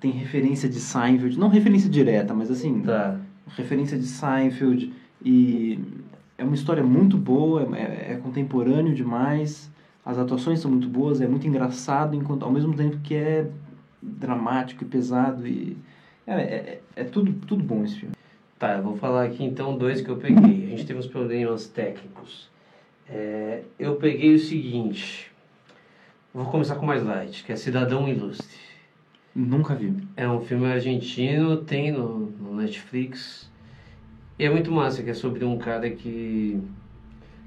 tem 0.00 0.10
referência 0.10 0.68
de 0.68 0.78
Seinfeld, 0.78 1.38
não 1.38 1.48
referência 1.48 1.88
direta, 1.88 2.34
mas 2.34 2.50
assim, 2.50 2.80
Tá. 2.82 3.18
Referência 3.48 3.98
de 3.98 4.06
Seinfeld. 4.06 4.92
E 5.24 5.78
é 6.38 6.44
uma 6.44 6.54
história 6.54 6.82
muito 6.82 7.16
boa, 7.16 7.68
é, 7.76 8.12
é 8.12 8.20
contemporâneo 8.22 8.94
demais. 8.94 9.70
As 10.04 10.18
atuações 10.18 10.60
são 10.60 10.70
muito 10.70 10.88
boas, 10.88 11.20
é 11.20 11.26
muito 11.26 11.46
engraçado, 11.46 12.14
enquanto, 12.14 12.44
ao 12.44 12.50
mesmo 12.52 12.74
tempo 12.74 12.98
que 12.98 13.14
é 13.14 13.48
dramático 14.00 14.84
e 14.84 14.86
pesado. 14.86 15.46
E, 15.46 15.76
cara, 16.24 16.42
é, 16.42 16.54
é, 16.94 17.02
é 17.02 17.04
tudo, 17.04 17.32
tudo 17.46 17.62
bom 17.62 17.84
esse 17.84 17.96
filme. 17.96 18.14
Tá, 18.58 18.76
eu 18.76 18.82
vou 18.82 18.96
falar 18.96 19.24
aqui 19.24 19.44
então 19.44 19.76
dois 19.76 20.00
que 20.00 20.08
eu 20.08 20.16
peguei. 20.16 20.64
A 20.66 20.68
gente 20.70 20.86
teve 20.86 20.98
uns 20.98 21.06
problemas 21.06 21.66
técnicos. 21.66 22.48
É, 23.08 23.62
eu 23.78 23.96
peguei 23.96 24.34
o 24.34 24.38
seguinte. 24.38 25.30
Vou 26.32 26.46
começar 26.46 26.76
com 26.76 26.86
mais 26.86 27.02
light, 27.02 27.44
que 27.44 27.52
é 27.52 27.56
Cidadão 27.56 28.08
Ilustre. 28.08 28.58
Nunca 29.34 29.74
vi. 29.74 29.94
É 30.16 30.28
um 30.28 30.40
filme 30.40 30.66
argentino, 30.66 31.58
tem 31.58 31.92
no, 31.92 32.32
no 32.46 32.56
Netflix. 32.56 33.50
E 34.38 34.44
é 34.44 34.50
muito 34.50 34.70
massa, 34.70 35.02
que 35.02 35.10
é 35.10 35.14
sobre 35.14 35.44
um 35.44 35.58
cara 35.58 35.90
que, 35.90 36.60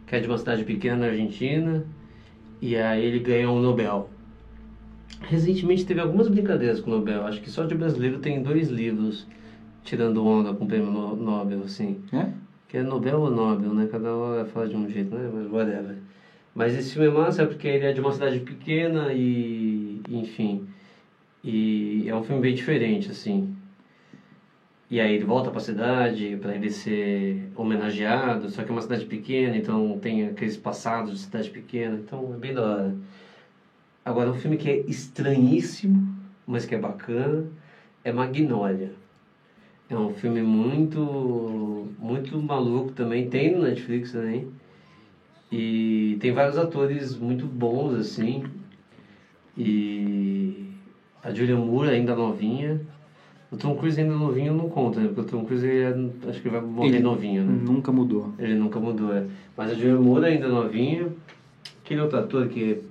que 0.08 0.16
é 0.16 0.20
de 0.20 0.28
uma 0.28 0.38
cidade 0.38 0.64
pequena 0.64 0.98
na 0.98 1.06
Argentina. 1.08 1.86
E 2.62 2.76
aí 2.76 3.06
ele 3.06 3.20
ganhou 3.20 3.56
um 3.58 3.62
Nobel. 3.62 4.10
Recentemente 5.22 5.86
teve 5.86 6.00
algumas 6.00 6.28
brincadeiras 6.28 6.80
com 6.80 6.92
o 6.92 6.96
Nobel. 6.96 7.26
Acho 7.26 7.42
que 7.42 7.50
só 7.50 7.66
de 7.66 7.76
brasileiro 7.76 8.20
tem 8.20 8.42
dois 8.42 8.70
livros 8.70 9.28
tirando 9.84 10.26
onda 10.26 10.54
com 10.54 10.66
o 10.66 10.68
prêmio 10.68 10.92
No- 10.92 11.16
Nobel, 11.16 11.62
assim. 11.64 12.02
É? 12.12 12.28
Que 12.68 12.78
é 12.78 12.84
Nobel 12.84 13.20
ou 13.20 13.32
Nobel, 13.32 13.74
né? 13.74 13.88
Cada 13.92 14.14
hora 14.14 14.46
fala 14.46 14.68
de 14.68 14.76
um 14.76 14.90
jeito, 14.90 15.14
né? 15.16 15.30
Mas 15.34 15.52
whatever. 15.52 15.98
Mas 16.54 16.76
esse 16.76 16.94
filme 16.94 17.08
é 17.08 17.12
massa 17.12 17.46
porque 17.46 17.68
ele 17.68 17.86
é 17.86 17.94
de 17.94 18.02
uma 18.02 18.12
cidade 18.12 18.40
pequena 18.40 19.14
e... 19.14 20.02
Enfim... 20.10 20.68
E 21.42 22.04
é 22.06 22.14
um 22.14 22.22
filme 22.22 22.42
bem 22.42 22.54
diferente, 22.54 23.10
assim. 23.10 23.56
E 24.90 25.00
aí 25.00 25.16
ele 25.16 25.26
volta 25.26 25.52
pra 25.52 25.60
cidade 25.60 26.38
pra 26.42 26.56
ele 26.56 26.72
ser 26.72 27.52
homenageado, 27.56 28.50
só 28.50 28.64
que 28.64 28.70
é 28.70 28.72
uma 28.72 28.82
cidade 28.82 29.06
pequena, 29.06 29.56
então 29.56 30.00
tem 30.02 30.28
aqueles 30.28 30.58
passados 30.58 31.12
de 31.12 31.20
cidade 31.20 31.52
pequena, 31.52 31.96
então 31.96 32.34
é 32.34 32.38
bem 32.38 32.54
da 32.54 32.62
hora. 32.62 32.96
Agora, 34.04 34.32
um 34.32 34.34
filme 34.34 34.58
que 34.58 34.68
é 34.68 34.78
estranhíssimo, 34.88 36.12
mas 36.48 36.66
que 36.66 36.74
é 36.74 36.80
bacana, 36.80 37.46
é 38.04 38.12
Magnolia. 38.12 38.92
É 39.88 39.96
um 39.96 40.10
filme 40.10 40.42
muito, 40.42 41.88
muito 42.00 42.42
maluco 42.42 42.92
também, 42.92 43.30
tem 43.30 43.52
no 43.54 43.62
Netflix 43.62 44.12
também. 44.12 44.48
E 45.52 46.18
tem 46.20 46.32
vários 46.32 46.58
atores 46.58 47.16
muito 47.16 47.46
bons, 47.46 47.94
assim. 47.94 48.44
E 49.56 50.66
a 51.24 51.32
Julia 51.32 51.58
Moore 51.58 51.90
ainda 51.90 52.16
novinha. 52.16 52.82
O 53.52 53.58
Tom 53.58 53.76
Cruise 53.76 54.00
ainda 54.00 54.14
novinho 54.16 54.54
não 54.54 54.70
conta, 54.70 55.00
né? 55.00 55.08
Porque 55.08 55.22
o 55.22 55.24
Tom 55.40 55.44
Cruise 55.46 55.66
ele 55.66 55.82
é- 56.24 56.30
acho 56.30 56.42
que 56.42 56.50
vai 56.50 56.62
morrer 56.62 56.90
Ele 56.90 57.00
novinho, 57.00 57.44
né? 57.44 57.60
Nunca 57.66 57.92
mudou. 57.92 58.32
Ele 58.38 58.54
nunca 58.54 58.80
mudou, 58.80 59.12
é. 59.14 59.26
Mas 59.58 59.72
a 59.72 59.74
Julia 59.74 59.96
Moore 60.00 60.26
ainda 60.26 60.48
novinha. 60.48 61.08
Aquele 61.84 62.02
outro 62.02 62.20
ator 62.20 62.48
que... 62.48 62.82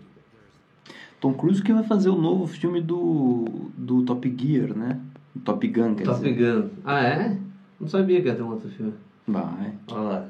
Tom 1.21 1.33
Cruise 1.35 1.63
que 1.63 1.73
vai 1.73 1.85
fazer 1.85 2.09
o 2.09 2.17
novo 2.21 2.47
filme 2.47 2.81
do, 2.81 3.45
do 3.77 4.03
Top 4.05 4.35
Gear, 4.37 4.77
né? 4.77 5.01
Top 5.45 5.67
Gun, 5.67 5.95
quer 5.95 6.05
Top 6.05 6.19
dizer. 6.21 6.35
Gun. 6.63 6.69
Ah, 6.85 7.03
é? 7.05 7.37
Não 7.81 7.87
sabia 7.89 8.21
que 8.21 8.27
ia 8.29 8.35
ter 8.35 8.43
um 8.43 8.51
outro 8.51 8.69
filme. 8.69 8.93
Vai. 9.27 9.73
Olha 9.93 10.01
lá. 10.01 10.27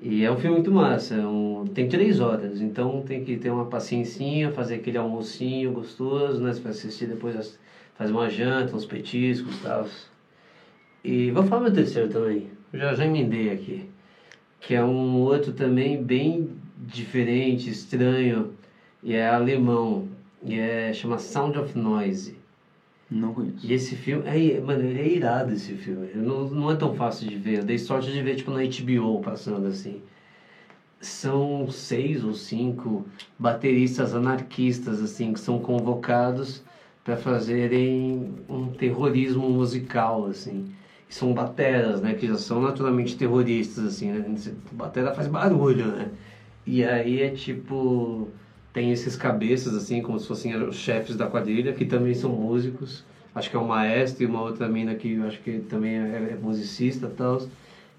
E 0.00 0.24
é 0.24 0.32
um 0.32 0.36
filme 0.36 0.56
muito 0.56 0.72
massa. 0.72 1.14
é 1.14 1.26
um- 1.26 1.64
Tem 1.72 1.88
três 1.88 2.18
horas, 2.18 2.60
então 2.60 3.02
tem 3.06 3.22
que 3.24 3.36
ter 3.36 3.50
uma 3.50 3.66
paciência, 3.66 4.50
fazer 4.50 4.76
aquele 4.76 4.98
almocinho 4.98 5.70
gostoso, 5.72 6.40
né? 6.42 6.52
Você 6.52 6.60
vai 6.60 6.72
assistir 6.72 7.06
depois, 7.06 7.36
as- 7.36 7.58
fazer 8.02 8.12
uma 8.12 8.28
janta, 8.28 8.76
uns 8.76 8.84
petiscos 8.84 9.54
e 9.54 9.58
tal. 9.60 9.88
E 11.04 11.30
vou 11.30 11.44
falar 11.44 11.62
meu 11.62 11.72
terceiro 11.72 12.08
também. 12.08 12.50
Já, 12.72 12.94
já 12.94 13.04
emendei 13.04 13.50
aqui. 13.50 13.88
Que 14.60 14.74
é 14.74 14.84
um 14.84 15.16
outro 15.16 15.52
também 15.52 16.02
bem 16.02 16.50
diferente, 16.76 17.70
estranho. 17.70 18.52
E 19.02 19.14
é 19.14 19.28
alemão. 19.28 20.08
E 20.42 20.58
é, 20.58 20.92
chama 20.92 21.18
Sound 21.18 21.58
of 21.58 21.78
Noise. 21.78 22.36
Não 23.10 23.34
conheço. 23.34 23.66
E 23.66 23.72
esse 23.72 23.94
filme, 23.94 24.24
é, 24.26 24.60
mano, 24.60 24.82
ele 24.82 25.00
é 25.00 25.08
irado 25.08 25.52
esse 25.52 25.74
filme. 25.74 26.08
Não, 26.14 26.48
não 26.48 26.70
é 26.70 26.76
tão 26.76 26.94
fácil 26.94 27.28
de 27.28 27.36
ver. 27.36 27.58
Eu 27.58 27.64
dei 27.64 27.78
sorte 27.78 28.10
de 28.10 28.22
ver, 28.22 28.36
tipo, 28.36 28.50
na 28.50 28.62
HBO 28.62 29.20
passando 29.20 29.66
assim. 29.66 30.00
São 31.00 31.68
seis 31.70 32.24
ou 32.24 32.32
cinco 32.32 33.04
bateristas 33.38 34.14
anarquistas, 34.14 35.02
assim, 35.02 35.32
que 35.32 35.40
são 35.40 35.58
convocados 35.58 36.62
para 37.04 37.16
fazerem 37.16 38.34
um 38.48 38.68
terrorismo 38.68 39.48
musical, 39.50 40.26
assim. 40.26 40.66
E 41.08 41.14
são 41.14 41.34
bateras, 41.34 42.00
né, 42.00 42.14
que 42.14 42.26
já 42.26 42.36
são 42.38 42.60
naturalmente 42.60 43.16
terroristas, 43.16 43.84
assim, 43.84 44.10
né? 44.12 44.34
Batera 44.72 45.14
faz 45.14 45.28
barulho, 45.28 45.86
né? 45.88 46.10
E 46.66 46.84
aí 46.84 47.20
é 47.22 47.30
tipo 47.30 48.28
tem 48.72 48.90
esses 48.90 49.16
cabeças 49.16 49.74
assim 49.74 50.00
como 50.00 50.18
se 50.18 50.26
fossem 50.26 50.54
os 50.56 50.76
chefes 50.76 51.16
da 51.16 51.26
quadrilha 51.26 51.74
que 51.74 51.84
também 51.84 52.14
são 52.14 52.30
músicos 52.30 53.04
acho 53.34 53.50
que 53.50 53.56
é 53.56 53.58
um 53.58 53.66
maestro 53.66 54.22
e 54.22 54.26
uma 54.26 54.40
outra 54.40 54.68
mina 54.68 54.94
que 54.94 55.20
acho 55.22 55.40
que 55.40 55.60
também 55.60 55.96
é, 55.96 56.32
é 56.32 56.38
musicista 56.40 57.06
e 57.06 57.10
tal. 57.10 57.42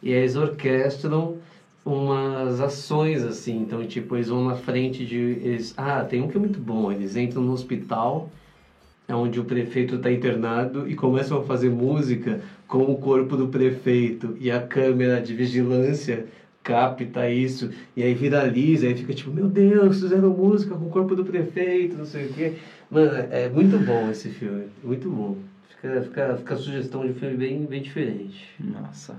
E 0.02 0.12
eles 0.12 0.36
orquestram 0.36 1.38
umas 1.86 2.62
ações 2.62 3.24
assim, 3.24 3.62
então 3.62 3.86
tipo, 3.86 4.16
eles 4.16 4.30
vão 4.30 4.46
na 4.46 4.56
frente 4.56 5.06
de 5.06 5.18
eles, 5.18 5.74
ah, 5.78 6.04
tem 6.04 6.22
um 6.22 6.28
que 6.28 6.38
é 6.38 6.40
muito 6.40 6.60
bom, 6.60 6.92
eles 6.92 7.16
entram 7.16 7.42
no 7.42 7.52
hospital 7.52 8.30
onde 9.16 9.40
o 9.40 9.46
prefeito 9.46 9.96
está 9.96 10.12
internado 10.12 10.90
e 10.90 10.96
começam 10.96 11.40
a 11.40 11.44
fazer 11.44 11.70
música 11.70 12.42
com 12.68 12.84
o 12.84 12.98
corpo 12.98 13.36
do 13.36 13.48
prefeito 13.48 14.36
e 14.40 14.50
a 14.52 14.62
câmera 14.62 15.22
de 15.22 15.34
vigilância 15.34 16.26
capta 16.64 17.30
isso 17.30 17.70
e 17.96 18.04
aí 18.04 18.14
viraliza 18.14 18.88
e 18.88 18.96
fica 18.96 19.14
tipo 19.14 19.32
meu 19.32 19.48
Deus 19.48 20.00
fizeram 20.00 20.30
música 20.30 20.76
com 20.76 20.86
o 20.86 20.90
corpo 20.90 21.16
do 21.16 21.26
prefeito 21.26 21.98
não 21.98 22.06
sei 22.06 22.26
o 22.26 22.34
quê 22.34 22.54
mano 22.90 23.12
é 23.32 23.50
muito 23.50 23.78
bom 23.86 24.10
esse 24.10 24.30
filme 24.30 24.68
muito 24.84 25.10
bom 25.10 25.38
fica 25.70 26.02
fica, 26.02 26.38
fica 26.38 26.54
a 26.54 26.58
sugestão 26.58 27.06
de 27.06 27.14
filme 27.14 27.36
bem 27.36 27.66
bem 27.66 27.82
diferente 27.82 28.50
Nossa. 28.60 29.16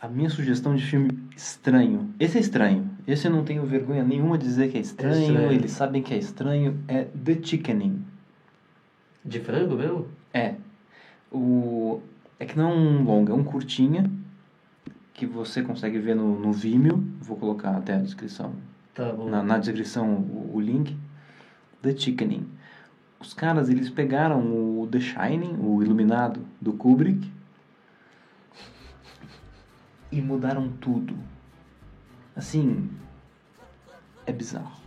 A 0.00 0.08
minha 0.08 0.28
sugestão 0.28 0.76
de 0.76 0.84
filme 0.84 1.10
estranho. 1.34 2.10
Esse 2.20 2.36
é 2.36 2.40
estranho. 2.40 2.88
Esse 3.08 3.26
eu 3.26 3.32
não 3.32 3.42
tenho 3.42 3.64
vergonha 3.64 4.04
nenhuma 4.04 4.36
de 4.36 4.44
dizer 4.44 4.70
que 4.70 4.76
é 4.76 4.80
estranho. 4.80 5.22
estranho. 5.22 5.52
Eles 5.52 5.70
sabem 5.70 6.02
que 6.02 6.12
é 6.12 6.18
estranho. 6.18 6.78
É 6.86 7.04
The 7.24 7.38
Chickening. 7.42 8.04
De 9.26 9.40
frango 9.40 9.74
mesmo 9.74 10.08
É. 10.32 10.54
O... 11.30 12.00
É 12.38 12.44
que 12.44 12.56
não 12.56 12.70
é 12.70 12.74
um 12.74 13.04
longa, 13.04 13.32
é 13.32 13.34
um 13.34 13.44
curtinha. 13.44 14.10
Que 15.12 15.26
você 15.26 15.62
consegue 15.62 15.98
ver 15.98 16.14
no, 16.14 16.38
no 16.38 16.52
Vimeo. 16.52 17.02
Vou 17.20 17.36
colocar 17.36 17.76
até 17.76 17.94
a 17.94 17.98
descrição. 17.98 18.54
tá 18.94 19.12
bom 19.12 19.28
Na, 19.28 19.42
na 19.42 19.58
descrição 19.58 20.14
o, 20.14 20.52
o 20.54 20.60
link. 20.60 20.96
The 21.82 21.96
Chickening. 21.96 22.46
Os 23.18 23.32
caras, 23.32 23.68
eles 23.68 23.88
pegaram 23.88 24.40
o 24.40 24.86
The 24.90 25.00
Shining, 25.00 25.56
o 25.58 25.82
Iluminado, 25.82 26.40
do 26.60 26.74
Kubrick. 26.74 27.32
E 30.12 30.20
mudaram 30.20 30.68
tudo. 30.80 31.16
Assim... 32.34 32.90
É 34.26 34.32
bizarro. 34.32 34.85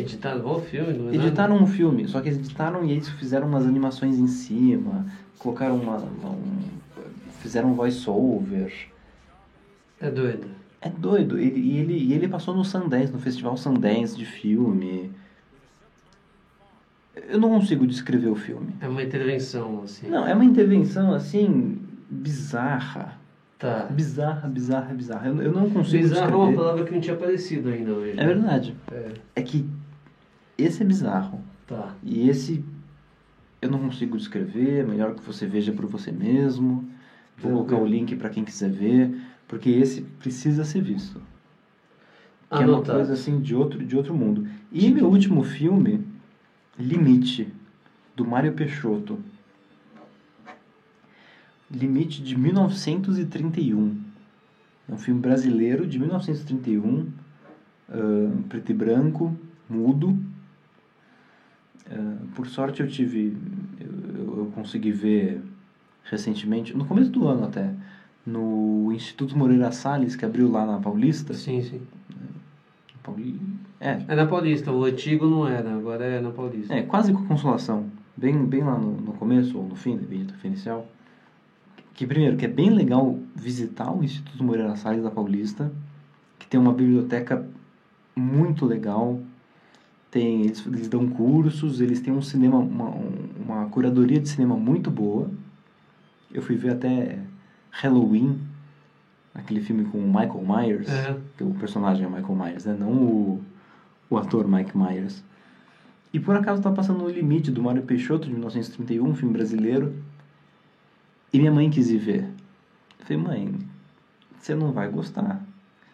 Editaram 0.00 0.38
igual 0.40 0.60
filme 0.60 0.92
não 0.92 1.08
é 1.08 1.12
nada? 1.12 1.16
Editaram 1.16 1.56
um 1.56 1.66
filme, 1.66 2.06
só 2.08 2.20
que 2.20 2.28
eles 2.28 2.38
editaram 2.38 2.84
e 2.84 2.92
eles 2.92 3.08
fizeram 3.08 3.46
umas 3.48 3.66
animações 3.66 4.18
em 4.18 4.26
cima, 4.26 5.06
colocaram 5.38 5.76
uma, 5.76 5.96
uma- 5.96 6.30
um, 6.30 6.62
fizeram 7.40 7.70
um 7.70 7.74
voice-over. 7.74 8.72
é 10.00 10.10
doido 10.10 10.46
É 10.80 10.88
doido. 10.88 11.38
Ele, 11.38 11.58
e, 11.60 11.78
ele, 11.78 11.94
e 11.94 12.12
ele 12.12 12.28
passou 12.28 12.54
no 12.54 12.64
Sundance, 12.64 13.12
no 13.12 13.18
Festival 13.18 13.56
Sundance 13.56 14.16
de 14.16 14.24
filme. 14.24 15.10
Eu 17.28 17.40
não 17.40 17.50
consigo 17.50 17.86
descrever 17.86 18.28
o 18.28 18.36
filme. 18.36 18.74
é 18.80 18.88
uma 18.88 19.02
intervenção 19.02 19.82
assim 19.82 20.08
Não, 20.08 20.26
é 20.26 20.34
uma 20.34 20.44
intervenção 20.44 21.12
assim 21.12 21.78
bizarra. 22.08 23.18
tá 23.58 23.86
Bizarra, 23.90 24.48
bizarra, 24.48 24.94
bizarra. 24.94 25.28
Eu, 25.28 25.42
eu 25.42 25.52
não 25.52 25.68
consigo 25.68 26.02
bizarro 26.04 26.22
é 26.32 26.36
uma 26.36 26.46
descrever. 26.46 26.56
palavra 26.56 26.84
que 26.84 26.92
não 26.92 27.00
tinha 27.00 27.14
aparecido 27.16 27.68
ainda 27.70 27.92
hoje 27.92 28.14
É 28.18 28.24
verdade. 28.26 28.76
é, 28.92 29.12
É 29.36 29.42
que 29.42 29.66
esse 30.58 30.82
é 30.82 30.86
bizarro. 30.86 31.40
tá 31.66 31.94
E 32.02 32.28
esse 32.28 32.64
eu 33.62 33.70
não 33.70 33.78
consigo 33.78 34.16
descrever, 34.16 34.80
é 34.80 34.86
melhor 34.86 35.14
que 35.14 35.22
você 35.22 35.46
veja 35.46 35.72
por 35.72 35.86
você 35.86 36.12
mesmo. 36.12 36.88
Vou 37.36 37.52
colocar 37.52 37.76
o 37.76 37.86
link 37.86 38.16
para 38.16 38.30
quem 38.30 38.44
quiser 38.44 38.70
ver, 38.70 39.16
porque 39.46 39.70
esse 39.70 40.02
precisa 40.02 40.64
ser 40.64 40.82
visto. 40.82 41.22
Que 42.50 42.62
é 42.62 42.66
uma 42.66 42.82
coisa 42.82 43.12
assim 43.12 43.40
de 43.40 43.54
outro, 43.54 43.84
de 43.84 43.96
outro 43.96 44.14
mundo. 44.14 44.48
E 44.72 44.90
meu 44.90 45.06
último 45.06 45.44
filme, 45.44 46.04
Limite, 46.78 47.52
do 48.16 48.24
Mário 48.24 48.52
Peixoto. 48.52 49.18
Limite 51.70 52.22
de 52.22 52.36
1931. 52.36 54.00
É 54.88 54.94
um 54.94 54.96
filme 54.96 55.20
brasileiro 55.20 55.86
de 55.86 55.98
1931, 55.98 57.08
ah, 57.90 58.30
preto 58.48 58.70
e 58.70 58.74
branco, 58.74 59.36
mudo. 59.68 60.18
Ah, 61.90 62.16
por 62.34 62.46
sorte 62.46 62.80
eu 62.80 62.88
tive, 62.88 63.36
eu, 63.80 64.20
eu- 64.20 64.38
eu 64.38 64.46
consegui 64.54 64.92
ver 64.92 65.42
recentemente, 66.04 66.76
no 66.76 66.84
começo 66.86 67.10
do 67.10 67.26
ano 67.28 67.44
até, 67.46 67.70
no 68.26 68.90
Instituto 68.92 69.36
Moreira 69.36 69.70
Salles, 69.72 70.16
que 70.16 70.24
abriu 70.24 70.50
lá 70.50 70.66
na 70.66 70.78
Paulista. 70.80 71.34
sim 71.34 71.62
sim 71.62 71.80
Pauli... 73.02 73.40
É, 73.80 73.98
É 74.08 74.14
na 74.14 74.26
Paulista, 74.26 74.72
o 74.72 74.84
antigo 74.84 75.26
não 75.26 75.46
era, 75.46 75.74
agora 75.74 76.04
é 76.04 76.20
na 76.20 76.30
Paulista. 76.30 76.74
é, 76.74 76.82
quase 76.82 77.12
com 77.12 77.24
consolação. 77.26 77.86
Bem, 78.16 78.44
bem 78.44 78.62
lá 78.64 78.76
no, 78.76 78.92
no 79.00 79.12
começo 79.14 79.56
ou 79.58 79.66
no 79.66 79.74
fim, 79.76 79.96
depende 79.96 80.24
do 80.24 80.34
fim 80.34 80.48
inicial. 80.48 80.86
Que 81.94 82.06
primeiro, 82.06 82.36
que 82.36 82.44
é 82.44 82.48
bem 82.48 82.70
legal 82.70 83.18
visitar 83.34 83.90
o 83.92 84.02
Instituto 84.04 84.42
Moreira 84.44 84.76
Salles 84.76 85.02
da 85.02 85.10
Paulista, 85.10 85.70
que 86.38 86.46
tem 86.46 86.58
uma 86.60 86.72
biblioteca 86.72 87.46
muito 88.16 88.66
legal. 88.66 89.18
Tem, 90.10 90.42
eles, 90.42 90.64
eles 90.66 90.88
dão 90.88 91.06
cursos, 91.08 91.80
eles 91.80 92.00
têm 92.00 92.12
um 92.12 92.22
cinema, 92.22 92.58
uma, 92.58 92.88
um- 92.88 93.28
uma 93.44 93.66
curadoria 93.66 94.18
de 94.20 94.28
cinema 94.28 94.56
muito 94.56 94.90
boa. 94.90 95.30
Eu 96.32 96.40
fui 96.42 96.56
ver 96.56 96.70
até 96.70 97.18
Halloween, 97.70 98.38
aquele 99.34 99.60
filme 99.60 99.84
com 99.84 99.98
o 99.98 100.06
Michael 100.06 100.42
Myers, 100.46 100.88
É. 100.88 101.16
que 101.36 101.44
o 101.44 101.50
personagem 101.54 102.04
é 102.04 102.08
Michael 102.08 102.34
Myers, 102.34 102.64
né? 102.64 102.76
Não 102.78 102.90
o, 102.92 103.42
o 104.08 104.16
ator 104.16 104.48
Mike 104.48 104.76
Myers. 104.76 105.22
E 106.12 106.18
por 106.18 106.34
acaso 106.36 106.62
tá 106.62 106.70
passando 106.72 107.04
o 107.04 107.10
Limite 107.10 107.50
do 107.50 107.62
Mário 107.62 107.82
Peixoto, 107.82 108.26
de 108.26 108.32
1931, 108.32 109.06
um 109.08 109.14
filme 109.14 109.34
brasileiro. 109.34 109.94
E 111.32 111.38
minha 111.38 111.52
mãe 111.52 111.68
quis 111.68 111.90
ir 111.90 111.98
ver. 111.98 112.24
Eu 112.98 113.04
falei, 113.06 113.22
mãe, 113.22 113.54
você 114.40 114.54
não 114.54 114.72
vai 114.72 114.88
gostar. 114.88 115.42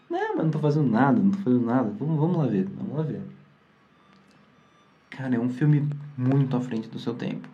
Não, 0.08 0.36
mas 0.36 0.44
não 0.44 0.50
tô 0.52 0.60
fazendo 0.60 0.88
nada, 0.88 1.18
não 1.20 1.32
tô 1.32 1.38
fazendo 1.38 1.66
nada. 1.66 1.90
Vamos, 1.98 2.16
vamos 2.16 2.36
lá 2.36 2.46
ver, 2.46 2.68
vamos 2.78 2.96
lá 2.96 3.02
ver. 3.02 3.20
Cara, 5.16 5.34
é 5.36 5.38
um 5.38 5.48
filme 5.48 5.88
muito 6.16 6.56
à 6.56 6.60
frente 6.60 6.88
do 6.88 6.98
seu 6.98 7.14
tempo. 7.14 7.48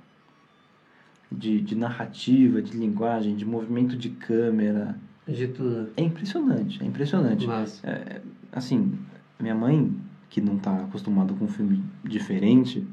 De, 1.30 1.61
de 1.61 1.74
narrativa, 1.76 2.61
de 2.61 2.76
linguagem, 2.76 3.36
de 3.36 3.44
movimento 3.44 3.96
de 3.96 4.08
câmera. 4.11 4.96
De 5.28 5.46
tudo. 5.48 5.90
É 5.96 6.02
impressionante, 6.02 6.82
é 6.82 6.86
impressionante. 6.86 7.46
Mas, 7.46 7.82
É, 7.84 8.20
assim, 8.52 8.98
minha 9.38 9.54
mãe, 9.54 9.94
que 10.28 10.40
não 10.40 10.58
tá 10.58 10.74
acostumada 10.82 11.32
com 11.34 11.44
um 11.44 11.48
filme 11.48 11.84
diferente, 12.04 12.84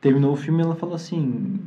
terminou 0.00 0.32
o 0.32 0.36
filme 0.36 0.60
e 0.60 0.64
ela 0.64 0.74
falou 0.74 0.94
assim: 0.96 1.60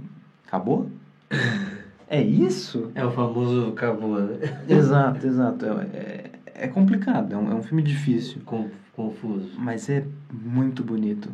Acabou? 0.46 0.90
é 2.10 2.22
isso? 2.22 2.92
é 2.94 3.06
o 3.06 3.12
famoso 3.12 3.72
Cabula, 3.72 4.26
né? 4.26 4.38
Exato, 4.68 5.26
exato. 5.26 5.66
É, 5.66 5.70
é, 5.94 6.32
é 6.56 6.68
complicado, 6.68 7.32
é 7.34 7.38
um, 7.38 7.52
é 7.52 7.56
um 7.56 7.64
filme 7.64 7.84
difícil, 7.84 8.42
Com- 8.46 8.70
Confuso. 8.94 9.52
mas 9.60 9.88
é 9.90 10.06
muito 10.30 10.84
bonito. 10.84 11.30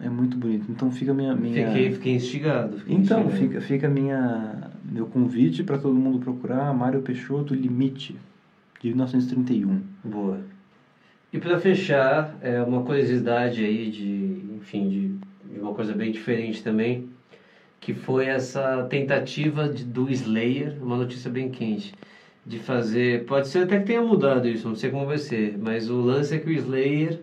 É 0.00 0.08
muito 0.08 0.36
bonito. 0.36 0.70
Então 0.70 0.90
fica 0.90 1.14
minha. 1.14 1.34
minha... 1.34 1.66
Fiquei, 1.68 1.92
fiquei 1.92 2.14
instigado. 2.14 2.78
fiquei 2.78 2.96
Então, 2.96 3.24
instigado. 3.24 3.38
fica, 3.38 3.60
fica 3.60 3.88
minha, 3.88 4.70
meu 4.84 5.06
convite 5.06 5.62
para 5.62 5.78
todo 5.78 5.94
mundo 5.94 6.18
procurar 6.18 6.72
Mário 6.74 7.00
Peixoto 7.02 7.54
Limite, 7.54 8.16
de 8.80 8.88
1931. 8.88 9.80
Boa. 10.04 10.40
E 11.32 11.38
para 11.38 11.58
fechar, 11.58 12.36
é 12.40 12.62
uma 12.62 12.82
curiosidade 12.82 13.64
aí 13.64 13.90
de, 13.90 14.56
enfim, 14.56 14.88
de, 14.88 15.52
de 15.52 15.60
uma 15.60 15.74
coisa 15.74 15.92
bem 15.92 16.12
diferente 16.12 16.62
também, 16.62 17.08
que 17.80 17.92
foi 17.92 18.26
essa 18.26 18.84
tentativa 18.84 19.68
de, 19.68 19.84
do 19.84 20.10
Slayer, 20.10 20.76
uma 20.82 20.96
notícia 20.96 21.30
bem 21.30 21.50
quente, 21.50 21.92
de 22.44 22.58
fazer, 22.58 23.24
pode 23.24 23.48
ser 23.48 23.64
até 23.64 23.80
que 23.80 23.86
tenha 23.86 24.00
mudado 24.00 24.48
isso, 24.48 24.68
não 24.68 24.76
sei 24.76 24.90
como 24.90 25.04
vai 25.04 25.18
ser, 25.18 25.58
mas 25.58 25.90
o 25.90 26.00
lance 26.00 26.34
é 26.34 26.38
que 26.38 26.48
o 26.48 26.52
Slayer, 26.52 27.20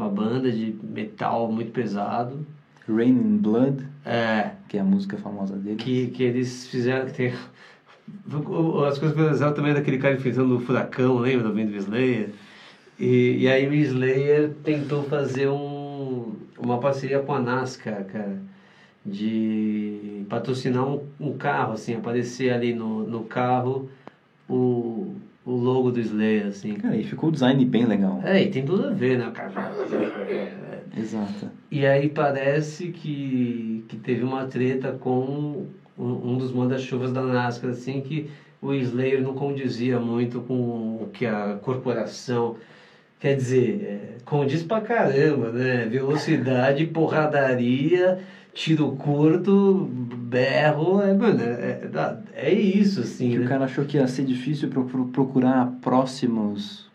uma 0.00 0.08
banda 0.08 0.50
de 0.50 0.74
metal 0.82 1.52
muito 1.52 1.72
pesado, 1.72 2.46
Rain 2.88 3.10
in 3.10 3.36
Blood, 3.36 3.86
é, 4.04 4.52
que 4.66 4.78
é 4.78 4.80
a 4.80 4.84
música 4.84 5.18
famosa 5.18 5.54
dele. 5.56 5.76
que, 5.76 6.06
que 6.08 6.22
eles 6.22 6.66
fizeram, 6.68 7.06
que 7.06 7.12
tem, 7.12 7.32
as 8.88 8.98
coisas 8.98 9.32
usava 9.32 9.54
também 9.54 9.72
é 9.72 9.74
daquele 9.74 9.98
cara 9.98 10.14
enfrentando 10.14 10.56
o 10.56 10.60
furacão, 10.60 11.18
lembra 11.18 11.48
do 11.48 11.54
Wind 11.54 11.74
Slayer? 11.74 12.30
E, 12.98 13.42
e 13.42 13.48
aí 13.48 13.68
o 13.68 13.74
Slayer 13.74 14.54
tentou 14.64 15.04
fazer 15.04 15.48
um, 15.48 16.32
uma 16.58 16.78
parceria 16.78 17.20
com 17.20 17.34
a 17.34 17.40
NASCAR, 17.40 18.04
cara, 18.04 18.38
de 19.04 20.24
patrocinar 20.30 20.86
um, 20.86 21.06
um 21.20 21.36
carro, 21.36 21.74
assim, 21.74 21.94
aparecer 21.94 22.52
ali 22.52 22.74
no, 22.74 23.06
no 23.06 23.24
carro 23.24 23.90
o, 24.48 25.14
o 25.50 25.56
logo 25.56 25.90
do 25.90 26.00
Slayer, 26.00 26.46
assim. 26.46 26.74
Cara, 26.74 26.96
e 26.96 27.04
ficou 27.04 27.28
o 27.28 27.32
design 27.32 27.64
bem 27.64 27.84
legal. 27.84 28.20
É, 28.24 28.42
e 28.42 28.50
tem 28.50 28.64
tudo 28.64 28.86
a 28.86 28.90
ver, 28.90 29.18
né? 29.18 29.28
O 29.28 29.32
cara... 29.32 29.72
Exato. 30.96 31.50
E 31.70 31.86
aí 31.86 32.08
parece 32.08 32.90
que, 32.90 33.84
que 33.88 33.96
teve 33.96 34.22
uma 34.22 34.44
treta 34.44 34.92
com 34.92 35.66
um, 35.98 36.36
dos 36.36 36.52
manda-chuvas 36.52 37.12
da 37.12 37.22
NASCAR, 37.22 37.70
assim, 37.70 38.00
que 38.00 38.28
o 38.60 38.72
Slayer 38.72 39.22
não 39.22 39.34
condizia 39.34 39.98
muito 39.98 40.40
com 40.40 41.02
o 41.02 41.10
que 41.12 41.26
a 41.26 41.58
corporação 41.60 42.56
Quer 43.20 43.36
dizer, 43.36 43.82
é, 43.82 44.16
condiz 44.24 44.62
pra 44.62 44.80
caramba, 44.80 45.50
né? 45.50 45.84
Velocidade, 45.84 46.86
porradaria, 46.86 48.18
tiro 48.52 48.92
curto, 48.92 49.88
berro, 49.90 51.00
é, 51.00 51.14
mano, 51.14 51.40
é, 51.42 51.88
é, 52.34 52.48
é 52.48 52.52
isso, 52.52 53.00
assim, 53.00 53.30
Que 53.30 53.38
né? 53.38 53.44
o 53.46 53.48
cara 53.48 53.64
achou 53.64 53.84
que 53.84 53.96
ia 53.96 54.06
ser 54.06 54.24
difícil 54.24 54.68
pro- 54.68 54.84
pro- 54.84 55.06
procurar 55.06 55.72
próximos 55.80 56.90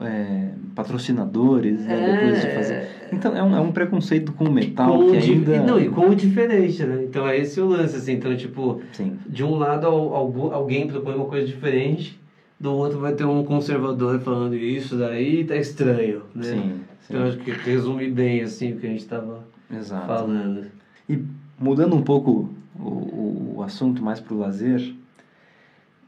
é, 0.00 0.48
patrocinadores, 0.74 1.84
né? 1.84 2.12
Depois 2.20 2.42
de 2.42 2.54
fazer. 2.54 2.88
Então 3.12 3.36
é 3.36 3.42
um, 3.42 3.56
é 3.56 3.60
um 3.60 3.70
preconceito 3.72 4.32
com 4.32 4.44
o 4.44 4.50
metal 4.52 4.98
com 4.98 5.10
que 5.10 5.16
ainda. 5.16 5.62
Não, 5.62 5.78
e 5.78 5.88
com 5.88 6.08
o 6.08 6.14
diferente, 6.14 6.84
né? 6.84 7.04
Então 7.04 7.26
é 7.28 7.38
esse 7.38 7.60
o 7.60 7.66
lance, 7.66 7.96
assim. 7.96 8.12
Então, 8.14 8.36
tipo, 8.36 8.80
Sim. 8.92 9.16
de 9.26 9.44
um 9.44 9.54
lado 9.54 9.86
al- 9.86 10.14
algu- 10.14 10.52
alguém 10.52 10.86
propõe 10.88 11.14
uma 11.14 11.26
coisa 11.26 11.46
diferente, 11.46 12.20
do 12.58 12.72
outro 12.72 12.98
vai 12.98 13.12
ter 13.12 13.24
um 13.24 13.44
conservador 13.44 14.18
falando 14.20 14.56
isso 14.56 14.96
daí 14.96 15.44
tá 15.44 15.56
estranho, 15.56 16.22
né? 16.34 16.42
Sim, 16.44 16.72
sim. 17.00 17.14
Então 17.14 17.22
acho 17.26 17.38
que 17.38 17.50
resume 17.52 18.08
bem, 18.08 18.42
assim, 18.42 18.72
o 18.72 18.76
que 18.78 18.86
a 18.86 18.90
gente 18.90 19.06
tava 19.06 19.44
Exato. 19.72 20.06
falando. 20.06 20.66
E 21.08 21.22
mudando 21.58 21.94
um 21.96 22.02
pouco 22.02 22.54
o, 22.78 22.82
o, 22.82 23.54
o 23.58 23.62
assunto 23.62 24.02
mais 24.02 24.20
pro 24.20 24.38
lazer, 24.38 24.94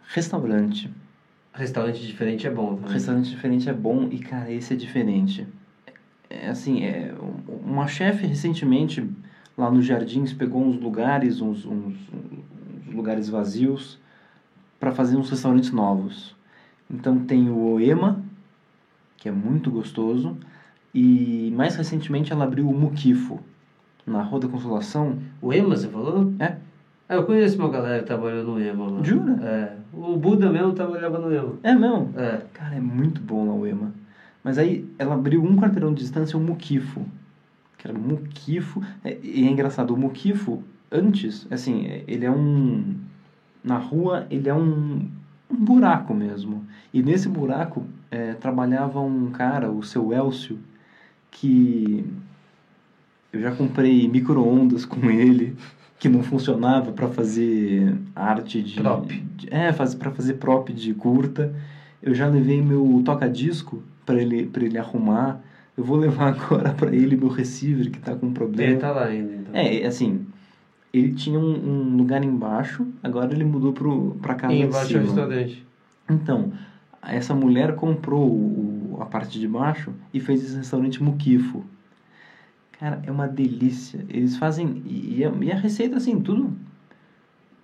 restaurante. 0.08 0.90
Restaurante 1.52 2.06
diferente 2.06 2.46
é 2.46 2.50
bom 2.50 2.76
também. 2.76 2.92
Restaurante 2.92 3.30
diferente 3.30 3.68
é 3.68 3.72
bom 3.72 4.08
e, 4.10 4.18
cara, 4.18 4.50
esse 4.52 4.74
é 4.74 4.76
diferente. 4.76 5.46
É 6.28 6.48
assim, 6.48 6.84
é, 6.84 7.14
um- 7.20 7.70
uma 7.70 7.86
chefe 7.86 8.26
recentemente 8.26 9.08
lá 9.56 9.70
nos 9.70 9.86
Jardins 9.86 10.32
pegou 10.32 10.62
uns 10.62 10.78
lugares, 10.78 11.40
uns, 11.40 11.64
uns, 11.64 11.94
uns 12.12 12.94
lugares 12.94 13.28
vazios 13.28 13.98
para 14.78 14.92
fazer 14.92 15.16
uns 15.16 15.30
restaurantes 15.30 15.70
novos. 15.72 16.34
Então 16.90 17.18
tem 17.24 17.48
o 17.48 17.56
Oema, 17.72 18.22
que 19.16 19.28
é 19.28 19.32
muito 19.32 19.70
gostoso, 19.70 20.36
e 20.94 21.50
mais 21.56 21.74
recentemente 21.76 22.32
ela 22.32 22.44
abriu 22.44 22.68
o 22.68 22.78
Mukifo, 22.78 23.40
na 24.06 24.22
Rua 24.22 24.40
da 24.40 24.48
Consolação. 24.48 25.18
O 25.42 25.52
Ema, 25.52 25.76
você 25.76 25.88
falou? 25.88 26.32
É. 26.38 26.56
Ah, 27.08 27.14
eu 27.14 27.24
conheço 27.24 27.58
uma 27.58 27.68
galera 27.68 28.00
que 28.00 28.06
trabalhou 28.06 28.44
no 28.44 28.60
Ema 28.60 28.88
lá. 28.88 29.02
Jura? 29.02 29.32
É. 29.42 29.76
O 29.92 30.16
Buda 30.16 30.50
mesmo 30.50 30.72
trabalhava 30.72 31.18
no 31.18 31.32
Ema. 31.32 31.54
É 31.62 31.74
mesmo? 31.74 32.12
É. 32.16 32.42
Cara, 32.52 32.74
é 32.76 32.80
muito 32.80 33.20
bom 33.20 33.46
lá 33.46 33.54
o 33.54 33.66
Ema. 33.66 33.92
Mas 34.42 34.58
aí 34.58 34.88
ela 34.98 35.14
abriu 35.14 35.42
um 35.42 35.56
quarteirão 35.56 35.92
de 35.92 36.00
distância 36.00 36.38
o 36.38 36.40
Mukifo. 36.40 37.04
Que 37.78 37.88
era 37.88 37.98
Mukifo. 37.98 38.82
É, 39.04 39.18
e 39.22 39.46
é 39.46 39.50
engraçado, 39.50 39.92
o 39.92 39.96
Mukifo, 39.96 40.62
antes, 40.90 41.46
assim, 41.50 41.86
é- 41.86 42.04
ele 42.06 42.24
é 42.24 42.30
um. 42.30 42.94
Na 43.62 43.76
rua, 43.78 44.26
ele 44.30 44.48
é 44.48 44.54
um, 44.54 45.08
um 45.50 45.56
buraco 45.56 46.14
mesmo. 46.14 46.64
E 46.94 47.02
nesse 47.02 47.28
buraco 47.28 47.84
é, 48.10 48.34
trabalhava 48.34 49.00
um 49.00 49.30
cara, 49.30 49.70
o 49.70 49.82
seu 49.82 50.12
Elcio, 50.12 50.58
que. 51.30 52.04
Eu 53.32 53.40
já 53.40 53.52
comprei 53.52 54.08
micro-ondas 54.08 54.84
com 54.84 55.10
ele, 55.10 55.54
que 55.98 56.08
não 56.08 56.22
funcionava 56.22 56.92
para 56.92 57.08
fazer 57.08 57.96
arte 58.14 58.62
de. 58.62 58.76
Prop. 58.80 59.06
de- 59.06 59.48
é, 59.50 59.72
faz, 59.72 59.94
para 59.94 60.10
fazer 60.10 60.34
prop 60.34 60.68
de 60.72 60.94
curta. 60.94 61.52
Eu 62.02 62.14
já 62.14 62.28
levei 62.28 62.62
meu 62.62 63.02
toca-disco 63.04 63.82
para 64.04 64.20
ele, 64.20 64.46
pra 64.46 64.64
ele 64.64 64.78
arrumar. 64.78 65.40
Eu 65.76 65.84
vou 65.84 65.96
levar 65.96 66.28
agora 66.34 66.72
para 66.72 66.94
ele 66.94 67.16
meu 67.16 67.28
receiver 67.28 67.90
que 67.90 67.98
tá 67.98 68.14
com 68.14 68.32
problema. 68.32 68.70
Ele 68.72 68.80
tá 68.80 68.90
lá 68.92 69.04
ainda, 69.04 69.34
então. 69.34 69.54
É, 69.54 69.84
assim, 69.86 70.20
ele 70.92 71.12
tinha 71.12 71.38
um, 71.38 71.92
um 71.92 71.96
lugar 71.96 72.24
embaixo, 72.24 72.86
agora 73.02 73.32
ele 73.34 73.44
mudou 73.44 73.72
pro, 73.72 74.16
pra 74.22 74.34
casa 74.34 74.54
E 74.54 74.58
de 74.58 74.64
embaixo 74.64 74.86
é 74.86 74.88
cima. 74.88 75.00
o 75.02 75.06
restaurante. 75.06 75.66
Então, 76.08 76.52
essa 77.02 77.34
mulher 77.34 77.74
comprou 77.74 78.28
o, 78.30 78.98
a 79.00 79.04
parte 79.06 79.38
de 79.40 79.48
baixo 79.48 79.92
e 80.14 80.20
fez 80.20 80.42
esse 80.44 80.56
restaurante 80.56 81.02
Mukifo. 81.02 81.64
Cara, 82.78 83.02
é 83.06 83.10
uma 83.10 83.26
delícia. 83.26 84.04
Eles 84.08 84.36
fazem. 84.36 84.82
E, 84.84 85.24
a, 85.24 85.32
e 85.40 85.50
a 85.52 85.56
receita, 85.56 85.96
assim, 85.96 86.20
tudo 86.20 86.52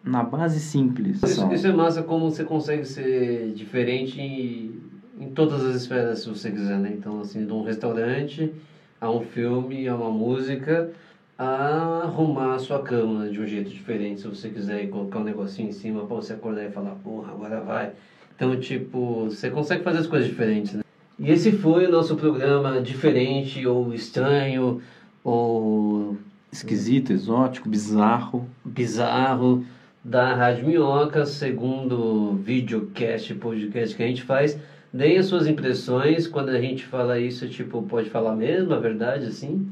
na 0.05 0.23
base 0.23 0.59
simples. 0.59 1.23
Isso, 1.23 1.53
isso 1.53 1.67
é 1.67 1.73
massa 1.73 2.03
como 2.03 2.31
você 2.31 2.45
consegue 2.45 2.85
ser 2.85 3.53
diferente 3.55 4.21
em, 4.21 4.81
em 5.21 5.29
todas 5.31 5.65
as 5.65 5.77
esferas, 5.77 6.21
se 6.21 6.29
você 6.29 6.51
quiser, 6.51 6.79
né? 6.79 6.93
Então, 6.97 7.21
assim, 7.21 7.47
de 7.47 7.53
um 7.53 7.63
restaurante 7.63 8.53
a 9.01 9.11
um 9.11 9.21
filme, 9.21 9.87
a 9.87 9.95
uma 9.95 10.11
música, 10.11 10.91
a 11.39 12.03
arrumar 12.05 12.55
a 12.55 12.59
sua 12.59 12.83
cama 12.83 13.29
de 13.29 13.41
um 13.41 13.47
jeito 13.47 13.71
diferente, 13.71 14.21
se 14.21 14.29
você 14.29 14.49
quiser 14.49 14.85
e 14.85 14.89
colocar 14.89 15.19
um 15.19 15.25
negocinho 15.25 15.69
em 15.69 15.73
cima 15.73 16.07
pra 16.07 16.17
você 16.17 16.33
acordar 16.33 16.65
e 16.65 16.71
falar, 16.71 16.95
porra, 16.97 17.33
agora 17.33 17.61
vai. 17.61 17.93
Então, 18.35 18.59
tipo, 18.59 19.25
você 19.25 19.51
consegue 19.51 19.85
fazer 19.85 19.99
as 19.99 20.07
coisas 20.07 20.29
diferentes, 20.29 20.75
né? 20.75 20.83
E 21.19 21.31
esse 21.31 21.53
foi 21.53 21.87
o 21.87 21.91
nosso 21.91 22.17
programa 22.17 22.81
diferente 22.81 23.65
ou 23.67 23.93
estranho 23.95 24.81
ou 25.25 26.17
Esquisito, 26.53 27.13
exótico, 27.13 27.67
bizarro. 27.67 28.47
bizarro 28.65 29.65
da 30.05 30.35
Rádio 30.35 30.67
Minhoca, 30.67 31.25
segundo 31.25 32.35
videocast, 32.45 33.33
podcast 33.37 33.97
que 33.97 34.03
a 34.03 34.07
gente 34.07 34.23
faz. 34.23 34.59
Deem 34.93 35.17
as 35.17 35.27
suas 35.27 35.47
impressões, 35.47 36.27
quando 36.27 36.51
a 36.51 36.61
gente 36.61 36.85
fala 36.85 37.19
isso, 37.19 37.49
tipo, 37.49 37.83
pode 37.85 38.11
falar 38.11 38.37
mesmo, 38.37 38.75
a 38.75 38.79
verdade, 38.79 39.25
assim, 39.25 39.67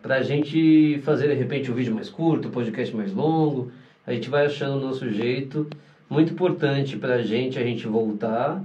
pra 0.00 0.22
gente 0.22 0.98
fazer, 1.04 1.28
de 1.28 1.34
repente, 1.34 1.70
um 1.70 1.74
vídeo 1.74 1.94
mais 1.94 2.08
curto, 2.08 2.48
um 2.48 2.50
podcast 2.50 2.96
mais 2.96 3.12
longo, 3.12 3.70
a 4.06 4.14
gente 4.14 4.30
vai 4.30 4.46
achando 4.46 4.78
o 4.78 4.80
nosso 4.80 5.10
jeito. 5.10 5.66
Muito 6.08 6.32
importante 6.32 6.96
pra 6.96 7.20
gente 7.20 7.58
a 7.58 7.62
gente 7.62 7.86
voltar, 7.86 8.64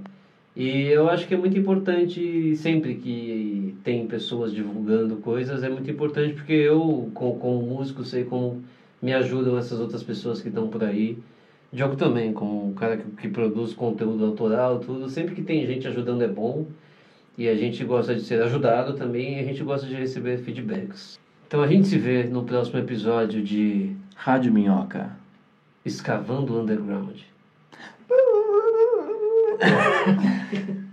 e 0.55 0.87
eu 0.87 1.09
acho 1.09 1.27
que 1.27 1.33
é 1.33 1.37
muito 1.37 1.57
importante 1.57 2.55
sempre 2.55 2.95
que 2.95 3.60
tem 3.83 4.07
pessoas 4.07 4.53
divulgando 4.53 5.17
coisas, 5.17 5.63
é 5.63 5.69
muito 5.69 5.89
importante 5.89 6.33
porque 6.33 6.53
eu, 6.53 7.09
como, 7.13 7.37
como 7.37 7.61
músico, 7.61 8.03
sei 8.03 8.23
como 8.23 8.63
me 9.01 9.13
ajudam 9.13 9.57
essas 9.57 9.79
outras 9.79 10.03
pessoas 10.03 10.41
que 10.41 10.49
estão 10.49 10.67
por 10.67 10.83
aí. 10.83 11.17
Diogo 11.73 11.95
também, 11.95 12.33
como 12.33 12.67
um 12.69 12.73
cara 12.73 12.97
que, 12.97 13.09
que 13.11 13.29
produz 13.29 13.73
conteúdo 13.73 14.25
autoral, 14.25 14.79
tudo. 14.79 15.09
Sempre 15.09 15.35
que 15.35 15.41
tem 15.41 15.65
gente 15.65 15.87
ajudando 15.87 16.21
é 16.21 16.27
bom. 16.27 16.67
E 17.37 17.47
a 17.47 17.55
gente 17.55 17.83
gosta 17.83 18.13
de 18.13 18.21
ser 18.21 18.41
ajudado 18.43 18.93
também 18.93 19.37
e 19.37 19.39
a 19.39 19.43
gente 19.43 19.63
gosta 19.63 19.87
de 19.87 19.95
receber 19.95 20.37
feedbacks. 20.39 21.19
Então 21.47 21.61
a 21.61 21.67
gente 21.67 21.87
se 21.87 21.97
vê 21.97 22.25
no 22.25 22.43
próximo 22.43 22.79
episódio 22.79 23.41
de 23.41 23.95
Rádio 24.15 24.53
Minhoca. 24.53 25.15
Escavando 25.83 26.53
o 26.53 26.61
Underground. 26.61 27.21